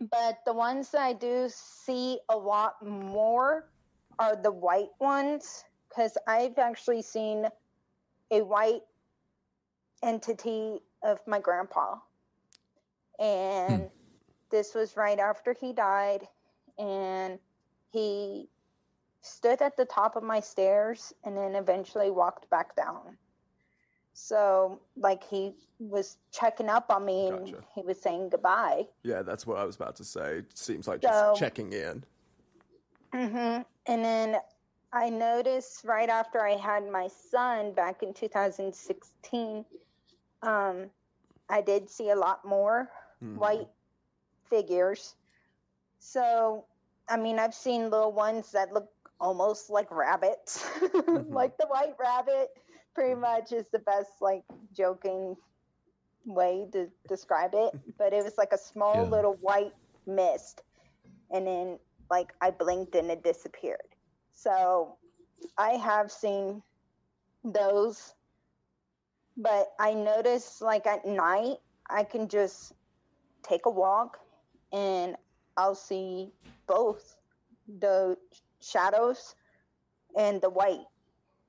But 0.00 0.38
the 0.46 0.54
ones 0.54 0.90
that 0.92 1.02
I 1.02 1.12
do 1.12 1.48
see 1.50 2.18
a 2.28 2.36
lot 2.36 2.74
more 2.84 3.64
are 4.18 4.36
the 4.36 4.50
white 4.52 4.90
ones 5.00 5.64
because 5.88 6.16
I've 6.26 6.58
actually 6.58 7.02
seen 7.02 7.46
a 8.30 8.42
white 8.42 8.82
entity 10.02 10.78
of 11.02 11.18
my 11.26 11.40
grandpa. 11.40 11.96
And 13.18 13.90
this 14.50 14.74
was 14.74 14.96
right 14.96 15.18
after 15.18 15.52
he 15.52 15.72
died. 15.72 16.26
And 16.78 17.38
he 17.90 18.48
stood 19.20 19.60
at 19.62 19.76
the 19.76 19.84
top 19.84 20.16
of 20.16 20.22
my 20.22 20.40
stairs 20.40 21.12
and 21.24 21.36
then 21.36 21.54
eventually 21.54 22.10
walked 22.10 22.48
back 22.50 22.76
down. 22.76 23.16
So, 24.14 24.80
like, 24.96 25.22
he 25.24 25.54
was 25.78 26.16
checking 26.32 26.68
up 26.68 26.90
on 26.90 27.04
me 27.04 27.28
and 27.28 27.46
Gotcha. 27.46 27.64
he 27.74 27.82
was 27.82 28.00
saying 28.00 28.30
goodbye. 28.30 28.86
yeah. 29.04 29.22
That's 29.22 29.46
what 29.46 29.58
I 29.58 29.64
was 29.64 29.76
about 29.76 29.94
to 29.96 30.04
say. 30.04 30.38
It 30.38 30.56
seems 30.58 30.88
like 30.88 31.02
So- 31.02 31.08
just 31.08 31.40
checking 31.40 31.72
in. 31.72 32.04
hmm 33.12 33.62
And 33.86 34.04
then 34.04 34.36
I 34.92 35.08
noticed 35.08 35.84
right 35.84 36.08
after 36.08 36.40
I 36.44 36.52
had 36.56 36.88
my 36.90 37.08
son 37.08 37.72
back 37.72 38.02
in 38.02 38.12
2016, 38.12 39.64
um, 40.42 40.90
I 41.48 41.60
did 41.60 41.88
see 41.88 42.10
a 42.10 42.16
lot 42.16 42.44
more 42.44 42.90
Mhm. 43.22 43.36
white 43.36 43.68
figures. 44.50 45.14
So, 45.98 46.64
I 47.08 47.16
mean, 47.16 47.38
I've 47.38 47.54
seen 47.54 47.90
little 47.90 48.12
ones 48.12 48.52
that 48.52 48.72
look 48.72 48.88
almost 49.20 49.70
like 49.70 49.90
rabbits, 49.90 50.64
mm-hmm. 50.80 51.32
like 51.32 51.56
the 51.58 51.66
white 51.66 51.94
rabbit. 51.98 52.48
Pretty 52.94 53.12
mm-hmm. 53.12 53.22
much 53.22 53.52
is 53.52 53.66
the 53.72 53.80
best, 53.80 54.10
like, 54.20 54.42
joking 54.76 55.36
way 56.24 56.66
to 56.72 56.88
describe 57.08 57.52
it. 57.54 57.72
But 57.98 58.12
it 58.12 58.24
was 58.24 58.38
like 58.38 58.52
a 58.52 58.58
small 58.58 58.94
Yeah. 58.96 59.10
little 59.10 59.34
white 59.40 59.74
mist. 60.06 60.62
And 61.30 61.46
then, 61.46 61.78
like, 62.10 62.32
I 62.40 62.50
blinked 62.50 62.94
and 62.94 63.10
it 63.10 63.22
disappeared. 63.22 63.94
So, 64.32 64.96
I 65.56 65.72
have 65.72 66.10
seen 66.10 66.62
those. 67.44 68.14
But 69.36 69.72
I 69.78 69.94
notice, 69.94 70.60
like, 70.60 70.86
at 70.86 71.04
night, 71.06 71.58
I 71.88 72.04
can 72.04 72.28
just 72.28 72.72
take 73.42 73.66
a 73.66 73.70
walk 73.70 74.18
and 74.72 75.16
I'll 75.56 75.74
see 75.74 76.32
both 76.66 77.16
the 77.80 78.16
shadows 78.60 79.34
and 80.16 80.40
the 80.40 80.50
white 80.50 80.84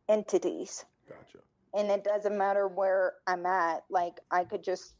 entities. 0.07 0.85
Gotcha. 1.07 1.43
And 1.75 1.89
it 1.91 2.03
doesn't 2.03 2.37
matter 2.37 2.67
where 2.67 3.13
I'm 3.27 3.45
at. 3.45 3.83
Like, 3.89 4.19
I 4.31 4.43
could 4.43 4.63
just 4.63 4.95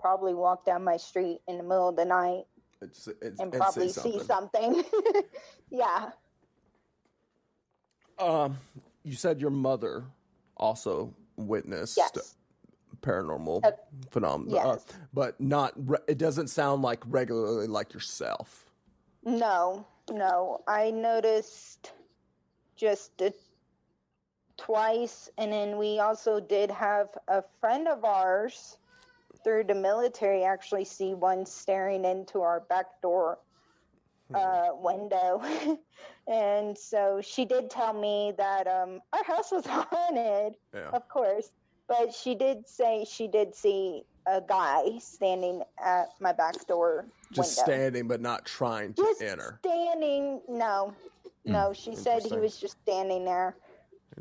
probably 0.00 0.34
walk 0.34 0.64
down 0.64 0.84
my 0.84 0.96
street 0.96 1.40
in 1.48 1.58
the 1.58 1.62
middle 1.62 1.88
of 1.88 1.96
the 1.96 2.04
night 2.04 2.44
It's, 2.82 3.08
it's, 3.22 3.40
and 3.40 3.52
probably 3.52 3.88
see 3.88 4.18
see 4.18 4.20
something. 4.20 4.84
yeah. 5.70 6.10
Um, 8.18 8.58
you 9.02 9.14
said 9.14 9.40
your 9.40 9.50
mother 9.50 10.04
also 10.56 11.14
witnessed 11.36 11.96
Yes. 11.96 12.36
Paranormal 13.04 13.64
Uh, 13.64 13.72
phenomena, 14.10 14.54
yes. 14.54 14.84
but 15.12 15.38
not. 15.40 15.72
Re- 15.76 15.98
it 16.08 16.18
doesn't 16.18 16.48
sound 16.48 16.82
like 16.82 17.02
regularly 17.06 17.66
like 17.66 17.92
yourself. 17.94 18.70
No, 19.24 19.86
no. 20.10 20.62
I 20.66 20.90
noticed 20.90 21.92
just 22.76 23.20
uh, 23.22 23.30
twice. 24.56 25.30
And 25.38 25.52
then 25.52 25.76
we 25.78 25.98
also 25.98 26.40
did 26.40 26.70
have 26.70 27.08
a 27.28 27.42
friend 27.60 27.86
of 27.88 28.04
ours 28.04 28.78
through 29.42 29.64
the 29.64 29.74
military 29.74 30.42
actually 30.44 30.84
see 30.84 31.12
one 31.14 31.44
staring 31.44 32.04
into 32.04 32.40
our 32.40 32.60
back 32.60 32.86
door 33.02 33.38
uh, 34.34 34.68
window. 34.72 35.42
and 36.26 36.76
so 36.76 37.20
she 37.22 37.44
did 37.44 37.68
tell 37.70 37.92
me 37.92 38.32
that 38.38 38.66
um, 38.66 39.00
our 39.12 39.22
house 39.24 39.52
was 39.52 39.66
haunted, 39.68 40.56
Yeah. 40.74 40.88
of 40.92 41.08
course. 41.08 41.50
But 41.88 42.14
she 42.14 42.34
did 42.34 42.66
say 42.68 43.04
she 43.08 43.28
did 43.28 43.54
see 43.54 44.04
a 44.26 44.40
guy 44.40 44.98
standing 44.98 45.62
at 45.82 46.06
my 46.20 46.32
back 46.32 46.66
door 46.66 47.06
Just 47.30 47.58
window. 47.58 47.72
standing, 47.72 48.08
but 48.08 48.20
not 48.20 48.46
trying 48.46 48.94
to 48.94 49.02
Just 49.02 49.22
enter. 49.22 49.60
standing. 49.64 50.40
No, 50.48 50.94
no. 51.44 51.72
She 51.74 51.94
said 51.94 52.22
he 52.22 52.36
was 52.38 52.58
just 52.58 52.80
standing 52.82 53.24
there. 53.24 53.56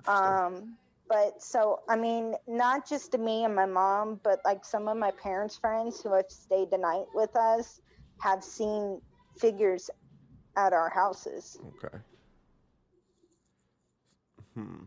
Um, 0.08 0.76
but 1.08 1.42
so 1.42 1.80
I 1.88 1.96
mean, 1.96 2.36
not 2.48 2.88
just 2.88 3.12
to 3.14 3.18
me 3.18 3.46
and 3.46 3.56
my 3.56 3.66
mom, 3.66 4.20
but 4.24 4.40
like 4.44 4.66
some 4.66 4.88
of 4.88 4.98
my 4.98 5.12
parents' 5.12 5.58
friends 5.58 6.02
who 6.02 6.14
have 6.14 6.26
stayed 6.30 6.70
the 6.72 6.78
night 6.78 7.06
with 7.14 7.36
us 7.36 7.80
have 8.20 8.44
seen 8.44 9.02
figures 9.38 9.90
at 10.58 10.74
our 10.74 10.90
houses. 10.90 11.58
Okay. 11.84 11.98
Hmm. 14.54 14.84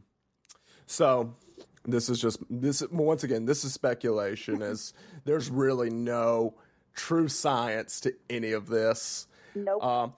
So, 0.86 1.34
this 1.87 2.09
is 2.09 2.20
just 2.20 2.39
this 2.51 2.82
once 2.91 3.24
again. 3.24 3.45
This 3.45 3.64
is 3.64 3.72
speculation, 3.72 4.62
as 4.62 4.93
there's 5.24 5.51
really 5.51 5.91
no 5.91 6.55
true 6.95 7.28
science 7.28 8.01
to 8.01 8.14
any 8.28 8.53
of 8.53 8.68
this. 8.68 9.26
Nope. 9.55 9.84
Um, 9.84 10.14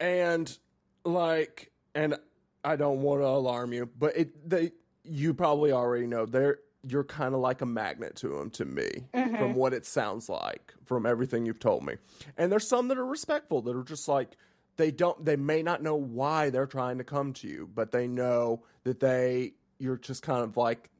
and 0.00 0.56
like, 1.04 1.70
and 1.94 2.16
I 2.64 2.76
don't 2.76 3.02
want 3.02 3.20
to 3.20 3.26
alarm 3.26 3.72
you, 3.72 3.88
but 3.98 4.16
it 4.16 4.48
they 4.48 4.72
you 5.04 5.34
probably 5.34 5.72
already 5.72 6.06
know 6.06 6.26
they're 6.26 6.58
you're 6.86 7.04
kind 7.04 7.34
of 7.34 7.40
like 7.40 7.60
a 7.60 7.66
magnet 7.66 8.16
to 8.16 8.28
them 8.28 8.50
to 8.50 8.64
me 8.64 8.90
from 9.12 9.54
what 9.54 9.72
it 9.72 9.86
sounds 9.86 10.28
like 10.28 10.74
from 10.84 11.06
everything 11.06 11.46
you've 11.46 11.60
told 11.60 11.84
me. 11.84 11.94
And 12.36 12.50
there's 12.50 12.66
some 12.66 12.88
that 12.88 12.98
are 12.98 13.06
respectful 13.06 13.62
that 13.62 13.76
are 13.76 13.84
just 13.84 14.08
like 14.08 14.36
they 14.76 14.90
don't 14.90 15.24
they 15.24 15.36
may 15.36 15.62
not 15.62 15.82
know 15.82 15.94
why 15.94 16.50
they're 16.50 16.66
trying 16.66 16.98
to 16.98 17.04
come 17.04 17.32
to 17.34 17.48
you, 17.48 17.68
but 17.72 17.92
they 17.92 18.08
know 18.08 18.64
that 18.84 19.00
they 19.00 19.54
you're 19.78 19.96
just 19.96 20.22
kind 20.22 20.42
of 20.42 20.56
like 20.56 20.90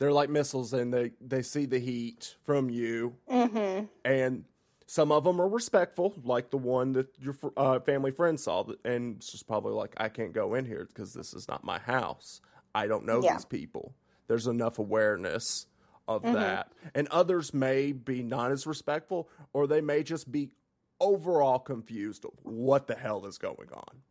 they're 0.00 0.12
like 0.12 0.28
missiles 0.30 0.72
and 0.72 0.92
they 0.92 1.12
they 1.20 1.42
see 1.42 1.66
the 1.66 1.78
heat 1.78 2.34
from 2.42 2.68
you 2.68 3.14
mm-hmm. 3.30 3.84
and 4.04 4.44
some 4.86 5.12
of 5.12 5.22
them 5.22 5.40
are 5.40 5.46
respectful, 5.46 6.12
like 6.24 6.50
the 6.50 6.56
one 6.58 6.94
that 6.94 7.06
your 7.20 7.36
uh, 7.56 7.78
family 7.78 8.10
friend 8.10 8.40
saw, 8.40 8.64
and 8.84 9.18
it's 9.18 9.30
just 9.30 9.46
probably 9.46 9.72
like, 9.72 9.94
I 9.98 10.08
can't 10.08 10.32
go 10.32 10.54
in 10.54 10.64
here 10.64 10.84
because 10.84 11.14
this 11.14 11.32
is 11.32 11.46
not 11.46 11.62
my 11.62 11.78
house. 11.78 12.40
I 12.74 12.88
don't 12.88 13.06
know 13.06 13.22
Yeah. 13.22 13.34
these 13.34 13.44
people. 13.44 13.94
There's 14.26 14.48
enough 14.48 14.80
awareness 14.80 15.66
of 16.08 16.24
Mhm. 16.24 16.32
that, 16.32 16.72
and 16.92 17.06
others 17.12 17.54
may 17.54 17.92
be 17.92 18.24
not 18.24 18.50
as 18.50 18.66
respectful, 18.66 19.28
or 19.52 19.68
they 19.68 19.80
may 19.80 20.02
just 20.02 20.32
be 20.32 20.50
overall 20.98 21.60
confused 21.60 22.24
of 22.24 22.32
what 22.42 22.88
the 22.88 22.96
hell 22.96 23.26
is 23.26 23.38
going 23.38 23.68
on. 23.72 24.02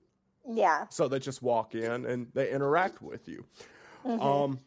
Yeah. 0.47 0.87
So 0.87 1.09
they 1.09 1.19
just 1.19 1.41
walk 1.41 1.75
in 1.75 2.05
and 2.05 2.31
they 2.33 2.51
interact 2.51 3.01
with 3.01 3.27
you. 3.27 3.43
Mhm. 4.05 4.21
Um, 4.21 4.59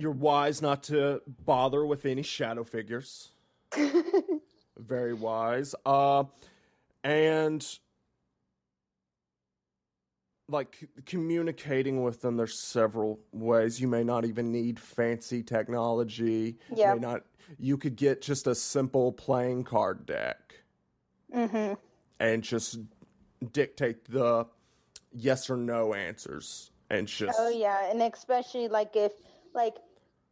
you're 0.00 0.10
wise 0.10 0.62
not 0.62 0.82
to 0.84 1.20
bother 1.44 1.84
with 1.84 2.06
any 2.06 2.22
shadow 2.22 2.64
figures. 2.64 3.32
Very 4.78 5.12
wise. 5.12 5.74
Uh, 5.84 6.24
and 7.04 7.78
like 10.48 10.88
communicating 11.04 12.02
with 12.02 12.22
them, 12.22 12.38
there's 12.38 12.58
several 12.58 13.20
ways. 13.32 13.78
You 13.78 13.88
may 13.88 14.02
not 14.02 14.24
even 14.24 14.50
need 14.50 14.80
fancy 14.80 15.42
technology. 15.42 16.56
Yeah. 16.74 16.94
May 16.94 17.00
not. 17.00 17.26
You 17.58 17.76
could 17.76 17.96
get 17.96 18.22
just 18.22 18.46
a 18.46 18.54
simple 18.54 19.12
playing 19.12 19.64
card 19.64 20.06
deck 20.06 20.54
mm-hmm. 21.34 21.74
and 22.20 22.42
just 22.42 22.78
dictate 23.52 24.06
the 24.06 24.46
yes 25.12 25.50
or 25.50 25.56
no 25.56 25.92
answers 25.92 26.70
and 26.88 27.06
just 27.06 27.36
Oh 27.38 27.50
yeah, 27.50 27.90
and 27.90 28.00
especially 28.02 28.68
like 28.68 28.94
if 28.94 29.12
like 29.54 29.74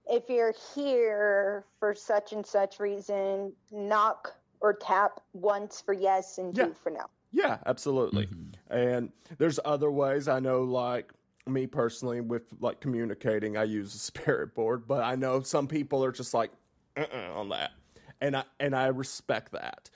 if 0.09 0.29
you're 0.29 0.55
here 0.75 1.65
for 1.79 1.95
such 1.95 2.33
and 2.33 2.45
such 2.45 2.81
reason, 2.81 3.53
knock 3.71 4.35
or 4.61 4.73
tap 4.73 5.21
once 5.33 5.81
for 5.81 5.93
yes 5.93 6.39
and 6.39 6.57
Yeah. 6.57 6.67
two 6.67 6.75
for 6.75 6.91
no. 6.91 7.07
Yeah, 7.31 7.59
absolutely. 7.67 8.27
Mhm. 8.27 8.55
And 8.71 9.13
there's 9.37 9.61
other 9.65 9.91
ways. 9.91 10.29
I 10.29 10.41
know, 10.41 10.63
like 10.63 11.13
me 11.47 11.67
personally, 11.67 12.21
with 12.21 12.55
like 12.61 12.81
communicating, 12.81 13.57
I 13.57 13.65
use 13.65 13.95
a 13.95 13.99
spirit 14.39 14.55
board, 14.55 14.87
but 14.89 15.03
I 15.03 15.15
know 15.15 15.43
some 15.43 15.69
people 15.69 16.03
are 16.05 16.13
just 16.13 16.33
like 16.35 16.51
uh-uh 16.97 17.33
on 17.39 17.51
that, 17.51 17.73
and 18.21 18.37
I 18.37 18.45
and 18.59 18.75
I 18.75 18.87
respect 18.87 19.53
that. 19.53 19.91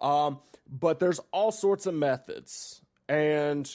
Um, 0.00 0.40
but 0.68 0.98
there's 1.00 1.20
all 1.32 1.52
sorts 1.52 1.86
of 1.86 1.94
methods, 1.94 2.82
and 3.08 3.70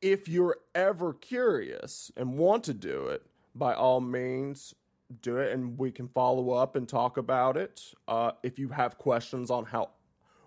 if 0.00 0.28
you're 0.28 0.58
ever 0.74 1.14
curious 1.14 2.12
and 2.16 2.36
want 2.38 2.64
to 2.64 2.74
do 2.74 3.06
it, 3.08 3.22
by 3.58 3.74
all 3.74 4.00
means, 4.00 4.74
do 5.22 5.38
it, 5.38 5.52
and 5.52 5.78
we 5.78 5.90
can 5.90 6.08
follow 6.08 6.50
up 6.50 6.76
and 6.76 6.88
talk 6.88 7.16
about 7.16 7.56
it. 7.56 7.82
Uh, 8.08 8.32
if 8.42 8.58
you 8.58 8.68
have 8.68 8.98
questions 8.98 9.50
on 9.50 9.64
how 9.64 9.90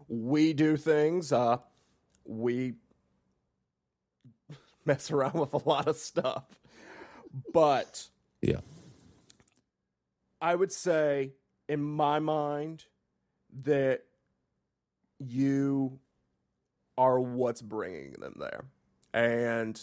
we 0.09 0.53
do 0.53 0.75
things. 0.75 1.31
Uh, 1.31 1.57
we 2.25 2.73
mess 4.85 5.11
around 5.11 5.35
with 5.35 5.53
a 5.53 5.69
lot 5.69 5.87
of 5.87 5.95
stuff, 5.95 6.43
but 7.53 8.07
Yeah. 8.41 8.59
I 10.41 10.55
would 10.55 10.71
say, 10.71 11.33
in 11.67 11.81
my 11.81 12.19
mind, 12.19 12.85
that 13.63 14.05
you 15.19 15.99
are 16.97 17.19
what's 17.19 17.61
bringing 17.61 18.13
them 18.13 18.35
there, 18.39 18.65
and 19.13 19.79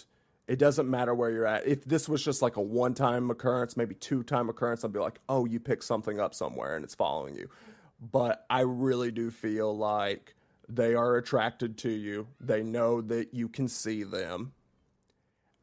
it 0.48 0.58
doesn't 0.58 0.88
matter 0.88 1.14
where 1.14 1.30
you're 1.30 1.46
at. 1.46 1.66
If 1.66 1.84
this 1.84 2.08
was 2.08 2.24
just 2.24 2.42
like 2.42 2.56
a 2.56 2.62
one-time 2.62 3.30
occurrence, 3.30 3.76
maybe 3.76 3.94
two-time 3.94 4.48
occurrence, 4.48 4.84
I'd 4.84 4.92
be 4.92 4.98
like, 4.98 5.18
"Oh, 5.28 5.44
you 5.44 5.60
picked 5.60 5.84
something 5.84 6.20
up 6.20 6.34
somewhere 6.34 6.76
and 6.76 6.84
it's 6.84 6.94
following 6.94 7.34
you." 7.36 7.48
but 8.00 8.44
I 8.50 8.60
really 8.60 9.10
do 9.10 9.30
feel 9.30 9.76
like 9.76 10.34
they 10.68 10.94
are 10.94 11.16
attracted 11.16 11.78
to 11.78 11.90
you. 11.90 12.28
They 12.40 12.62
know 12.62 13.00
that 13.02 13.32
you 13.32 13.48
can 13.48 13.68
see 13.68 14.02
them 14.02 14.52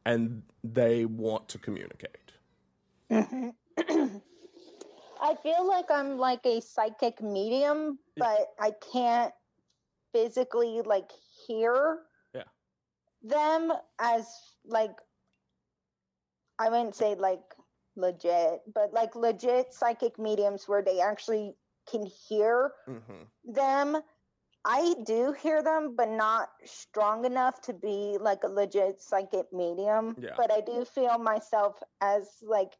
and 0.04 0.42
they 0.62 1.04
want 1.04 1.48
to 1.50 1.58
communicate. 1.58 2.32
Mm-hmm. 3.10 3.50
I 5.22 5.34
feel 5.42 5.66
like 5.66 5.90
I'm 5.90 6.18
like 6.18 6.44
a 6.44 6.60
psychic 6.60 7.22
medium, 7.22 7.98
but 8.16 8.52
I 8.58 8.72
can't 8.92 9.32
physically 10.12 10.82
like 10.84 11.10
hear. 11.46 12.00
Them 13.24 13.72
as 14.00 14.28
like 14.66 14.96
I 16.58 16.68
wouldn't 16.70 16.94
say 16.96 17.14
like 17.14 17.54
legit, 17.96 18.62
but 18.72 18.92
like 18.92 19.16
legit 19.16 19.72
psychic 19.74 20.18
mediums 20.18 20.68
where 20.68 20.82
they 20.82 21.00
actually 21.00 21.56
can 21.90 22.06
hear 22.06 22.72
Mm-hmm. 22.88 23.22
them. 23.44 24.02
I 24.64 24.94
do 25.04 25.32
hear 25.32 25.62
them, 25.62 25.94
but 25.96 26.08
not 26.08 26.50
strong 26.64 27.24
enough 27.24 27.60
to 27.62 27.74
be 27.74 28.18
like 28.20 28.44
a 28.44 28.48
legit 28.48 29.00
psychic 29.00 29.52
medium. 29.52 30.16
Yeah. 30.18 30.34
But 30.36 30.52
I 30.52 30.60
do 30.60 30.84
feel 30.84 31.18
myself 31.18 31.82
as 32.00 32.42
like 32.42 32.78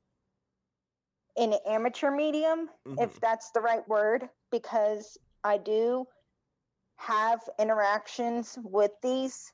an 1.37 1.55
amateur 1.67 2.11
medium, 2.11 2.71
if 2.99 3.21
that's 3.21 3.51
the 3.53 3.61
right 3.61 3.87
word, 3.89 4.29
because 4.51 5.19
I 5.45 5.59
do 5.59 6.07
have 6.97 7.41
interactions 7.59 8.59
with 8.63 8.93
these 9.03 9.53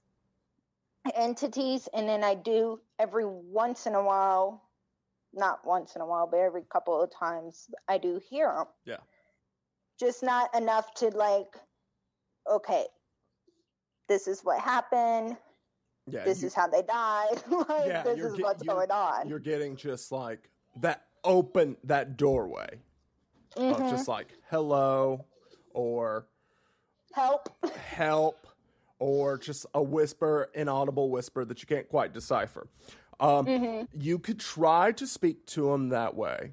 entities, 1.16 1.88
and 1.94 2.09
then 2.09 2.22
I 2.24 2.34
do 2.34 2.80
every 2.98 3.24
once 3.26 3.86
in 3.86 3.94
a 3.94 4.03
while, 4.03 4.62
not 5.32 5.64
once 5.66 5.96
in 5.96 6.03
a 6.03 6.07
while, 6.07 6.26
but 6.30 6.38
every 6.38 6.62
couple 6.70 7.01
of 7.03 7.11
times, 7.11 7.68
I 7.88 7.98
do 7.98 8.20
hear 8.30 8.53
them. 8.55 8.66
Yeah. 8.84 8.96
Just 9.98 10.22
not 10.22 10.55
enough 10.55 10.92
to 10.94 11.09
like, 11.09 11.57
okay, 12.51 12.86
this 14.09 14.26
is 14.28 14.40
what 14.42 14.61
happened. 14.61 15.36
Yeah, 16.07 16.24
this 16.24 16.40
you- 16.40 16.48
is 16.48 16.55
how 16.55 16.66
they 16.66 16.82
died. 16.82 17.42
like, 17.51 17.86
Yeah, 17.86 18.03
this 18.03 18.18
is 18.24 18.34
get- 18.34 18.42
what's 18.44 18.62
going 18.62 18.90
on. 18.90 19.28
you're 19.28 19.38
getting 19.38 19.76
just 19.76 20.11
like 20.12 20.51
that 20.80 21.05
open 21.24 21.76
that 21.84 22.16
doorway 22.16 22.80
Mhm. 23.57 23.72
of 23.72 23.90
just 23.90 24.09
like 24.09 24.28
hello 24.48 25.24
or 25.74 26.26
Help. 27.12 27.48
help 27.76 28.46
or 29.01 29.36
just 29.38 29.66
a 29.74 29.82
whisper, 29.82 30.48
inaudible 30.55 31.11
whisper 31.11 31.44
that 31.44 31.61
you 31.61 31.66
can't 31.66 31.88
quite 31.88 32.12
decipher. 32.12 32.68
Um, 33.18 33.46
hmm 33.46 33.82
you 33.98 34.18
could 34.18 34.38
try 34.38 34.92
to 34.92 35.07
speak 35.07 35.44
to 35.46 35.72
them 35.72 35.88
that 35.88 36.14
way. 36.14 36.53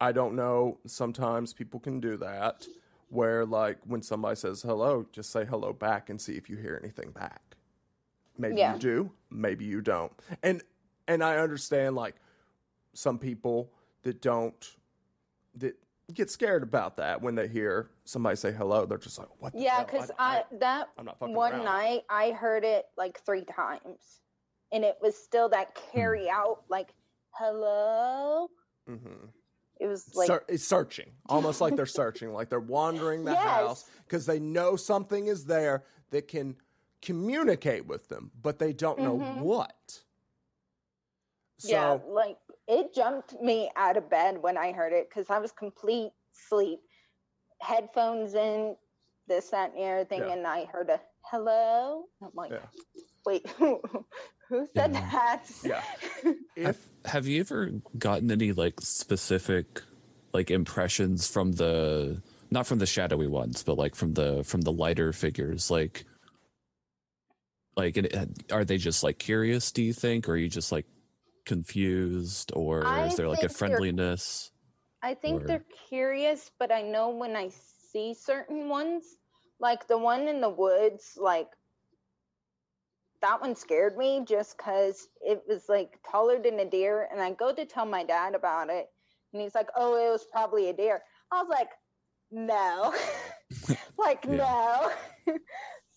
I 0.00 0.12
don't 0.12 0.34
know. 0.34 0.78
Sometimes 0.86 1.52
people 1.52 1.78
can 1.80 2.00
do 2.00 2.16
that 2.18 2.66
where, 3.08 3.44
like, 3.46 3.78
when 3.84 4.02
somebody 4.02 4.36
says 4.36 4.62
hello, 4.62 5.06
just 5.12 5.30
say 5.30 5.44
hello 5.44 5.72
back 5.72 6.10
and 6.10 6.20
see 6.20 6.34
if 6.34 6.48
you 6.50 6.56
hear 6.56 6.80
anything 6.82 7.10
back. 7.10 7.42
Maybe 8.38 8.56
Yeah. 8.56 8.74
you 8.74 8.78
do, 8.80 9.12
maybe 9.30 9.64
you 9.64 9.80
don't. 9.82 10.12
And 10.42 10.62
and 11.08 11.22
I 11.22 11.36
understand 11.38 11.94
like 11.94 12.16
some 12.92 13.18
people 13.18 13.70
that 14.02 14.20
don't 14.20 14.76
that 15.54 15.76
get 16.14 16.30
scared 16.30 16.62
about 16.62 16.96
that 16.98 17.20
when 17.20 17.34
they 17.34 17.48
hear 17.48 17.90
somebody 18.04 18.36
say 18.36 18.52
hello. 18.52 18.86
They're 18.86 18.98
just 18.98 19.18
like, 19.18 19.28
"What?" 19.38 19.52
The 19.52 19.60
Yeah, 19.60 19.82
because 19.84 20.10
I, 20.18 20.44
that 20.60 20.88
I'm 20.98 21.04
not 21.06 21.20
one 21.20 21.52
around. 21.52 21.64
night 21.64 22.02
I 22.08 22.30
heard 22.30 22.64
it 22.64 22.86
like 22.96 23.20
three 23.24 23.44
times, 23.44 24.20
and 24.72 24.84
it 24.84 24.96
was 25.00 25.16
still 25.16 25.48
that 25.50 25.76
carry 25.92 26.28
out 26.28 26.62
like 26.68 26.94
hello. 27.32 28.48
Mm-hmm. 28.88 29.26
It 29.78 29.88
was 29.88 30.14
like 30.14 30.28
Ser- 30.28 30.44
it's 30.48 30.64
searching, 30.64 31.10
almost 31.28 31.60
like 31.60 31.76
they're 31.76 31.84
searching, 31.86 32.32
like 32.32 32.48
they're 32.48 32.60
wandering 32.60 33.24
the 33.24 33.32
Yes. 33.34 33.42
house 33.44 33.84
because 34.04 34.24
they 34.26 34.38
know 34.38 34.76
something 34.76 35.26
is 35.26 35.44
there 35.44 35.84
that 36.10 36.28
can 36.28 36.56
communicate 37.02 37.86
with 37.86 38.08
them, 38.08 38.30
but 38.42 38.58
they 38.58 38.72
don't 38.72 39.00
know 39.00 39.18
Mhm. 39.18 39.40
what. 39.40 40.02
So, 41.58 41.68
yeah, 41.70 41.98
like 42.08 42.36
it 42.68 42.94
jumped 42.94 43.40
me 43.40 43.70
out 43.76 43.96
of 43.96 44.10
bed 44.10 44.42
when 44.42 44.56
I 44.56 44.72
heard 44.72 44.92
it 44.92 45.08
because 45.08 45.30
I 45.30 45.38
was 45.38 45.52
complete 45.52 46.10
sleep, 46.32 46.80
headphones 47.60 48.34
in, 48.34 48.76
this, 49.28 49.50
that, 49.50 49.72
and 49.72 49.78
the 49.82 49.86
other 49.86 50.04
thing, 50.04 50.20
Yeah. 50.20 50.32
and 50.34 50.46
I 50.46 50.64
heard 50.66 50.90
a 50.90 51.00
hello. 51.30 52.04
I'm 52.22 52.30
like, 52.34 52.52
Yeah. 52.52 52.66
wait, 53.24 53.48
who, 53.50 53.80
who 54.48 54.66
said 54.74 54.92
Yeah. 54.92 55.10
that? 55.10 55.42
Yeah. 55.64 55.82
if 56.56 56.78
Have 57.04 57.26
you 57.26 57.40
ever 57.40 57.70
gotten 57.98 58.30
any 58.30 58.52
like 58.52 58.80
specific 58.80 59.82
like 60.32 60.50
impressions 60.50 61.26
from 61.28 61.52
the 61.52 62.20
not 62.50 62.66
from 62.66 62.78
the 62.78 62.86
shadowy 62.86 63.26
ones, 63.26 63.62
but 63.62 63.76
like 63.78 63.94
from 63.94 64.14
the 64.14 64.44
from 64.44 64.60
the 64.60 64.72
lighter 64.72 65.12
figures? 65.12 65.70
Like, 65.70 66.04
like 67.76 67.98
are 68.50 68.64
they 68.64 68.76
just 68.78 69.02
like 69.02 69.18
curious? 69.18 69.72
Do 69.72 69.82
you 69.82 69.92
think, 69.92 70.28
or 70.28 70.32
are 70.32 70.36
you 70.36 70.48
just 70.48 70.72
like 70.72 70.86
confused, 71.46 72.52
or 72.54 72.86
I 72.86 73.06
is 73.06 73.16
there 73.16 73.28
like 73.28 73.42
a 73.42 73.48
friendliness? 73.48 74.50
I 75.02 75.14
think 75.14 75.42
Or- 75.42 75.46
they're 75.46 75.64
curious, 75.88 76.50
but 76.58 76.70
I 76.70 76.82
know 76.82 77.10
when 77.10 77.36
I 77.36 77.48
see 77.48 78.12
certain 78.12 78.68
ones, 78.68 79.18
like 79.58 79.86
the 79.86 79.96
one 79.96 80.28
in 80.28 80.40
the 80.40 80.50
woods, 80.50 81.16
like 81.16 81.48
that 83.22 83.40
one 83.40 83.54
scared 83.54 83.96
me 83.96 84.24
just 84.26 84.56
because 84.56 85.08
it 85.20 85.42
was 85.48 85.68
like 85.68 85.98
taller 86.10 86.38
than 86.38 86.60
a 86.60 86.64
deer. 86.68 87.08
And 87.10 87.20
I 87.20 87.30
go 87.32 87.54
to 87.54 87.64
tell 87.64 87.86
my 87.86 88.04
dad 88.04 88.34
about 88.34 88.68
it, 88.68 88.90
and 89.32 89.40
he's 89.40 89.54
like, 89.54 89.68
"Oh, 89.74 89.96
it 89.96 90.10
was 90.10 90.24
probably 90.30 90.68
a 90.68 90.72
deer." 90.72 91.02
I 91.32 91.42
was 91.42 91.48
like, 91.48 91.70
"No, 92.30 92.94
like 93.98 94.26
no." 94.26 94.92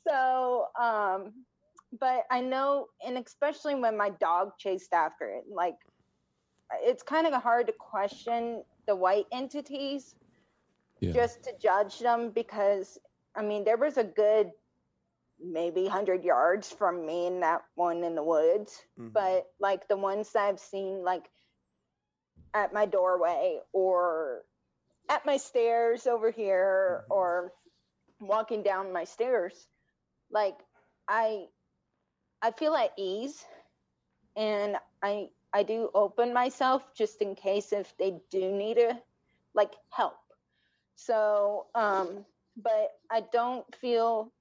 so, 0.08 0.68
um, 0.80 1.34
but 1.98 2.24
I 2.30 2.42
know, 2.42 2.88
and 3.06 3.18
especially 3.18 3.76
when 3.76 3.98
my 3.98 4.10
dog 4.10 4.58
chased 4.58 4.94
after 4.94 5.30
it, 5.30 5.46
like 5.52 5.76
it's 6.82 7.04
kind 7.04 7.26
of 7.28 7.34
hard 7.42 7.68
to 7.68 7.74
question 7.74 8.64
the 8.88 8.96
white 8.96 9.26
entities 9.32 10.16
Yeah. 11.00 11.14
just 11.14 11.44
to 11.44 11.54
judge 11.62 12.00
them 12.00 12.32
because 12.32 13.00
I 13.36 13.42
mean 13.42 13.64
there 13.64 13.78
was 13.78 13.98
a 13.98 14.04
good 14.04 14.52
maybe 15.42 15.84
100 15.84 16.24
yards 16.24 16.72
from 16.72 17.06
me 17.06 17.28
and 17.28 17.44
that 17.44 17.64
one 17.76 18.04
in 18.04 18.16
the 18.16 18.24
woods 18.24 18.84
Mhm. 19.00 19.14
but 19.14 19.52
like 19.60 19.88
the 19.88 19.98
ones 19.98 20.32
that 20.34 20.46
I've 20.46 20.60
seen 20.60 21.04
like 21.04 21.30
at 22.54 22.74
my 22.74 22.86
doorway 22.86 23.62
or 23.72 24.44
at 25.08 25.26
my 25.26 25.38
stairs 25.38 26.06
over 26.08 26.30
here 26.30 27.04
Mhm. 27.04 27.12
or 27.12 27.54
walking 28.20 28.64
down 28.64 28.92
my 28.92 29.06
stairs 29.06 29.68
like 30.30 30.58
I 31.08 31.48
I 32.42 32.52
feel 32.52 32.76
at 32.76 32.92
ease 32.98 33.46
and 34.36 34.78
I 35.02 35.30
I 35.54 35.64
do 35.64 35.90
open 35.94 36.34
myself 36.34 36.94
just 36.94 37.22
in 37.22 37.36
case 37.36 37.72
if 37.74 37.98
they 37.98 38.22
do 38.30 38.52
need 38.52 38.78
a 38.78 39.02
like 39.54 39.74
help. 39.90 40.18
So 40.96 41.68
um 41.76 42.26
but 42.58 42.92
I 43.10 43.22
don't 43.22 43.74
feel 43.76 44.32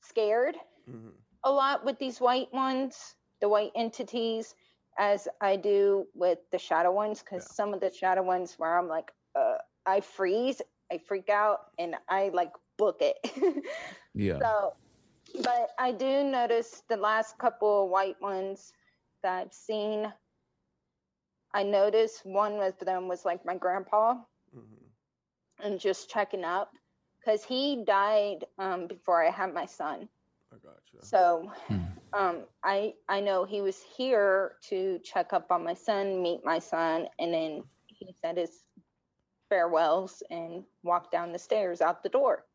scared 0.00 0.56
Mhm. 0.86 1.12
a 1.44 1.50
lot 1.50 1.84
with 1.84 1.98
these 1.98 2.20
white 2.20 2.52
ones, 2.52 3.14
the 3.40 3.48
white 3.48 3.72
entities, 3.74 4.54
as 4.98 5.28
I 5.40 5.56
do 5.56 6.06
with 6.14 6.38
the 6.50 6.58
shadow 6.58 6.92
ones, 6.92 7.22
because 7.22 7.44
Yeah. 7.44 7.46
some 7.46 7.72
of 7.74 7.80
the 7.80 7.90
shadow 7.92 8.22
ones 8.22 8.54
where 8.58 8.76
I'm 8.78 8.88
like, 8.88 9.12
uh, 9.34 9.58
I 9.86 10.00
freeze, 10.00 10.60
I 10.90 10.98
freak 10.98 11.28
out, 11.28 11.60
and 11.78 11.96
I 12.08 12.30
like 12.32 12.52
book 12.76 12.98
it. 13.00 13.18
Yeah. 14.14 14.42
so, 14.42 14.74
but 15.42 15.70
I 15.78 15.92
do 15.92 16.24
notice 16.24 16.82
the 16.88 16.96
last 16.96 17.38
couple 17.38 17.84
of 17.84 17.90
white 17.90 18.20
ones 18.20 18.72
that 19.22 19.40
I've 19.40 19.52
seen. 19.52 20.12
I 21.52 21.62
noticed 21.62 22.24
one 22.24 22.60
of 22.60 22.78
them 22.78 23.08
was 23.08 23.24
like 23.24 23.44
my 23.44 23.56
grandpa, 23.56 24.16
Mhm. 24.54 24.90
and 25.60 25.78
just 25.80 26.08
checking 26.10 26.44
up 26.44 26.72
because 27.18 27.44
he 27.44 27.84
died 27.84 28.44
um, 28.58 28.86
before 28.86 29.24
I 29.24 29.30
had 29.30 29.54
my 29.54 29.66
son. 29.66 30.08
I 30.52 30.56
gotcha. 30.56 31.04
So 31.04 31.52
Hmm. 31.66 31.84
um, 32.12 32.48
I 32.62 32.94
I 33.08 33.20
know 33.20 33.44
he 33.44 33.60
was 33.60 33.80
here 33.82 34.58
to 34.68 34.98
check 35.00 35.32
up 35.32 35.50
on 35.50 35.64
my 35.64 35.74
son, 35.74 36.22
meet 36.22 36.44
my 36.44 36.58
son, 36.58 37.08
and 37.18 37.32
then 37.32 37.64
he 37.86 38.12
said 38.20 38.36
his 38.36 38.64
farewells 39.48 40.22
and 40.30 40.64
walked 40.82 41.12
down 41.12 41.32
the 41.32 41.38
stairs 41.38 41.80
out 41.80 42.02
the 42.02 42.08
door. 42.08 42.46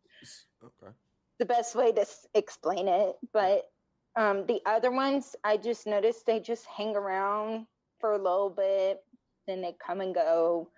Okay. 0.63 0.93
The 1.39 1.45
best 1.45 1.75
way 1.75 1.91
to 1.93 2.01
s- 2.01 2.27
explain 2.33 2.87
it, 2.87 3.17
but 3.33 3.71
um, 4.15 4.45
the 4.45 4.61
other 4.65 4.91
ones 4.91 5.35
I 5.43 5.57
just 5.57 5.87
noticed 5.87 6.25
they 6.25 6.39
just 6.39 6.65
hang 6.65 6.95
around 6.95 7.65
for 7.99 8.13
a 8.13 8.17
little 8.17 8.49
bit, 8.49 9.01
then 9.47 9.61
they 9.61 9.73
come 9.85 10.01
and 10.01 10.13
go, 10.13 10.69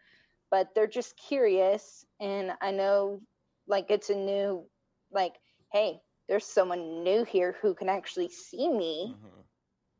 but 0.51 0.73
they're 0.75 0.87
just 0.87 1.17
curious, 1.17 2.05
and 2.19 2.51
I 2.61 2.71
know 2.71 3.21
like 3.67 3.89
it's 3.91 4.09
a 4.09 4.15
new 4.15 4.65
like 5.11 5.35
hey 5.71 6.01
there's 6.27 6.45
someone 6.45 7.03
new 7.03 7.23
here 7.23 7.55
who 7.61 7.73
can 7.73 7.89
actually 7.89 8.29
see 8.29 8.69
me 8.69 9.15
Mhm. 9.15 9.43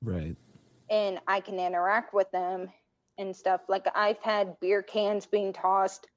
Right. 0.03 0.37
and 0.89 1.19
I 1.27 1.39
can 1.41 1.59
interact 1.59 2.13
with 2.13 2.29
them 2.31 2.71
and 3.17 3.35
stuff. 3.35 3.61
Like 3.67 3.87
I've 3.95 4.19
had 4.19 4.59
beer 4.59 4.81
cans 4.83 5.25
being 5.25 5.53
tossed 5.53 6.07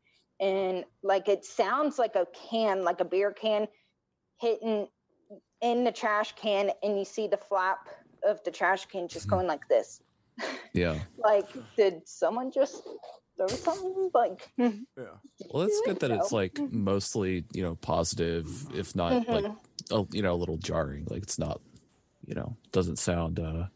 and 0.41 0.85
like 1.03 1.29
it 1.29 1.45
sounds 1.45 1.99
like 1.99 2.17
a 2.17 2.27
can, 2.51 2.85
like 2.85 3.01
a 3.01 3.05
beer 3.05 3.33
can 3.33 3.69
hitting 4.41 4.89
in 5.61 5.85
the 5.85 5.93
trash 5.93 6.35
can 6.37 6.71
and 6.83 6.99
you 6.99 7.05
see 7.05 7.27
the 7.27 7.37
flap 7.37 7.79
of 8.27 8.43
the 8.45 8.51
trash 8.51 8.87
can 8.87 9.09
just 9.09 9.29
going 9.29 9.47
like 9.47 9.67
this. 9.69 10.01
Yeah. 10.75 10.99
Like, 11.17 11.47
did 11.77 12.01
someone 12.09 12.51
just 12.51 12.83
throw 13.37 13.47
something? 13.49 14.11
Like, 14.13 14.51
Yeah. 14.59 14.75
Well, 15.49 15.63
it's 15.63 15.81
good 15.83 16.01
that 16.01 16.11
it's 16.11 16.33
like 16.33 16.59
mostly, 16.73 17.45
you 17.53 17.63
know, 17.63 17.77
positive, 17.77 18.49
if 18.75 18.97
not 18.97 19.27
like, 19.29 19.45
Mhm. 19.45 19.57
a, 19.93 20.07
you 20.11 20.23
know, 20.23 20.35
a 20.35 20.41
little 20.43 20.57
jarring. 20.57 21.07
Like 21.09 21.23
it's 21.23 21.39
not, 21.39 21.61
you 22.27 22.35
know, 22.35 22.57
doesn't 22.73 22.99
sound 22.99 23.39
uh 23.39 23.67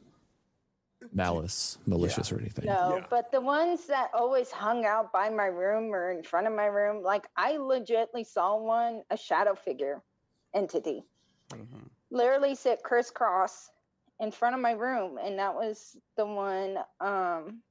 malice, 1.12 1.78
malicious 1.86 2.32
or 2.32 2.38
anything. 2.40 2.66
No, 2.66 2.96
Yeah. 2.98 3.06
but 3.08 3.30
the 3.30 3.40
ones 3.40 3.86
that 3.86 4.10
always 4.12 4.50
hung 4.50 4.84
out 4.84 5.12
by 5.12 5.30
my 5.30 5.46
room 5.46 5.94
or 5.94 6.10
in 6.10 6.22
front 6.22 6.46
of 6.46 6.52
my 6.52 6.66
room, 6.66 7.02
like 7.02 7.26
I 7.36 7.52
legitly 7.52 8.26
saw 8.26 8.56
one, 8.56 9.02
a 9.10 9.16
shadow 9.16 9.54
figure 9.54 10.02
entity, 10.54 11.04
Mhm. 11.52 11.90
literally 12.10 12.54
sit 12.54 12.82
crisscross 12.82 13.70
in 14.20 14.30
front 14.30 14.54
of 14.54 14.60
my 14.60 14.72
room. 14.72 15.18
And 15.18 15.38
that 15.38 15.54
was 15.54 15.96
the 16.16 16.26
one 16.26 16.78
um, 17.00 17.62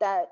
that 0.00 0.28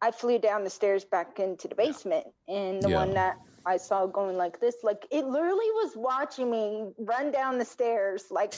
I 0.00 0.10
flew 0.10 0.38
down 0.38 0.64
the 0.64 0.70
stairs 0.70 1.04
back 1.04 1.38
into 1.38 1.68
the 1.68 1.74
basement. 1.74 2.26
And 2.48 2.82
the 2.82 2.90
one 2.90 3.14
that 3.14 3.36
I 3.64 3.78
saw 3.78 4.06
going 4.06 4.36
like 4.36 4.60
this, 4.60 4.76
like 4.82 5.06
it 5.10 5.24
literally 5.24 5.70
was 5.70 5.92
watching 5.96 6.50
me 6.50 6.92
run 6.98 7.30
down 7.30 7.58
the 7.58 7.64
stairs, 7.64 8.24
like 8.30 8.52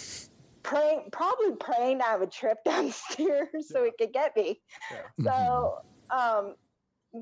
praying, 0.63 1.11
probably 1.13 1.55
praying 1.57 2.01
I 2.03 2.17
would 2.17 2.33
trip 2.33 2.59
down 2.65 2.87
the 2.87 2.93
stairs 2.93 3.71
so 3.71 3.85
it 3.85 3.95
could 3.99 4.13
get 4.13 4.37
me. 4.37 4.61
Yeah. 4.91 5.31
So, 5.31 5.75
um, 6.11 6.57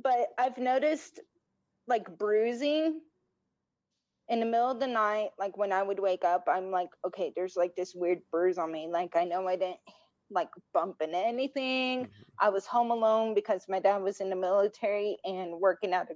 but 0.02 0.28
I've 0.38 0.58
noticed 0.58 1.20
like 1.86 2.16
bruising 2.18 3.00
in 4.28 4.40
the 4.40 4.46
middle 4.46 4.70
of 4.70 4.80
the 4.80 4.86
night, 4.86 5.30
like 5.38 5.56
when 5.56 5.72
I 5.72 5.82
would 5.82 6.00
wake 6.00 6.24
up, 6.24 6.44
I'm 6.48 6.70
like, 6.70 6.88
okay, 7.06 7.32
there's 7.36 7.56
like 7.56 7.76
this 7.76 7.94
weird 7.94 8.20
bruise 8.30 8.58
on 8.58 8.72
me. 8.72 8.88
Like 8.90 9.16
I 9.16 9.24
know 9.24 9.46
I 9.48 9.56
didn't 9.56 9.80
like 10.30 10.48
bump 10.72 10.96
into 11.02 11.18
anything. 11.18 12.06
Mhm. 12.06 12.24
I 12.40 12.48
was 12.50 12.66
home 12.66 12.90
alone 12.90 13.34
because 13.34 13.66
my 13.68 13.80
dad 13.80 14.02
was 14.02 14.20
in 14.20 14.30
the 14.30 14.36
military 14.36 15.18
and 15.24 15.60
working 15.60 15.92
at 15.92 16.08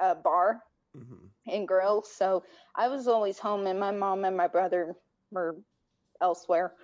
a, 0.00 0.10
a 0.10 0.14
bar 0.14 0.62
Mhm. 0.94 1.30
and 1.46 1.66
grill. 1.68 2.02
So 2.02 2.44
I 2.76 2.88
was 2.88 3.08
always 3.08 3.38
home, 3.38 3.66
and 3.66 3.78
my 3.80 3.90
mom 3.92 4.24
and 4.24 4.36
my 4.36 4.48
brother 4.48 4.96
were 5.30 5.56
elsewhere. 6.20 6.74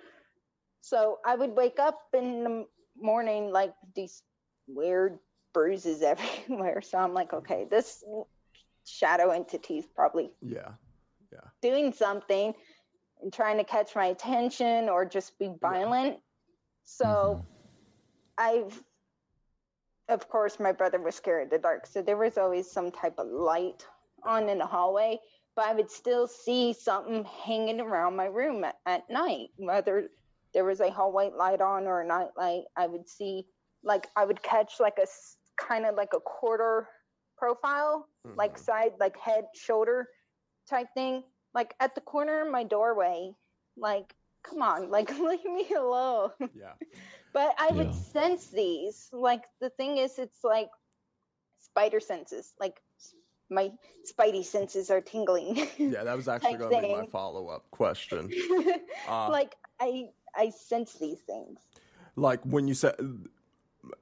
So 0.81 1.19
I 1.25 1.35
would 1.35 1.55
wake 1.55 1.79
up 1.79 1.99
in 2.13 2.43
the 2.43 2.65
morning 2.97 3.51
like 3.51 3.73
these 3.95 4.23
weird 4.67 5.19
bruises 5.53 6.01
everywhere. 6.03 6.81
So 6.81 6.97
I'm 6.97 7.13
like, 7.13 7.33
okay, 7.33 7.65
this 7.69 8.03
shadow 8.85 9.31
entities 9.31 9.85
probably 9.95 10.31
Yeah. 10.41 10.71
Yeah 11.31 11.39
doing 11.65 11.91
something 11.91 12.53
and 13.21 13.33
trying 13.33 13.57
to 13.57 13.63
catch 13.63 13.95
my 13.95 14.07
attention 14.07 14.89
or 14.89 15.05
just 15.05 15.37
be 15.39 15.49
violent. 15.59 16.17
So 16.83 17.05
mm-hmm. 17.05 17.41
I've, 18.37 18.83
of 20.09 20.29
course, 20.29 20.59
my 20.59 20.71
brother 20.71 21.01
was 21.01 21.15
scared 21.15 21.45
of 21.45 21.49
the 21.49 21.57
dark. 21.57 21.87
So 21.87 22.01
there 22.01 22.17
was 22.17 22.37
always 22.37 22.69
some 22.69 22.91
type 22.91 23.15
of 23.17 23.27
light 23.27 23.85
on 24.23 24.47
in 24.49 24.59
the 24.59 24.65
hallway, 24.65 25.19
but 25.55 25.65
I 25.65 25.73
would 25.73 25.89
still 25.89 26.27
see 26.27 26.73
something 26.73 27.25
hanging 27.43 27.79
around 27.79 28.15
my 28.15 28.25
room 28.25 28.63
at, 28.63 28.75
at 28.85 29.09
night, 29.09 29.49
whether 29.57 30.09
there 30.53 30.65
was 30.65 30.79
a 30.79 30.91
hallway 30.91 31.31
light 31.35 31.61
on 31.61 31.85
or 31.85 32.01
a 32.01 32.07
night 32.07 32.29
light, 32.37 32.63
I 32.77 32.87
would 32.87 33.09
see 33.09 33.45
like 33.83 34.07
I 34.15 34.25
would 34.25 34.41
catch 34.41 34.79
like 34.79 34.97
a 34.97 35.07
kind 35.57 35.85
of 35.85 35.95
like 35.95 36.13
a 36.15 36.19
quarter 36.19 36.87
profile, 37.37 38.07
mm-hmm. 38.25 38.37
like 38.37 38.57
side, 38.57 38.93
like 38.99 39.17
head, 39.17 39.45
shoulder 39.55 40.07
type 40.69 40.87
thing, 40.93 41.23
like 41.53 41.73
at 41.79 41.95
the 41.95 42.01
corner 42.01 42.41
of 42.45 42.51
my 42.51 42.63
doorway. 42.63 43.31
Like, 43.77 44.13
come 44.43 44.61
on, 44.61 44.89
like 44.97 45.09
leave 45.19 45.45
me 45.45 45.67
alone. 45.75 46.31
Yeah. 46.53 46.73
but 47.33 47.53
I 47.59 47.71
Yeah. 47.71 47.73
would 47.73 47.93
sense 47.93 48.47
these. 48.47 49.09
Like 49.11 49.43
the 49.61 49.69
thing 49.69 49.97
is, 49.97 50.17
it's 50.19 50.43
like 50.43 50.69
spider 51.59 51.99
senses. 51.99 52.53
Like 52.59 52.81
my 53.49 53.71
spidey 54.05 54.43
senses 54.43 54.89
are 54.89 55.01
tingling. 55.01 55.67
Yeah, 55.77 56.03
that 56.03 56.15
was 56.15 56.27
actually 56.27 56.57
going 56.57 56.75
to 56.75 56.81
be 56.81 56.93
my 56.93 57.05
follow 57.05 57.47
up 57.49 57.69
question. 57.71 58.31
Uh, 59.07 59.29
like 59.29 59.55
I 59.79 60.09
I 60.35 60.49
sense 60.49 60.93
these 60.93 61.19
things. 61.21 61.59
like 62.15 62.41
when 62.43 62.67
you 62.67 62.73
said 62.73 62.95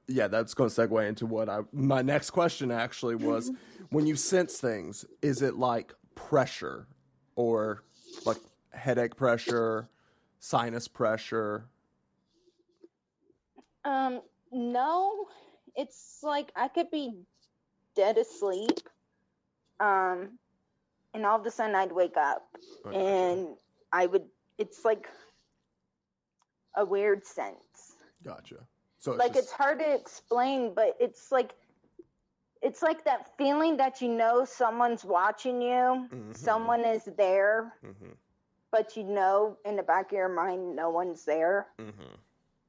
yeah 0.08 0.28
that's 0.28 0.54
going 0.54 0.68
to 0.70 0.80
segue 0.80 1.08
into 1.08 1.26
what 1.26 1.48
i 1.48 1.60
my 1.72 2.02
next 2.02 2.30
question 2.30 2.70
actually 2.70 3.14
was 3.14 3.52
when 3.90 4.06
you 4.06 4.16
sense 4.16 4.58
things 4.58 5.04
is 5.22 5.42
it 5.42 5.56
like 5.56 5.92
pressure 6.14 6.86
or 7.36 7.84
like 8.24 8.38
headache 8.72 9.16
pressure 9.16 9.88
sinus 10.40 10.88
pressure 10.88 11.66
Um, 13.84 14.22
no, 14.50 15.26
it's 15.76 16.20
like 16.22 16.50
I 16.56 16.68
could 16.68 16.90
be 16.90 17.12
dead 17.94 18.16
asleep, 18.16 18.78
um, 19.78 20.38
and 21.12 21.26
all 21.26 21.38
of 21.38 21.44
a 21.44 21.50
sudden 21.50 21.74
I'd 21.74 21.92
wake 21.92 22.16
up 22.16 22.48
Okay. 22.86 22.96
and 22.96 23.48
I 23.92 24.06
would. 24.06 24.24
It's 24.56 24.84
like 24.84 25.06
a 26.76 26.84
weird 26.84 27.26
sense. 27.26 27.96
gotcha 28.24 28.66
so 29.04 29.12
it's 29.12 29.18
like 29.18 29.34
just, 29.34 29.44
it's 29.48 29.52
hard 29.52 29.78
to 29.80 29.94
explain, 29.94 30.72
but 30.74 30.96
it's 30.98 31.30
like 31.30 31.54
it's 32.62 32.82
like 32.82 33.04
that 33.04 33.36
feeling 33.36 33.76
that 33.76 34.00
you 34.00 34.08
know 34.08 34.44
someone's 34.46 35.04
watching 35.04 35.60
you, 35.60 36.08
Mhm. 36.10 36.34
someone 36.34 36.80
is 36.84 37.04
there, 37.18 37.74
Mhm, 37.84 38.16
but 38.70 38.96
you 38.96 39.04
know 39.04 39.58
in 39.66 39.76
the 39.76 39.82
back 39.82 40.06
of 40.06 40.12
your 40.16 40.30
mind 40.30 40.74
no 40.74 40.88
one's 40.88 41.24
there. 41.26 41.68
Mm-hmm. 41.78 42.14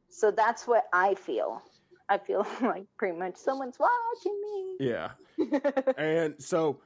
So 0.10 0.30
that's 0.32 0.68
what 0.68 0.88
I 0.92 1.16
feel. 1.16 1.62
I 2.10 2.18
feel 2.18 2.46
like 2.62 2.86
pretty 2.98 3.18
much 3.18 3.38
someone's 3.38 3.80
watching 3.80 4.42
me. 4.42 4.76
yeah 4.80 5.12
and 5.98 6.36
so 6.44 6.82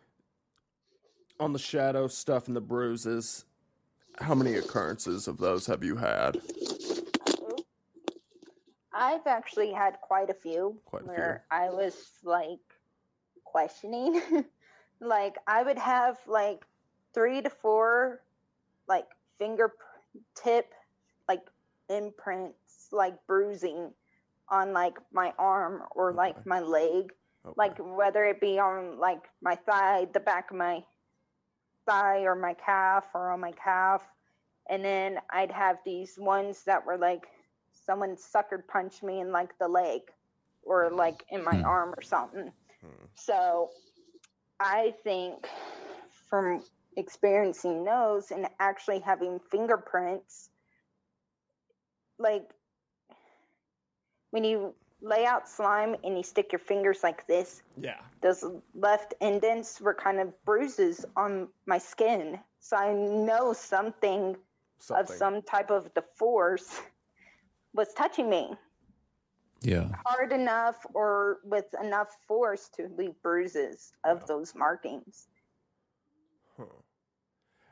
on 1.40 1.54
the 1.54 1.60
shadow 1.60 2.08
stuff 2.08 2.46
and 2.48 2.56
the 2.56 2.62
bruises 2.62 3.46
how 4.20 4.36
many 4.36 4.54
occurrences 4.56 5.28
of 5.28 5.38
those 5.38 5.66
have 5.66 5.84
you 5.84 5.96
had 5.96 6.40
I've 9.00 9.26
actually 9.28 9.72
had 9.72 10.00
quite 10.02 10.30
a 10.30 10.34
few 10.34 10.76
Quite 10.86 11.04
a 11.04 11.06
few. 11.06 11.14
where 11.14 11.44
I 11.52 11.70
was 11.70 11.96
like 12.24 12.60
questioning. 13.46 14.22
like 15.02 15.38
I 15.48 15.64
would 15.64 15.80
have 15.80 16.18
like 16.28 16.66
three 17.14 17.42
to 17.42 17.50
four 17.50 18.22
like 18.88 19.08
fingertip 19.40 20.74
like 21.28 21.42
imprints 21.90 22.90
like 22.92 23.16
bruising 23.28 23.92
on 24.50 24.74
like 24.74 24.98
my 25.14 25.34
arm 25.40 25.84
or 25.96 26.14
like 26.14 26.36
Okay. 26.36 26.50
my 26.50 26.60
leg 26.60 27.14
Okay. 27.46 27.56
like 27.56 27.78
whether 27.80 28.26
it 28.26 28.42
be 28.42 28.60
on 28.60 29.00
like 29.00 29.24
my 29.42 29.56
thigh 29.56 30.08
the 30.14 30.20
back 30.20 30.52
of 30.52 30.58
my 30.58 30.84
thigh 31.86 32.22
or 32.24 32.36
my 32.36 32.54
calf 32.54 33.06
or 33.14 33.32
on 33.32 33.40
my 33.40 33.52
calf 33.54 34.04
and 34.70 34.84
then 34.84 35.18
i'd 35.32 35.52
have 35.52 35.78
these 35.86 36.18
ones 36.20 36.64
that 36.66 36.86
were 36.86 36.98
like 36.98 37.26
someone 37.90 38.18
sucker 38.18 38.64
punched 38.72 39.04
me 39.04 39.20
in 39.20 39.32
like 39.32 39.58
the 39.58 39.68
leg 39.68 40.02
or 40.64 40.92
like 40.92 41.24
in 41.32 41.44
my 41.44 41.58
Hmm. 41.58 41.66
arm 41.66 41.94
or 41.98 42.02
something 42.02 42.52
Hmm. 42.82 43.06
so 43.16 43.70
i 44.60 44.94
think 45.04 45.50
from 46.30 46.64
experiencing 46.98 47.84
those 47.84 48.32
and 48.32 48.48
actually 48.60 49.00
having 49.00 49.40
fingerprints 49.40 50.50
like 52.20 52.48
when 54.32 54.44
you 54.44 54.76
lay 55.02 55.26
out 55.26 55.48
slime 55.50 55.96
and 56.04 56.18
you 56.18 56.24
stick 56.24 56.52
your 56.52 56.60
fingers 56.60 57.04
like 57.04 57.26
this 57.28 57.64
yeah 57.82 58.02
those 58.22 58.44
left 58.76 59.14
indents 59.22 59.82
were 59.82 59.94
kind 59.94 60.20
of 60.20 60.34
bruises 60.46 61.06
on 61.16 61.48
my 61.66 61.78
skin. 61.78 62.40
So 62.60 62.76
I 62.76 62.94
know 62.94 63.54
something, 63.54 64.36
something. 64.80 65.04
of 65.04 65.10
some 65.10 65.42
type 65.42 65.72
of 65.72 65.94
the 65.94 66.02
force 66.18 66.82
was 67.74 67.94
touching 67.94 68.30
me 68.30 68.56
Yeah. 69.62 69.90
hard 70.06 70.32
enough 70.32 70.86
or 70.94 71.40
with 71.44 71.66
enough 71.82 72.16
force 72.28 72.70
to 72.70 72.88
leave 72.98 73.22
bruises 73.22 73.92
of 74.04 74.20
Yeah. 74.20 74.26
those 74.28 74.56
markings. 74.56 75.28
Huh. 76.58 76.66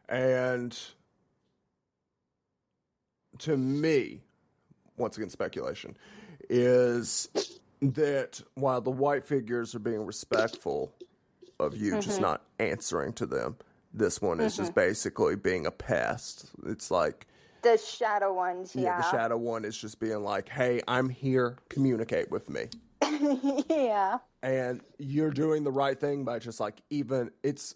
And 0.10 0.78
to 3.40 3.58
me, 3.58 4.22
once 4.98 5.18
again, 5.18 5.30
speculation, 5.30 5.98
is 6.50 7.30
that 7.82 8.42
while 8.56 8.82
the 8.82 8.92
white 8.92 9.26
figures 9.26 9.76
are 9.76 9.80
being 9.80 10.06
respectful 10.06 10.94
of 11.60 11.76
you, 11.76 12.00
just 12.00 12.20
Mhm. 12.20 12.22
not 12.22 12.46
answering 12.60 13.14
to 13.14 13.26
them, 13.26 13.58
this 13.94 14.22
one 14.22 14.40
is 14.40 14.56
just 14.56 14.76
basically 14.76 15.36
being 15.36 15.66
a 15.66 15.72
pest. 15.72 16.52
It's 16.66 16.92
like, 16.92 17.28
The 17.62 17.78
shadow 17.78 18.34
ones, 18.34 18.76
yeah, 18.76 18.82
yeah. 18.84 18.98
the 19.02 19.12
shadow 19.12 19.38
one 19.38 19.66
is 19.66 19.78
just 19.78 20.00
being 20.00 20.24
like, 20.24 20.48
hey, 20.50 20.82
I'm 20.88 21.10
here, 21.10 21.58
communicate 21.70 22.30
with 22.32 22.50
me. 22.50 22.68
yeah. 23.70 24.18
and 24.44 24.82
you're 24.98 25.32
doing 25.32 25.64
the 25.64 25.72
right 25.72 26.00
thing 26.00 26.24
by 26.26 26.40
just 26.40 26.60
like 26.60 26.82
even 26.90 27.32
it's 27.44 27.76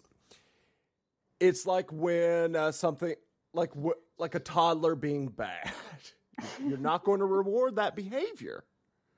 it's 1.40 1.64
like 1.66 1.90
when 1.92 2.56
uh, 2.56 2.72
something 2.72 3.14
like 3.54 3.70
wh- 3.74 3.98
like 4.18 4.34
a 4.34 4.40
toddler 4.40 4.94
being 4.94 5.28
bad 5.28 5.70
you're 6.66 6.76
not 6.78 7.04
going 7.04 7.20
to 7.20 7.24
reward 7.26 7.76
that 7.76 7.94
behavior 7.96 8.64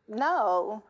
No. 0.09 0.85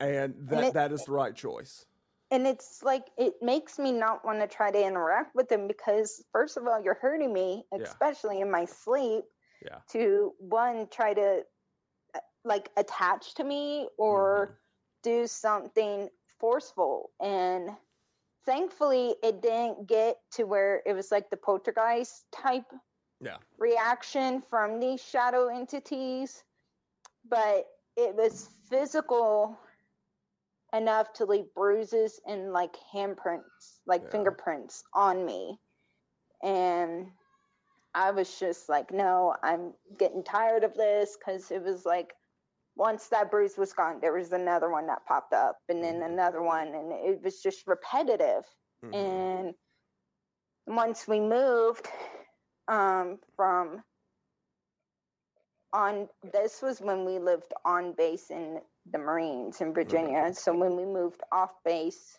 and 0.00 0.34
that 0.48 0.64
it- 0.64 0.74
that 0.74 0.92
is 0.92 1.04
the 1.04 1.12
right 1.12 1.34
choice 1.34 1.86
And 2.30 2.46
it's 2.46 2.82
like 2.82 3.04
it 3.16 3.34
makes 3.40 3.78
me 3.78 3.92
not 3.92 4.24
want 4.24 4.40
to 4.40 4.48
try 4.48 4.70
to 4.70 4.84
interact 4.84 5.34
with 5.34 5.48
them 5.48 5.68
because 5.68 6.24
first 6.32 6.56
of 6.56 6.66
all, 6.66 6.82
you're 6.82 6.98
hurting 7.00 7.32
me, 7.32 7.64
Yeah. 7.72 7.84
especially 7.84 8.40
in 8.40 8.50
my 8.50 8.64
sleep. 8.64 9.24
Yeah. 9.64 9.78
To 9.92 10.34
one 10.38 10.88
try 10.90 11.14
to 11.14 11.42
uh, 12.14 12.18
like 12.44 12.70
attach 12.76 13.34
to 13.34 13.44
me 13.44 13.88
or 13.98 14.48
Mm-hmm. 14.48 14.52
do 15.02 15.26
something 15.26 16.08
forceful 16.38 17.10
and 17.20 17.70
thankfully 18.44 19.14
it 19.22 19.40
didn't 19.40 19.88
get 19.88 20.16
to 20.32 20.44
where 20.44 20.82
it 20.86 20.92
was 20.92 21.10
like 21.10 21.30
the 21.30 21.36
poltergeist 21.36 22.24
type 22.32 22.70
Yeah. 23.20 23.38
reaction 23.58 24.42
from 24.50 24.80
these 24.80 25.02
shadow 25.02 25.48
entities 25.48 26.44
but 27.28 27.66
it 27.96 28.14
was 28.14 28.48
physical 28.68 29.58
enough 30.74 31.12
to 31.14 31.24
leave 31.24 31.52
bruises 31.54 32.20
and 32.26 32.52
like 32.52 32.76
handprints 32.94 33.80
like 33.86 34.10
Yeah. 34.10 34.10
fingerprints 34.10 34.82
on 34.94 35.24
me 35.24 35.58
and 36.42 37.06
i 37.94 38.10
was 38.10 38.38
just 38.38 38.68
like 38.68 38.92
no 38.92 39.34
i'm 39.42 39.72
getting 39.98 40.22
tired 40.22 40.64
of 40.64 40.74
this 40.74 41.16
because 41.18 41.50
it 41.50 41.62
was 41.62 41.84
like 41.86 42.12
once 42.76 43.08
that 43.08 43.30
bruise 43.30 43.56
was 43.56 43.72
gone 43.72 43.98
there 44.00 44.12
was 44.12 44.32
another 44.32 44.70
one 44.70 44.86
that 44.86 45.04
popped 45.06 45.32
up 45.32 45.58
and 45.68 45.82
then 45.82 46.02
Mhm. 46.02 46.02
another 46.02 46.42
one 46.42 46.68
and 46.68 46.92
it 46.92 47.22
was 47.22 47.40
just 47.42 47.66
repetitive 47.66 48.44
Mhm. 48.82 49.44
and 49.44 49.54
once 50.66 51.06
we 51.08 51.20
moved 51.20 51.86
um, 52.68 53.18
from 53.36 53.82
on 55.72 56.08
this 56.32 56.62
was 56.62 56.80
when 56.80 57.04
we 57.04 57.18
lived 57.18 57.52
on 57.64 57.92
base 57.92 58.30
in 58.30 58.60
the 58.92 58.98
marines 58.98 59.60
in 59.60 59.72
virginia. 59.72 60.32
So 60.34 60.56
when 60.56 60.76
we 60.76 60.84
moved 60.84 61.20
off 61.32 61.52
base 61.64 62.18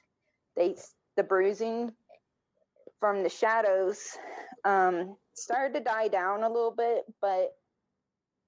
they 0.56 0.76
the 1.16 1.24
bruising 1.24 1.92
from 3.00 3.24
the 3.24 3.30
shadows 3.30 4.00
um, 4.66 5.16
started 5.34 5.78
to 5.78 5.84
die 5.84 6.08
down 6.08 6.44
a 6.44 6.50
little 6.50 6.74
bit 6.76 7.04
but 7.22 7.54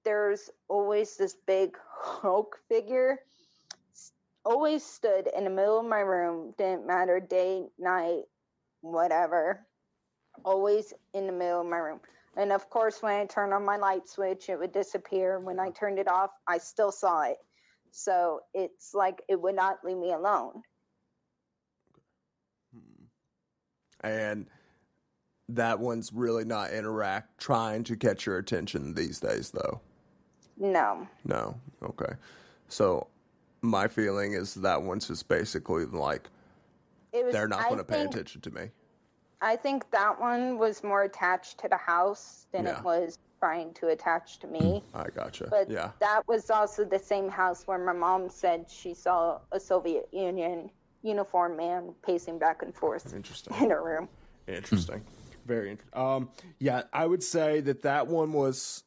there's 0.05 0.49
always 0.67 1.17
this 1.17 1.35
big 1.45 1.77
hulk 2.01 2.57
figure. 2.69 3.19
Always 4.45 4.83
stood 4.83 5.27
in 5.35 5.43
the 5.43 5.49
middle 5.49 5.79
of 5.79 5.85
my 5.85 5.99
room 5.99 6.53
didn't 6.57 6.87
matter 6.87 7.19
day 7.19 7.65
night 7.77 8.23
whatever. 8.81 9.65
Always 10.45 10.93
in 11.13 11.27
the 11.27 11.33
middle 11.33 11.61
of 11.61 11.67
my 11.67 11.77
room. 11.77 11.99
And 12.37 12.51
of 12.51 12.69
course 12.69 13.01
when 13.01 13.13
i 13.13 13.25
turned 13.25 13.53
on 13.53 13.65
my 13.65 13.77
light 13.77 14.07
switch 14.07 14.49
it 14.49 14.57
would 14.57 14.71
disappear. 14.71 15.39
When 15.39 15.59
i 15.59 15.69
turned 15.69 15.99
it 15.99 16.07
off 16.07 16.31
i 16.47 16.57
still 16.57 16.91
saw 16.91 17.23
it 17.23 17.37
so 17.91 18.41
it's 18.53 18.93
like 18.93 19.21
it 19.27 19.39
would 19.41 19.55
not 19.55 19.77
leave 19.83 19.97
me 19.97 20.11
alone 20.13 20.61
Hmm. 22.73 23.03
and 24.01 24.47
that 25.49 25.79
one's 25.79 26.13
really 26.13 26.45
not 26.45 26.71
interact 26.71 27.39
trying 27.39 27.83
to 27.85 27.95
catch 27.95 28.25
your 28.25 28.37
attention 28.37 28.93
these 28.93 29.19
days 29.19 29.51
though 29.51 29.81
No. 30.57 31.07
No. 31.23 31.55
Okay. 31.81 32.13
So 32.67 33.07
my 33.61 33.87
feeling 33.87 34.33
is 34.33 34.53
that 34.55 34.81
one's 34.83 35.07
just 35.07 35.27
basically 35.27 35.85
like 35.85 36.29
was 37.13 37.33
they're 37.33 37.47
not 37.47 37.65
going 37.65 37.77
to 37.77 37.83
pay 37.83 38.03
attention 38.03 38.41
to 38.41 38.51
me. 38.51 38.69
I 39.41 39.55
think 39.55 39.89
that 39.91 40.19
one 40.19 40.57
was 40.57 40.83
more 40.83 41.03
attached 41.03 41.59
to 41.61 41.69
the 41.69 41.77
house 41.77 42.45
than 42.51 42.65
Yeah. 42.65 42.77
it 42.77 42.83
was 42.83 43.17
trying 43.39 43.73
to 43.75 43.87
attach 43.87 44.39
to 44.39 44.47
me. 44.47 44.83
I 44.93 45.07
gotcha. 45.15 45.47
But 45.49 45.69
yeah. 45.69 45.91
that 45.99 46.27
was 46.27 46.49
also 46.49 46.85
the 46.85 46.99
same 46.99 47.29
house 47.29 47.65
where 47.65 47.77
my 47.77 47.93
mom 47.93 48.29
said 48.29 48.65
she 48.69 48.93
saw 48.93 49.39
a 49.51 49.59
Soviet 49.59 50.09
Union 50.11 50.69
uniform 51.01 51.55
man 51.55 51.93
pacing 52.05 52.37
back 52.37 52.61
and 52.61 52.75
forth 52.75 53.13
Interesting. 53.13 53.53
in 53.61 53.69
her 53.69 53.83
room. 53.83 54.09
Interesting. 54.47 55.01
Very 55.45 55.71
interesting. 55.71 55.99
Um, 55.99 56.29
yeah, 56.59 56.83
I 56.93 57.05
would 57.05 57.23
say 57.23 57.61
that 57.61 57.81
that 57.83 58.07
one 58.07 58.33
was 58.33 58.83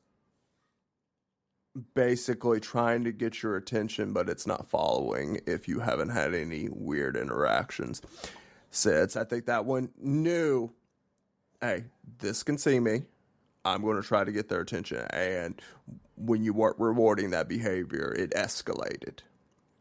basically 1.95 2.61
trying 2.61 3.05
to 3.05 3.13
get 3.13 3.43
your 3.43 3.57
attention, 3.57 4.13
but 4.13 4.29
it's 4.29 4.47
not 4.47 4.69
following 4.69 5.41
if 5.47 5.67
you 5.67 5.81
haven't 5.81 6.11
had 6.11 6.35
any 6.35 6.69
weird 6.71 7.17
interactions. 7.17 8.03
Since 8.71 9.17
I 9.17 9.25
think 9.25 9.47
that 9.47 9.65
one 9.65 9.91
knew, 9.99 10.71
hey, 11.61 11.85
this 12.19 12.43
can 12.43 12.59
see 12.59 12.79
me. 12.79 13.03
I'm 13.65 13.83
going 13.83 14.01
to 14.01 14.07
try 14.07 14.25
to 14.25 14.33
get 14.33 14.49
their 14.49 14.61
attention. 14.61 15.07
And 15.11 15.61
when 16.17 16.43
you 16.43 16.53
weren't 16.53 16.79
rewarding 16.79 17.31
that 17.31 17.49
behavior, 17.49 18.15
it 18.17 18.31
escalated. 18.33 19.21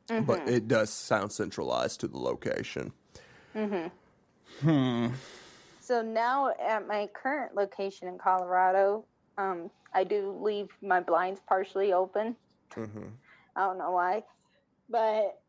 But 0.08 0.50
it 0.50 0.68
does 0.68 0.90
sound 0.90 1.32
centralized 1.32 2.02
to 2.02 2.08
the 2.08 2.18
location. 2.18 2.92
Mm-hmm. 3.56 3.88
Hmm. 4.68 5.08
So 5.80 6.02
now 6.02 6.54
at 6.60 6.86
my 6.88 7.10
current 7.14 7.56
location 7.56 8.10
in 8.10 8.18
Colorado, 8.18 9.06
um, 9.38 9.72
I 9.94 10.04
do 10.04 10.38
leave 10.42 10.68
my 10.82 11.00
blinds 11.00 11.40
partially 11.48 11.94
open. 11.94 12.36
Mm-hmm. 12.76 13.08
I 13.56 13.66
don't 13.66 13.78
know 13.78 13.92
why, 13.92 14.24
but 14.90 15.40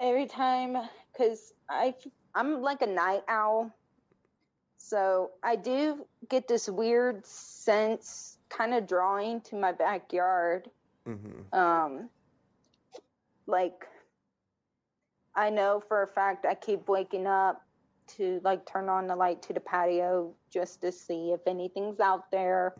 every 0.00 0.26
time, 0.26 0.76
because 1.12 1.52
I 1.68 1.94
I'm 2.34 2.60
like 2.62 2.82
a 2.82 2.86
night 2.86 3.22
owl, 3.28 3.74
so 4.84 5.30
I 5.44 5.54
do 5.54 6.04
get 6.28 6.48
this 6.48 6.68
weird 6.68 7.24
sense, 7.24 8.36
kind 8.48 8.74
of 8.74 8.88
drawing 8.88 9.40
to 9.42 9.56
my 9.56 9.70
backyard. 9.70 10.68
Mm-hmm. 11.08 11.56
Um, 11.56 12.10
like 13.46 13.86
I 15.36 15.50
know 15.50 15.82
for 15.86 16.02
a 16.02 16.08
fact 16.08 16.44
I 16.44 16.54
keep 16.56 16.88
waking 16.88 17.28
up 17.28 17.64
to 18.16 18.40
like 18.42 18.66
turn 18.66 18.88
on 18.88 19.06
the 19.06 19.14
light 19.14 19.40
to 19.42 19.52
the 19.52 19.60
patio 19.60 20.34
just 20.50 20.82
to 20.82 20.90
see 20.90 21.30
if 21.30 21.40
anything's 21.46 22.00
out 22.00 22.30
there 22.32 22.74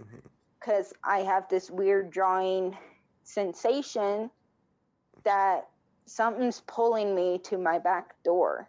because 0.59 0.93
I 1.05 1.19
have 1.19 1.49
this 1.49 1.71
weird 1.71 2.11
drawing 2.11 2.77
sensation 3.23 4.29
that 5.23 5.69
something's 6.07 6.63
pulling 6.67 7.15
me 7.15 7.39
to 7.45 7.59
my 7.59 7.79
back 7.79 8.21
door. 8.25 8.69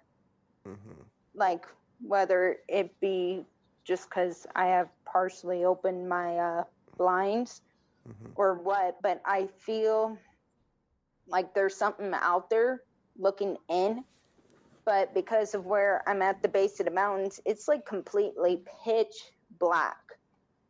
Mm-hmm. 0.67 1.01
Like 1.33 1.65
whether 2.03 2.57
it 2.67 2.99
be 2.99 3.45
just 3.85 4.09
because 4.09 4.47
I 4.55 4.67
have 4.67 4.89
partially 5.05 5.65
opened 5.65 6.09
my 6.09 6.37
uh, 6.37 6.63
blinds 6.97 7.61
hmm 8.05 8.31
or 8.35 8.55
what, 8.55 9.01
but 9.01 9.21
I 9.25 9.47
feel 9.59 10.17
like 11.27 11.53
there's 11.53 11.75
something 11.75 12.13
out 12.13 12.49
there 12.49 12.81
looking 13.17 13.57
in. 13.69 14.03
But 14.85 15.13
because 15.13 15.55
of 15.55 15.65
where 15.65 16.03
I'm 16.07 16.21
at 16.21 16.41
the 16.41 16.49
base 16.49 16.79
of 16.79 16.85
the 16.85 16.91
mountains, 16.91 17.39
it's 17.45 17.67
like 17.67 17.85
completely 17.85 18.63
pitch 18.83 19.15
black. 19.59 19.97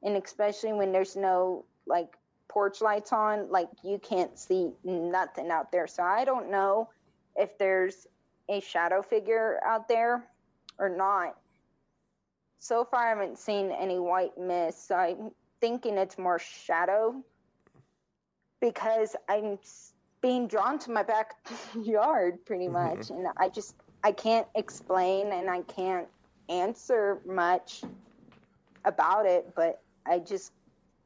And 0.03 0.17
especially 0.17 0.73
when 0.73 0.91
there's 0.91 1.15
no 1.15 1.65
like 1.87 2.17
porch 2.49 2.81
lights 2.81 3.11
on, 3.13 3.49
like 3.49 3.69
you 3.83 3.99
can't 3.99 4.37
see 4.37 4.71
nothing 4.83 5.49
out 5.51 5.71
there. 5.71 5.87
So 5.87 6.03
I 6.03 6.25
don't 6.25 6.51
know 6.51 6.89
if 7.35 7.57
there's 7.57 8.07
a 8.49 8.59
shadow 8.59 9.01
figure 9.01 9.59
out 9.65 9.87
there 9.87 10.27
or 10.79 10.89
not. 10.89 11.35
So 12.59 12.85
far, 12.85 13.05
I 13.05 13.09
haven't 13.09 13.37
seen 13.37 13.71
any 13.71 13.99
white 13.99 14.37
mist. 14.37 14.87
So 14.87 14.95
I'm 14.95 15.31
thinking 15.59 15.97
it's 15.97 16.17
more 16.17 16.39
shadow 16.39 17.23
because 18.61 19.15
I'm 19.27 19.59
being 20.21 20.47
drawn 20.47 20.79
to 20.79 20.91
my 20.91 21.03
backyard 21.03 22.45
pretty 22.45 22.67
Mhm. 22.67 22.71
much, 22.71 23.09
and 23.09 23.27
I 23.37 23.49
just 23.49 23.75
I 24.03 24.11
can't 24.11 24.47
explain 24.55 25.31
and 25.31 25.49
I 25.49 25.61
can't 25.61 26.07
answer 26.49 27.21
much 27.25 27.83
about 28.85 29.25
it, 29.25 29.53
but 29.55 29.81
I 30.05 30.19
just 30.19 30.51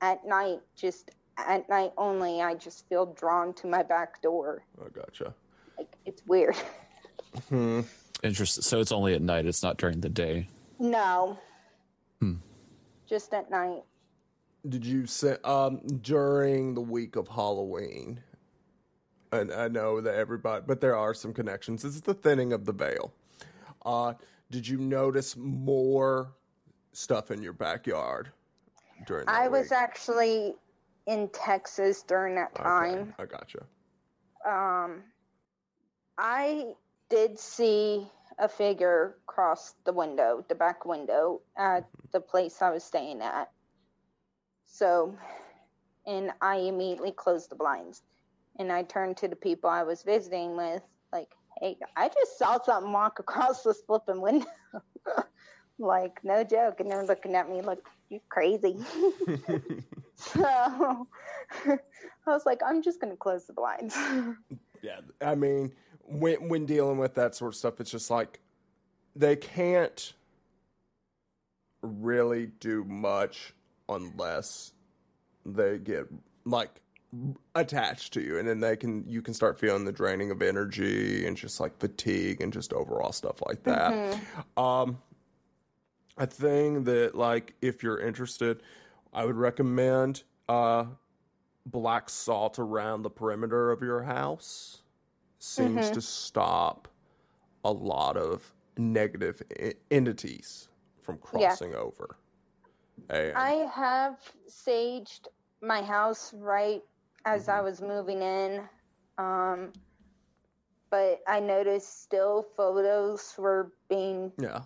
at 0.02 0.26
night, 0.26 0.62
just 0.76 1.12
at 1.38 1.68
night 1.70 1.94
only, 1.98 2.42
I 2.42 2.56
just 2.56 2.88
feel 2.90 3.08
drawn 3.08 3.54
to 3.56 3.68
my 3.68 3.84
back 3.84 4.22
door. 4.22 4.64
I 4.84 4.90
gotcha. 4.90 5.34
Like 5.78 5.96
it's 6.06 6.22
weird. 6.28 6.56
Hmm. 7.50 7.82
Interesting. 8.24 8.64
So 8.64 8.80
it's 8.80 8.92
only 8.92 9.14
at 9.14 9.22
night. 9.22 9.46
It's 9.46 9.64
not 9.64 9.78
during 9.78 10.02
the 10.02 10.10
day. 10.10 10.48
no, 10.80 11.38
Hmm. 12.20 12.36
just 13.08 13.34
at 13.34 13.50
night. 13.52 13.84
Did 14.68 14.86
you 14.86 15.06
say 15.06 15.38
um 15.44 15.78
during 16.02 16.74
the 16.74 16.82
week 16.82 17.16
of 17.16 17.28
Halloween? 17.28 18.22
And 19.32 19.52
I 19.52 19.68
know 19.68 20.02
that 20.02 20.16
everybody, 20.16 20.64
but 20.66 20.82
there 20.82 20.96
are 20.96 21.14
some 21.14 21.34
connections. 21.34 21.84
This 21.84 21.96
is 21.96 22.02
the 22.02 22.14
thinning 22.14 22.54
of 22.54 22.66
the 22.66 22.72
veil. 22.72 23.14
Uh, 23.86 24.14
did 24.50 24.68
you 24.68 24.78
notice 24.78 25.36
more 25.36 26.34
stuff 26.94 27.30
in 27.30 27.44
your 27.44 27.54
backyard 27.54 28.32
during? 29.06 29.26
That 29.26 29.36
I 29.36 29.48
was 29.48 29.72
actually 29.72 30.56
in 31.08 31.30
Texas 31.30 32.04
during 32.04 32.36
that 32.36 32.52
Okay, 32.56 32.64
time. 32.64 33.14
I 33.20 33.26
gotcha. 33.26 33.60
um, 34.46 35.04
I 36.18 36.74
did 37.10 37.40
see 37.40 38.08
a 38.40 38.48
figure 38.48 39.16
cross 39.26 39.74
the 39.86 39.94
window, 39.94 40.46
the 40.48 40.56
back 40.56 40.86
window 40.86 41.42
at 41.58 41.88
the 42.12 42.20
place 42.20 42.62
I 42.62 42.70
was 42.70 42.84
staying 42.84 43.22
at. 43.22 43.50
So, 44.66 45.18
and 46.06 46.32
I 46.42 46.58
immediately 46.58 47.12
closed 47.12 47.50
the 47.50 47.56
blinds. 47.56 48.02
And 48.60 48.72
I 48.72 48.84
turned 48.84 49.18
to 49.18 49.28
the 49.28 49.36
people 49.36 49.70
I 49.70 49.84
was 49.84 50.04
visiting 50.04 50.56
with, 50.56 50.82
like, 51.12 51.30
hey, 51.60 51.78
I 51.96 52.10
just 52.10 52.38
saw 52.38 52.62
something 52.62 52.92
walk 52.92 53.20
across 53.20 53.64
this 53.64 53.82
flipping 53.86 54.22
window. 54.22 54.48
like, 55.80 56.20
no 56.24 56.44
joke. 56.44 56.80
And 56.80 56.92
they're 56.92 57.06
looking 57.06 57.36
at 57.36 57.50
me 57.50 57.62
like, 57.62 57.80
you're 58.10 58.22
crazy. 58.30 58.78
so 60.16 61.08
I 61.66 61.78
was 62.26 62.46
like, 62.46 62.62
I'm 62.66 62.82
just 62.82 63.00
going 63.00 63.14
to 63.14 63.18
close 63.18 63.46
the 63.46 63.54
blinds. 63.54 63.96
Yeah, 64.82 65.00
I 65.22 65.36
mean, 65.36 65.72
when 66.08 66.50
when 66.50 66.66
dealing 66.66 66.98
with 66.98 67.16
that 67.16 67.36
sort 67.36 67.54
of 67.54 67.56
stuff, 67.56 67.80
it's 67.80 67.92
just 67.92 68.10
like 68.10 68.40
they 69.16 69.36
can't 69.36 70.14
really 71.82 72.48
do 72.60 72.84
much 72.84 73.54
unless 73.90 74.74
they 75.46 75.78
get 75.78 76.08
like 76.46 76.82
attached 77.56 78.14
to 78.14 78.22
you, 78.22 78.38
and 78.38 78.48
then 78.48 78.60
they 78.60 78.76
can 78.76 79.08
you 79.08 79.22
can 79.22 79.34
start 79.34 79.60
feeling 79.60 79.86
the 79.86 79.92
draining 79.92 80.32
of 80.32 80.42
energy 80.42 81.26
and 81.26 81.38
just 81.38 81.60
like 81.60 81.78
fatigue 81.80 82.42
and 82.42 82.52
just 82.52 82.74
overall 82.74 83.12
stuff 83.12 83.42
like 83.46 83.64
that. 83.64 83.92
Mhm. 83.92 84.62
Um, 84.62 85.02
a 86.18 86.28
thing 86.28 86.84
that 86.86 87.16
like 87.16 87.54
if 87.62 87.84
you're 87.84 88.00
interested, 88.00 88.62
I 89.14 89.26
would 89.26 89.36
recommend 89.36 90.24
uh 90.50 90.86
black 91.66 92.10
salt 92.10 92.60
around 92.60 93.02
the 93.02 93.10
perimeter 93.10 93.72
of 93.72 93.82
your 93.82 94.04
house 94.04 94.82
seems 95.40 95.90
Mhm. 95.90 95.94
to 95.94 96.02
stop 96.02 96.88
a 97.64 97.72
lot 97.72 98.18
of 98.18 98.54
negative 98.78 99.42
I- 99.60 99.74
entities 99.92 100.70
from 101.02 101.16
Yeah. 101.16 101.22
crossing 101.50 101.76
over. 101.76 102.18
And 103.10 103.38
I 103.38 103.52
have 103.68 104.20
saged 104.48 105.28
my 105.62 105.82
house 105.82 106.34
right 106.34 106.84
as 107.26 107.50
I 107.50 107.62
was 107.62 107.82
moving 107.82 108.22
in. 108.22 108.68
Um, 109.18 109.74
but 110.90 111.22
I 111.28 111.40
noticed 111.40 112.02
still 112.04 112.44
photos 112.56 113.36
were 113.38 113.72
being 113.90 114.32
yeah, 114.38 114.64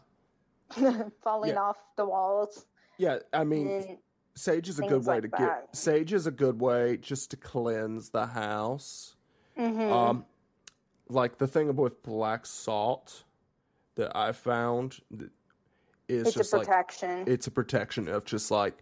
falling 1.22 1.52
Yeah. 1.54 1.62
off 1.62 1.78
the 1.96 2.06
walls. 2.06 2.66
yeah. 2.98 3.20
I 3.34 3.44
mean, 3.44 3.68
And 3.68 3.98
sage 4.36 4.70
is 4.70 4.80
a 4.80 4.84
good 4.84 5.06
way 5.06 5.16
like 5.16 5.24
to 5.24 5.30
that. 5.30 5.38
get. 5.68 5.76
Sage 5.76 6.14
is 6.14 6.28
a 6.28 6.32
good 6.32 6.60
way 6.62 6.98
just 6.98 7.32
to 7.32 7.38
cleanse 7.38 8.10
the 8.12 8.28
house. 8.28 9.16
Mhm. 9.58 9.92
Um, 9.92 10.26
like 11.12 11.38
the 11.38 11.48
thing 11.48 11.76
with 11.76 12.02
black 12.04 12.46
salt 12.46 13.24
that 13.96 14.16
I 14.16 14.32
found 14.32 15.00
that 15.12 15.30
is 16.08 16.28
it's 16.28 16.36
a 16.36 16.40
just 16.40 16.54
like 16.54 16.68
protection. 16.68 17.24
it's 17.28 17.48
a 17.48 17.52
protection 17.52 18.08
of 18.08 18.26
just 18.26 18.52
like 18.52 18.78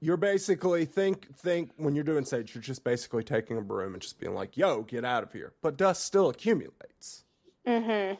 you're 0.00 0.16
basically 0.16 0.84
think 0.84 1.34
think 1.36 1.70
when 1.76 1.94
you're 1.94 2.04
doing 2.04 2.24
sage, 2.24 2.54
you're 2.54 2.62
just 2.62 2.84
basically 2.84 3.24
taking 3.24 3.56
a 3.56 3.60
broom 3.60 3.94
and 3.94 4.02
just 4.02 4.20
being 4.20 4.34
like, 4.34 4.56
"Yo, 4.56 4.82
get 4.82 5.04
out 5.04 5.24
of 5.24 5.32
here." 5.32 5.52
But 5.60 5.76
dust 5.76 6.04
still 6.04 6.28
accumulates. 6.28 7.24
Mm-hmm. 7.66 8.14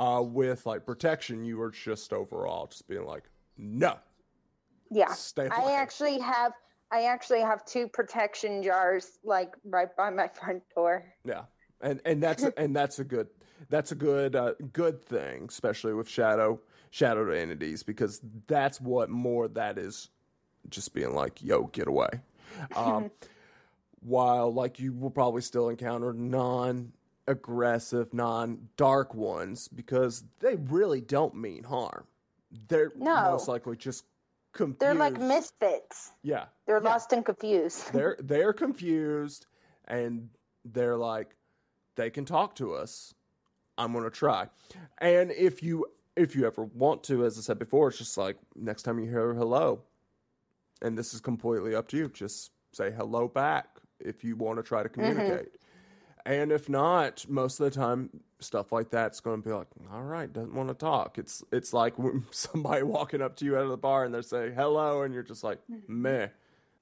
Uh, 0.00 0.22
with 0.22 0.64
like 0.64 0.86
protection, 0.86 1.44
you 1.44 1.60
are 1.60 1.70
just 1.70 2.12
overall 2.14 2.68
just 2.68 2.88
being 2.88 3.04
like, 3.04 3.24
"No, 3.58 3.98
Yeah. 4.90 5.12
stay 5.12 5.46
away." 5.46 5.56
I 5.56 5.72
actually 5.74 6.18
have 6.20 6.52
I 6.90 7.04
actually 7.04 7.42
have 7.42 7.64
two 7.66 7.86
protection 7.88 8.62
jars 8.62 9.18
like 9.22 9.54
right 9.64 9.94
by 9.96 10.08
my 10.10 10.28
front 10.28 10.62
door. 10.74 11.04
Yeah, 11.24 11.42
and 11.80 12.00
and 12.04 12.22
that's 12.22 12.42
and 12.56 12.74
that's 12.74 12.98
a 12.98 13.04
good 13.04 13.28
that's 13.68 13.92
a 13.92 13.94
good 13.94 14.36
uh, 14.36 14.54
good 14.72 15.04
thing, 15.04 15.46
especially 15.48 15.94
with 15.94 16.08
shadow 16.08 16.60
shadow 16.90 17.30
entities, 17.30 17.82
because 17.82 18.20
that's 18.46 18.80
what 18.80 19.10
more 19.10 19.48
that 19.48 19.78
is 19.78 20.10
just 20.68 20.92
being 20.92 21.14
like, 21.14 21.42
yo, 21.42 21.64
get 21.64 21.86
away. 21.88 22.08
Um, 22.76 23.10
while 24.00 24.52
like 24.52 24.78
you 24.78 24.92
will 24.92 25.10
probably 25.10 25.42
still 25.42 25.68
encounter 25.68 26.12
non 26.12 26.92
aggressive, 27.26 28.12
non 28.14 28.68
dark 28.76 29.14
ones 29.14 29.68
because 29.68 30.24
they 30.40 30.56
really 30.56 31.00
don't 31.00 31.34
mean 31.34 31.64
harm. 31.64 32.04
They're 32.68 32.90
No. 32.96 33.22
most 33.32 33.46
likely 33.48 33.76
just 33.76 34.04
confused. 34.52 34.80
They're 34.80 34.94
like 34.94 35.18
misfits. 35.20 36.12
Yeah, 36.22 36.46
They're 36.66 36.80
Yeah. 36.82 36.88
lost 36.90 37.12
and 37.12 37.24
confused. 37.24 37.92
they're 37.92 38.16
they're 38.20 38.52
confused 38.52 39.46
and 39.86 40.30
they're 40.64 40.96
like 40.96 41.36
they 41.96 42.10
can 42.10 42.24
talk 42.24 42.54
to 42.54 42.74
us 42.74 43.14
i'm 43.78 43.92
going 43.92 44.04
to 44.04 44.10
try. 44.10 44.46
And 44.98 45.30
if 45.30 45.62
you 45.62 45.86
if 46.16 46.36
you 46.36 46.46
ever 46.46 46.64
want 46.64 47.04
to 47.04 47.24
as 47.24 47.38
i 47.38 47.40
said 47.40 47.58
before 47.58 47.88
it's 47.88 47.98
just 47.98 48.18
like 48.18 48.36
next 48.54 48.82
time 48.82 48.98
you 48.98 49.08
hear 49.08 49.32
hello 49.34 49.82
and 50.82 50.96
this 50.96 51.14
is 51.14 51.20
completely 51.20 51.74
up 51.74 51.88
to 51.88 51.96
you 51.96 52.08
just 52.08 52.50
say 52.72 52.90
hello 52.90 53.28
back 53.28 53.66
if 53.98 54.24
you 54.24 54.36
want 54.36 54.58
to 54.58 54.62
try 54.62 54.82
to 54.82 54.88
mm-hmm. 54.88 55.00
communicate. 55.00 55.48
And 56.26 56.52
if 56.52 56.68
not 56.68 57.24
most 57.28 57.60
of 57.60 57.64
the 57.64 57.78
time 57.78 58.10
stuff 58.40 58.72
like 58.72 58.90
that's 58.90 59.20
going 59.20 59.42
to 59.42 59.48
be 59.48 59.54
like 59.54 59.66
all 59.92 60.02
right 60.02 60.30
doesn't 60.30 60.54
want 60.54 60.68
to 60.68 60.74
talk. 60.74 61.18
It's 61.18 61.42
it's 61.50 61.72
like 61.72 61.94
somebody 62.30 62.82
walking 62.82 63.22
up 63.22 63.36
to 63.36 63.44
you 63.44 63.56
out 63.56 63.64
of 63.64 63.70
the 63.70 63.76
bar 63.76 64.04
and 64.04 64.12
they're 64.12 64.22
saying 64.22 64.54
hello 64.54 65.02
and 65.02 65.14
you're 65.14 65.22
just 65.22 65.44
like 65.44 65.58
mm-hmm. 65.70 66.02
meh 66.02 66.28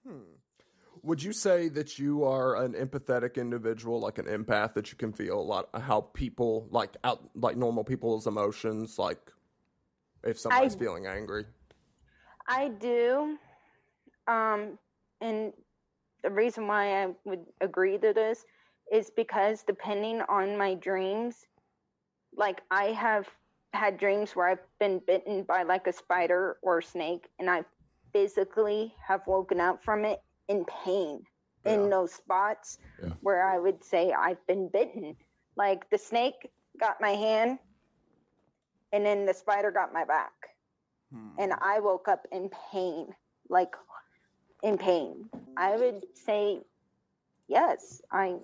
hmm. 0.06 0.18
Would 1.02 1.22
you 1.22 1.32
say 1.32 1.68
that 1.68 1.98
you 1.98 2.24
are 2.24 2.62
an 2.62 2.74
empathetic 2.74 3.36
individual, 3.36 4.00
like 4.00 4.18
an 4.18 4.26
empath, 4.26 4.74
that 4.74 4.90
you 4.90 4.96
can 4.96 5.12
feel 5.12 5.38
a 5.38 5.42
lot 5.42 5.68
how 5.74 6.00
people 6.00 6.68
like 6.70 6.96
out 7.04 7.28
like 7.34 7.56
normal 7.56 7.84
people's 7.84 8.26
emotions, 8.26 8.98
like 8.98 9.32
if 10.24 10.38
somebody's 10.38 10.74
I- 10.74 10.78
feeling 10.78 11.06
angry? 11.06 11.44
I 12.48 12.68
do. 12.68 13.36
Um, 14.26 14.78
and 15.20 15.52
the 16.22 16.30
reason 16.30 16.66
why 16.66 17.04
I 17.04 17.08
would 17.24 17.44
agree 17.60 17.98
to 17.98 18.12
this 18.12 18.44
is 18.90 19.10
because 19.10 19.62
depending 19.62 20.22
on 20.28 20.56
my 20.56 20.74
dreams, 20.74 21.46
like 22.34 22.62
I 22.70 22.86
have 22.92 23.28
had 23.74 23.98
dreams 23.98 24.34
where 24.34 24.48
I've 24.48 24.64
been 24.80 25.00
bitten 25.06 25.42
by 25.42 25.62
like 25.62 25.86
a 25.86 25.92
spider 25.92 26.56
or 26.62 26.78
a 26.78 26.82
snake, 26.82 27.28
and 27.38 27.50
I 27.50 27.64
physically 28.12 28.94
have 29.06 29.20
woken 29.26 29.60
up 29.60 29.84
from 29.84 30.04
it 30.04 30.22
in 30.48 30.64
pain 30.64 31.24
Yeah. 31.64 31.74
in 31.74 31.90
those 31.90 32.12
spots 32.12 32.78
Yeah. 33.02 33.10
where 33.20 33.44
I 33.44 33.58
would 33.58 33.84
say 33.84 34.12
I've 34.12 34.44
been 34.46 34.68
bitten. 34.68 35.16
Like 35.56 35.88
the 35.90 35.98
snake 35.98 36.50
got 36.78 37.00
my 37.00 37.10
hand, 37.10 37.58
and 38.92 39.04
then 39.04 39.26
the 39.26 39.34
spider 39.34 39.70
got 39.70 39.92
my 39.92 40.04
back 40.04 40.32
Hmm. 41.12 41.30
and 41.38 41.52
I 41.60 41.80
woke 41.80 42.06
up 42.08 42.26
in 42.32 42.50
pain, 42.70 43.14
like 43.48 43.74
in 44.62 44.76
pain. 44.78 45.28
I 45.56 45.76
would 45.76 46.04
say 46.14 46.62
yes, 47.48 48.02
I 48.10 48.38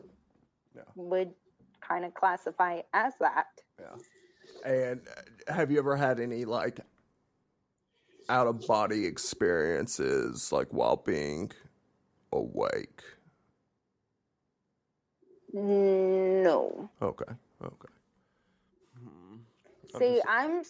Yeah. 0.75 0.83
would 0.95 1.35
kind 1.81 2.05
of 2.05 2.15
classify 2.15 2.81
as 2.93 3.15
that. 3.19 3.61
Yeah. 3.79 3.97
And 4.65 5.07
uh, 5.09 5.53
have 5.53 5.71
you 5.71 5.79
ever 5.79 5.95
had 5.97 6.21
any 6.21 6.45
like 6.45 6.81
out 8.31 8.47
of 8.47 8.67
body 8.67 9.05
experiences, 9.05 10.51
like 10.53 10.69
while 10.73 10.97
being 10.97 11.53
awake? 12.35 13.03
No. 15.53 16.91
Okay. 17.01 17.33
Okay. 17.63 17.93
Hmm. 18.99 19.37
See, 19.99 20.21
I'm 20.27 20.63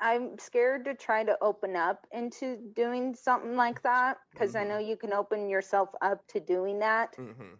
I'm 0.00 0.38
scared 0.38 0.86
to 0.86 0.94
try 0.94 1.24
to 1.24 1.36
open 1.42 1.76
up 1.76 2.06
into 2.12 2.56
doing 2.74 3.14
something 3.14 3.54
like 3.54 3.82
that 3.82 4.16
because 4.32 4.54
I 4.54 4.64
Mhm. 4.64 4.68
know 4.68 4.78
you 4.78 4.96
can 4.96 5.12
open 5.12 5.50
yourself 5.50 5.90
up 6.00 6.26
to 6.28 6.40
doing 6.40 6.78
that. 6.78 7.16
Mhm. 7.16 7.58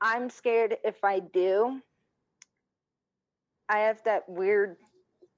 I'm 0.00 0.30
scared 0.30 0.78
if 0.84 1.02
I 1.04 1.18
do. 1.20 1.82
I 3.68 3.78
have 3.80 4.02
that 4.04 4.28
weird 4.28 4.76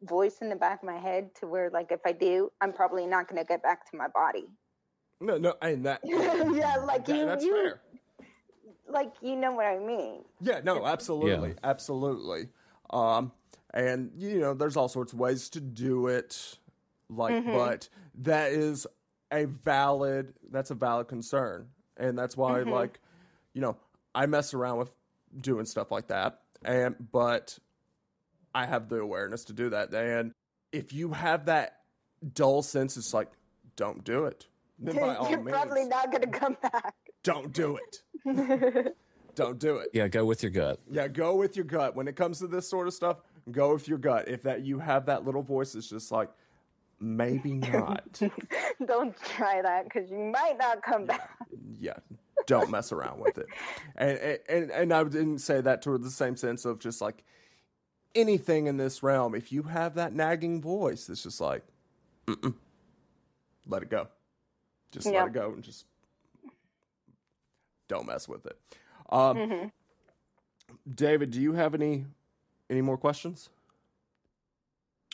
voice 0.03 0.43
in 0.43 0.49
the 0.51 0.57
back 0.57 0.83
of 0.83 0.87
my 0.87 0.99
head 0.99 1.35
to 1.37 1.47
where, 1.47 1.71
like, 1.71 1.93
if 1.93 2.01
I 2.05 2.13
do, 2.13 2.53
I'm 2.61 2.73
probably 2.73 3.07
not 3.07 3.29
going 3.29 3.41
to 3.41 3.47
get 3.47 3.63
back 3.63 3.89
to 3.91 3.97
my 3.97 4.09
body. 4.09 4.49
No, 5.25 5.39
no, 5.39 5.55
and 5.63 5.87
that 5.87 6.01
yeah, 6.05 6.77
like 6.85 7.07
that- 7.07 7.17
you, 7.17 7.25
that's 7.27 7.45
you, 7.45 7.55
fair. 7.55 7.81
like 8.89 9.13
you 9.23 9.37
know 9.37 9.53
what 9.53 9.67
I 9.67 9.79
mean. 9.79 10.23
Yeah, 10.41 10.61
no, 10.63 10.85
absolutely, 10.95 11.55
absolutely. 11.65 12.49
Um, 12.91 13.33
and 13.73 14.13
you 14.17 14.39
know, 14.41 14.55
there's 14.55 14.77
all 14.77 14.89
sorts 14.89 15.13
of 15.13 15.19
ways 15.19 15.49
to 15.51 15.61
do 15.61 16.07
it, 16.09 16.59
like, 17.09 17.35
Mhm. 17.45 17.53
but 17.53 17.89
that 18.23 18.53
is 18.53 18.87
a 19.33 19.47
valid. 19.47 20.35
That's 20.51 20.71
a 20.71 20.75
valid 20.75 21.09
concern, 21.09 21.69
and 21.97 22.19
that's 22.19 22.37
why, 22.37 22.61
Mhm. 22.61 22.71
like, 22.71 23.01
you 23.55 23.61
know, 23.61 23.77
I 24.15 24.27
mess 24.27 24.55
around 24.55 24.79
with 24.79 24.95
doing 25.41 25.65
stuff 25.65 25.91
like 25.91 26.09
that, 26.09 26.41
and 26.65 26.95
but 27.11 27.59
I 28.55 28.67
have 28.67 28.89
the 28.89 29.01
awareness 29.01 29.45
to 29.47 29.53
do 29.53 29.71
that, 29.71 29.93
and 29.95 30.33
if 30.71 30.93
you 30.93 31.13
have 31.13 31.47
that 31.47 31.81
dull 32.35 32.63
sense, 32.63 32.97
it's 32.97 33.13
like, 33.15 33.31
don't 33.77 34.05
do 34.05 34.27
it. 34.27 34.47
Then 34.79 34.97
by 34.97 35.15
all 35.17 35.31
You're 35.31 35.41
means, 35.41 35.57
probably 35.57 35.85
not 35.85 36.11
going 36.11 36.23
to 36.31 36.39
come 36.39 36.57
back. 36.63 36.95
don't 37.23 37.53
do 37.53 37.79
it. 37.79 38.97
Don't 39.35 39.59
do 39.59 39.79
it. 39.79 39.89
Yeah, 39.93 40.07
go 40.07 40.25
with 40.25 40.45
your 40.45 40.53
gut. 40.53 40.79
Yeah, 40.89 41.09
go 41.09 41.35
with 41.35 41.57
your 41.57 41.65
gut. 41.65 41.97
When 41.97 42.07
it 42.07 42.15
comes 42.15 42.39
to 42.39 42.47
this 42.47 42.69
sort 42.69 42.87
of 42.87 42.95
stuff, 42.95 43.17
go 43.51 43.73
with 43.73 43.89
your 43.89 43.99
gut. 43.99 44.29
If 44.29 44.45
that 44.45 44.65
you 44.65 44.79
have 44.79 45.07
that 45.07 45.25
little 45.25 45.43
voice, 45.43 45.75
it's 45.75 45.89
just 45.91 46.13
like 46.13 46.31
maybe 47.01 47.55
not. 47.55 48.21
Don't 48.87 49.17
try 49.25 49.61
that 49.61 49.85
because 49.85 50.09
you 50.09 50.19
might 50.19 50.57
not 50.59 50.83
come 50.83 51.07
back. 51.07 51.31
yeah, 51.81 51.95
don't 52.47 52.71
mess 52.71 52.93
around 52.93 53.19
with 53.19 53.39
it. 53.39 53.47
And 53.97 54.39
and 54.49 54.71
and 54.71 54.93
I 54.93 55.03
didn't 55.03 55.39
say 55.39 55.61
that 55.61 55.83
to 55.83 55.99
the 55.99 56.11
same 56.11 56.37
sense 56.37 56.65
of 56.65 56.79
just 56.79 57.01
like 57.01 57.25
anything 58.15 58.69
in 58.69 58.77
this 58.77 59.03
realm. 59.03 59.35
If 59.35 59.51
you 59.51 59.65
have 59.65 59.97
that 59.97 60.15
nagging 60.15 60.63
voice, 60.63 61.09
it's 61.09 61.25
just 61.25 61.41
like, 61.41 61.65
Mm-mm. 62.29 62.55
let 63.67 63.83
it 63.83 63.91
go. 63.91 64.07
Just 64.95 65.07
let 65.07 65.27
it 65.27 65.33
go 65.33 65.53
and 65.53 65.63
just 65.65 65.87
don't 67.89 68.07
mess 68.07 68.29
with 68.29 68.47
it. 68.47 68.57
Um, 69.11 69.37
Mhm. 69.37 69.73
David, 70.95 71.31
do 71.33 71.41
you 71.41 71.53
have 71.55 71.75
any 71.75 72.07
any 72.71 72.81
more 72.81 72.97
questions? 72.97 73.51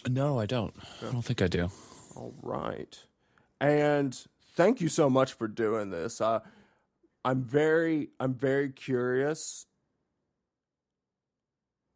No, 0.09 0.39
I 0.39 0.47
don't. 0.47 0.75
I 1.03 1.11
don't 1.11 1.23
think 1.23 1.41
I 1.43 1.49
do. 1.49 1.71
All 2.15 2.35
right. 2.43 2.99
And 3.61 4.15
thank 4.55 4.81
you 4.81 4.89
so 4.89 5.09
much 5.11 5.33
for 5.33 5.49
doing 5.49 5.91
this. 5.91 6.21
Uh, 6.21 6.41
I'm 7.25 7.43
very 7.43 8.11
I'm 8.21 8.35
very 8.35 8.71
curious 8.71 9.67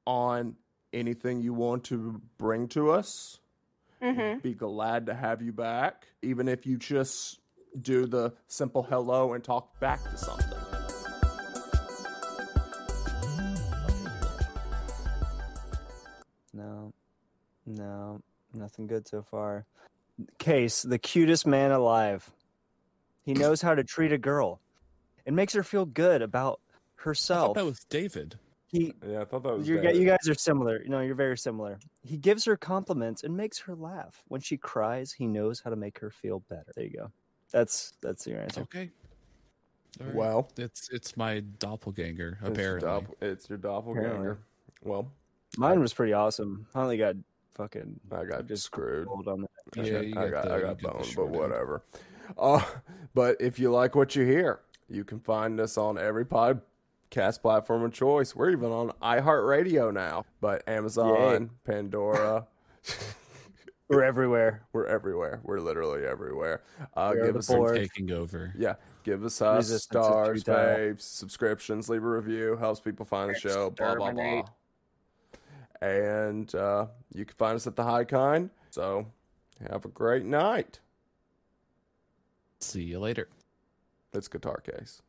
on 0.06 0.56
anything 0.92 1.40
you 1.42 1.52
want 1.54 1.84
to 1.84 2.20
bring 2.38 2.68
to 2.68 2.90
us. 2.90 3.40
Mhm. 4.02 4.42
Be 4.42 4.54
glad 4.54 5.06
to 5.06 5.14
have 5.14 5.40
you 5.42 5.52
back, 5.52 6.08
even 6.22 6.48
if 6.48 6.66
you 6.66 6.76
just 6.76 7.40
do 7.80 8.06
the 8.06 8.32
simple 8.46 8.82
hello 8.82 9.32
and 9.32 9.42
talk 9.44 9.78
back 9.80 10.02
to 10.04 10.16
something. 10.16 10.48
No, 16.52 16.92
no, 17.66 18.20
nothing 18.52 18.86
good 18.86 19.08
so 19.08 19.22
far. 19.22 19.66
Case, 20.38 20.82
the 20.82 20.98
cutest 20.98 21.46
man 21.46 21.72
alive. 21.72 22.30
He 23.24 23.34
knows 23.34 23.60
how 23.60 23.74
to 23.74 23.82
treat 23.82 24.12
a 24.12 24.18
girl. 24.18 24.60
It 25.26 25.32
makes 25.32 25.52
her 25.54 25.62
feel 25.62 25.86
good 25.86 26.22
about 26.22 26.60
I 26.60 26.70
thought 26.70 27.04
herself. 27.04 27.54
that 27.56 27.64
was 27.64 27.80
David. 27.90 28.38
He, 28.68 28.92
Yeah, 29.06 29.22
I 29.22 29.24
thought 29.24 29.42
that 29.44 29.56
was 29.58 29.68
you, 29.68 29.80
gu- 29.80 29.96
you 29.98 30.04
guys 30.06 30.28
are 30.28 30.34
similar. 30.34 30.82
You 30.82 30.90
know, 30.90 31.00
you're 31.00 31.14
very 31.14 31.38
similar. 31.38 31.78
He 32.02 32.16
gives 32.16 32.44
her 32.44 32.56
compliments 32.56 33.22
and 33.24 33.36
makes 33.36 33.58
her 33.60 33.74
laugh. 33.74 34.22
When 34.28 34.40
she 34.40 34.56
cries, 34.56 35.12
he 35.12 35.26
knows 35.26 35.60
how 35.60 35.70
to 35.70 35.76
make 35.76 35.98
her 35.98 36.10
feel 36.10 36.40
better. 36.48 36.70
There 36.74 36.84
you 36.84 36.90
go. 36.98 37.12
That's 37.52 37.92
that's 38.02 38.26
your 38.26 38.40
answer. 38.40 38.62
Okay. 38.62 38.90
All 40.00 40.06
right. 40.06 40.14
Well, 40.16 40.50
it's 40.56 40.88
it's 40.90 41.16
my 41.16 41.40
doppelganger 41.58 42.38
it's 42.40 42.42
your, 42.42 42.50
apparently. 42.78 42.88
dopp- 42.88 43.22
it's 43.22 43.48
your 43.48 43.58
doppelganger. 43.58 44.08
Apparently. 44.10 44.36
Well, 44.82 45.10
Mine 45.56 45.78
was 45.80 45.94
pretty 45.94 46.12
awesome. 46.12 46.66
I 46.74 46.82
only 46.82 46.96
got 46.96 47.14
fucking 47.54 48.00
I 48.10 48.24
got 48.24 48.46
just 48.48 48.64
screwed. 48.64 49.06
hold 49.06 49.28
on 49.28 49.42
that. 49.42 49.86
Yeah, 49.86 49.98
I 50.20 50.28
got 50.28 50.30
got, 50.30 50.44
the- 50.46 50.54
I 50.54 50.60
got 50.60 50.78
get 50.78 50.82
the 50.82 50.88
boned, 50.98 51.12
but 51.16 51.22
end. 51.26 51.36
whatever. 51.36 51.82
Uh, 52.36 52.64
but 53.14 53.36
if 53.40 53.58
you 53.58 53.70
like 53.70 53.94
what 53.94 54.16
you 54.16 54.24
hear, 54.24 54.60
you 54.88 55.04
can 55.04 55.20
find 55.20 55.60
us 55.60 55.78
on 55.78 55.96
every 55.98 56.24
podcast 56.24 57.40
platform 57.42 57.84
of 57.84 57.92
choice. 57.92 58.34
We're 58.34 58.50
even 58.50 58.72
on 58.72 58.90
iHeartRadio 59.02 59.92
now, 59.94 60.24
but 60.40 60.66
Amazon, 60.68 61.50
Pandora. 61.64 62.46
We're 63.94 64.04
everywhere. 64.04 64.62
We're 64.72 64.86
everywhere. 64.86 65.40
We're 65.42 65.60
literally 65.60 66.04
everywhere. 66.04 66.62
Uh, 66.94 67.12
We 67.14 67.20
are 67.20 67.26
give 67.26 67.36
us 67.36 67.46
some, 67.46 67.66
taking 67.74 68.10
over. 68.12 68.52
yeah, 68.56 68.74
give 69.04 69.24
us 69.24 69.40
uh, 69.40 69.62
stars, 69.62 70.42
futile. 70.42 70.54
faves, 70.54 71.00
subscriptions, 71.02 71.88
leave 71.88 72.02
a 72.02 72.08
review, 72.08 72.56
helps 72.56 72.80
people 72.80 73.04
find 73.06 73.30
the 73.34 73.38
show. 73.38 73.70
Blah 73.70 73.94
blah 73.94 74.12
blah. 74.12 74.42
And 75.80 76.54
uh, 76.54 76.86
you 77.14 77.24
can 77.24 77.36
find 77.36 77.56
us 77.56 77.66
at 77.66 77.76
the 77.76 77.84
High 77.84 78.04
Kind. 78.04 78.50
So 78.70 79.06
have 79.68 79.84
a 79.84 79.88
great 79.88 80.24
night. 80.24 80.80
See 82.60 82.82
you 82.82 82.98
later. 82.98 83.28
It's 84.12 84.28
guitar 84.28 84.60
case. 84.60 85.02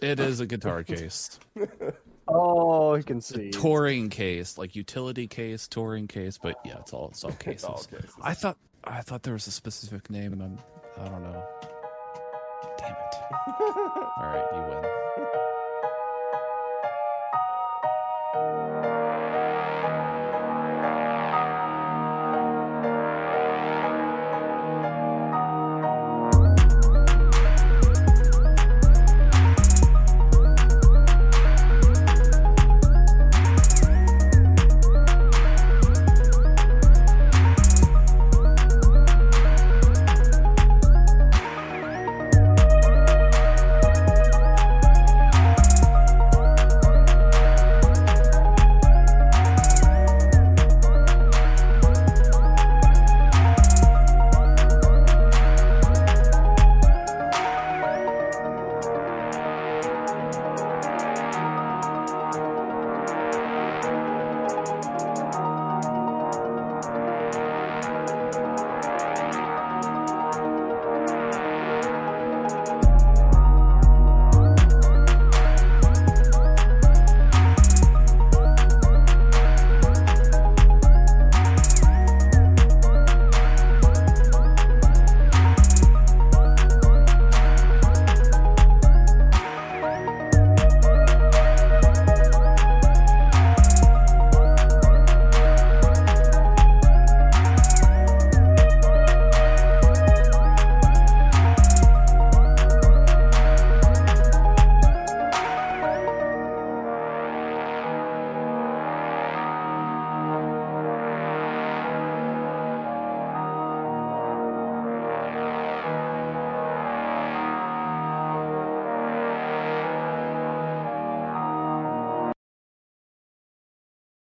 It 0.00 0.20
is 0.20 0.40
a 0.40 0.46
guitar 0.46 0.82
case, 0.84 1.38
Oh, 2.26 2.94
you 2.94 3.02
can 3.02 3.20
see. 3.20 3.50
touring 3.50 4.08
case, 4.08 4.56
like 4.56 4.74
utility 4.74 5.26
case, 5.26 5.68
touring 5.68 6.06
case. 6.06 6.38
But 6.38 6.56
yeah, 6.64 6.78
it's 6.78 6.92
all 6.92 7.08
it's 7.08 7.24
all 7.24 7.32
cases. 7.38 7.64
All 7.64 7.82
cases. 7.82 8.10
I 8.22 8.34
thought 8.34 8.56
I 8.84 9.00
thought 9.02 9.22
there 9.22 9.34
was 9.34 9.46
a 9.46 9.50
specific 9.50 10.10
name, 10.10 10.32
and 10.32 10.42
I'm 10.42 10.58
I 11.00 11.08
don't 11.08 11.22
know. 11.22 11.44
Damn 12.78 12.92
it! 12.92 13.14
All 13.60 14.12
right, 14.18 14.48
you 14.52 14.62
win. 14.74 15.03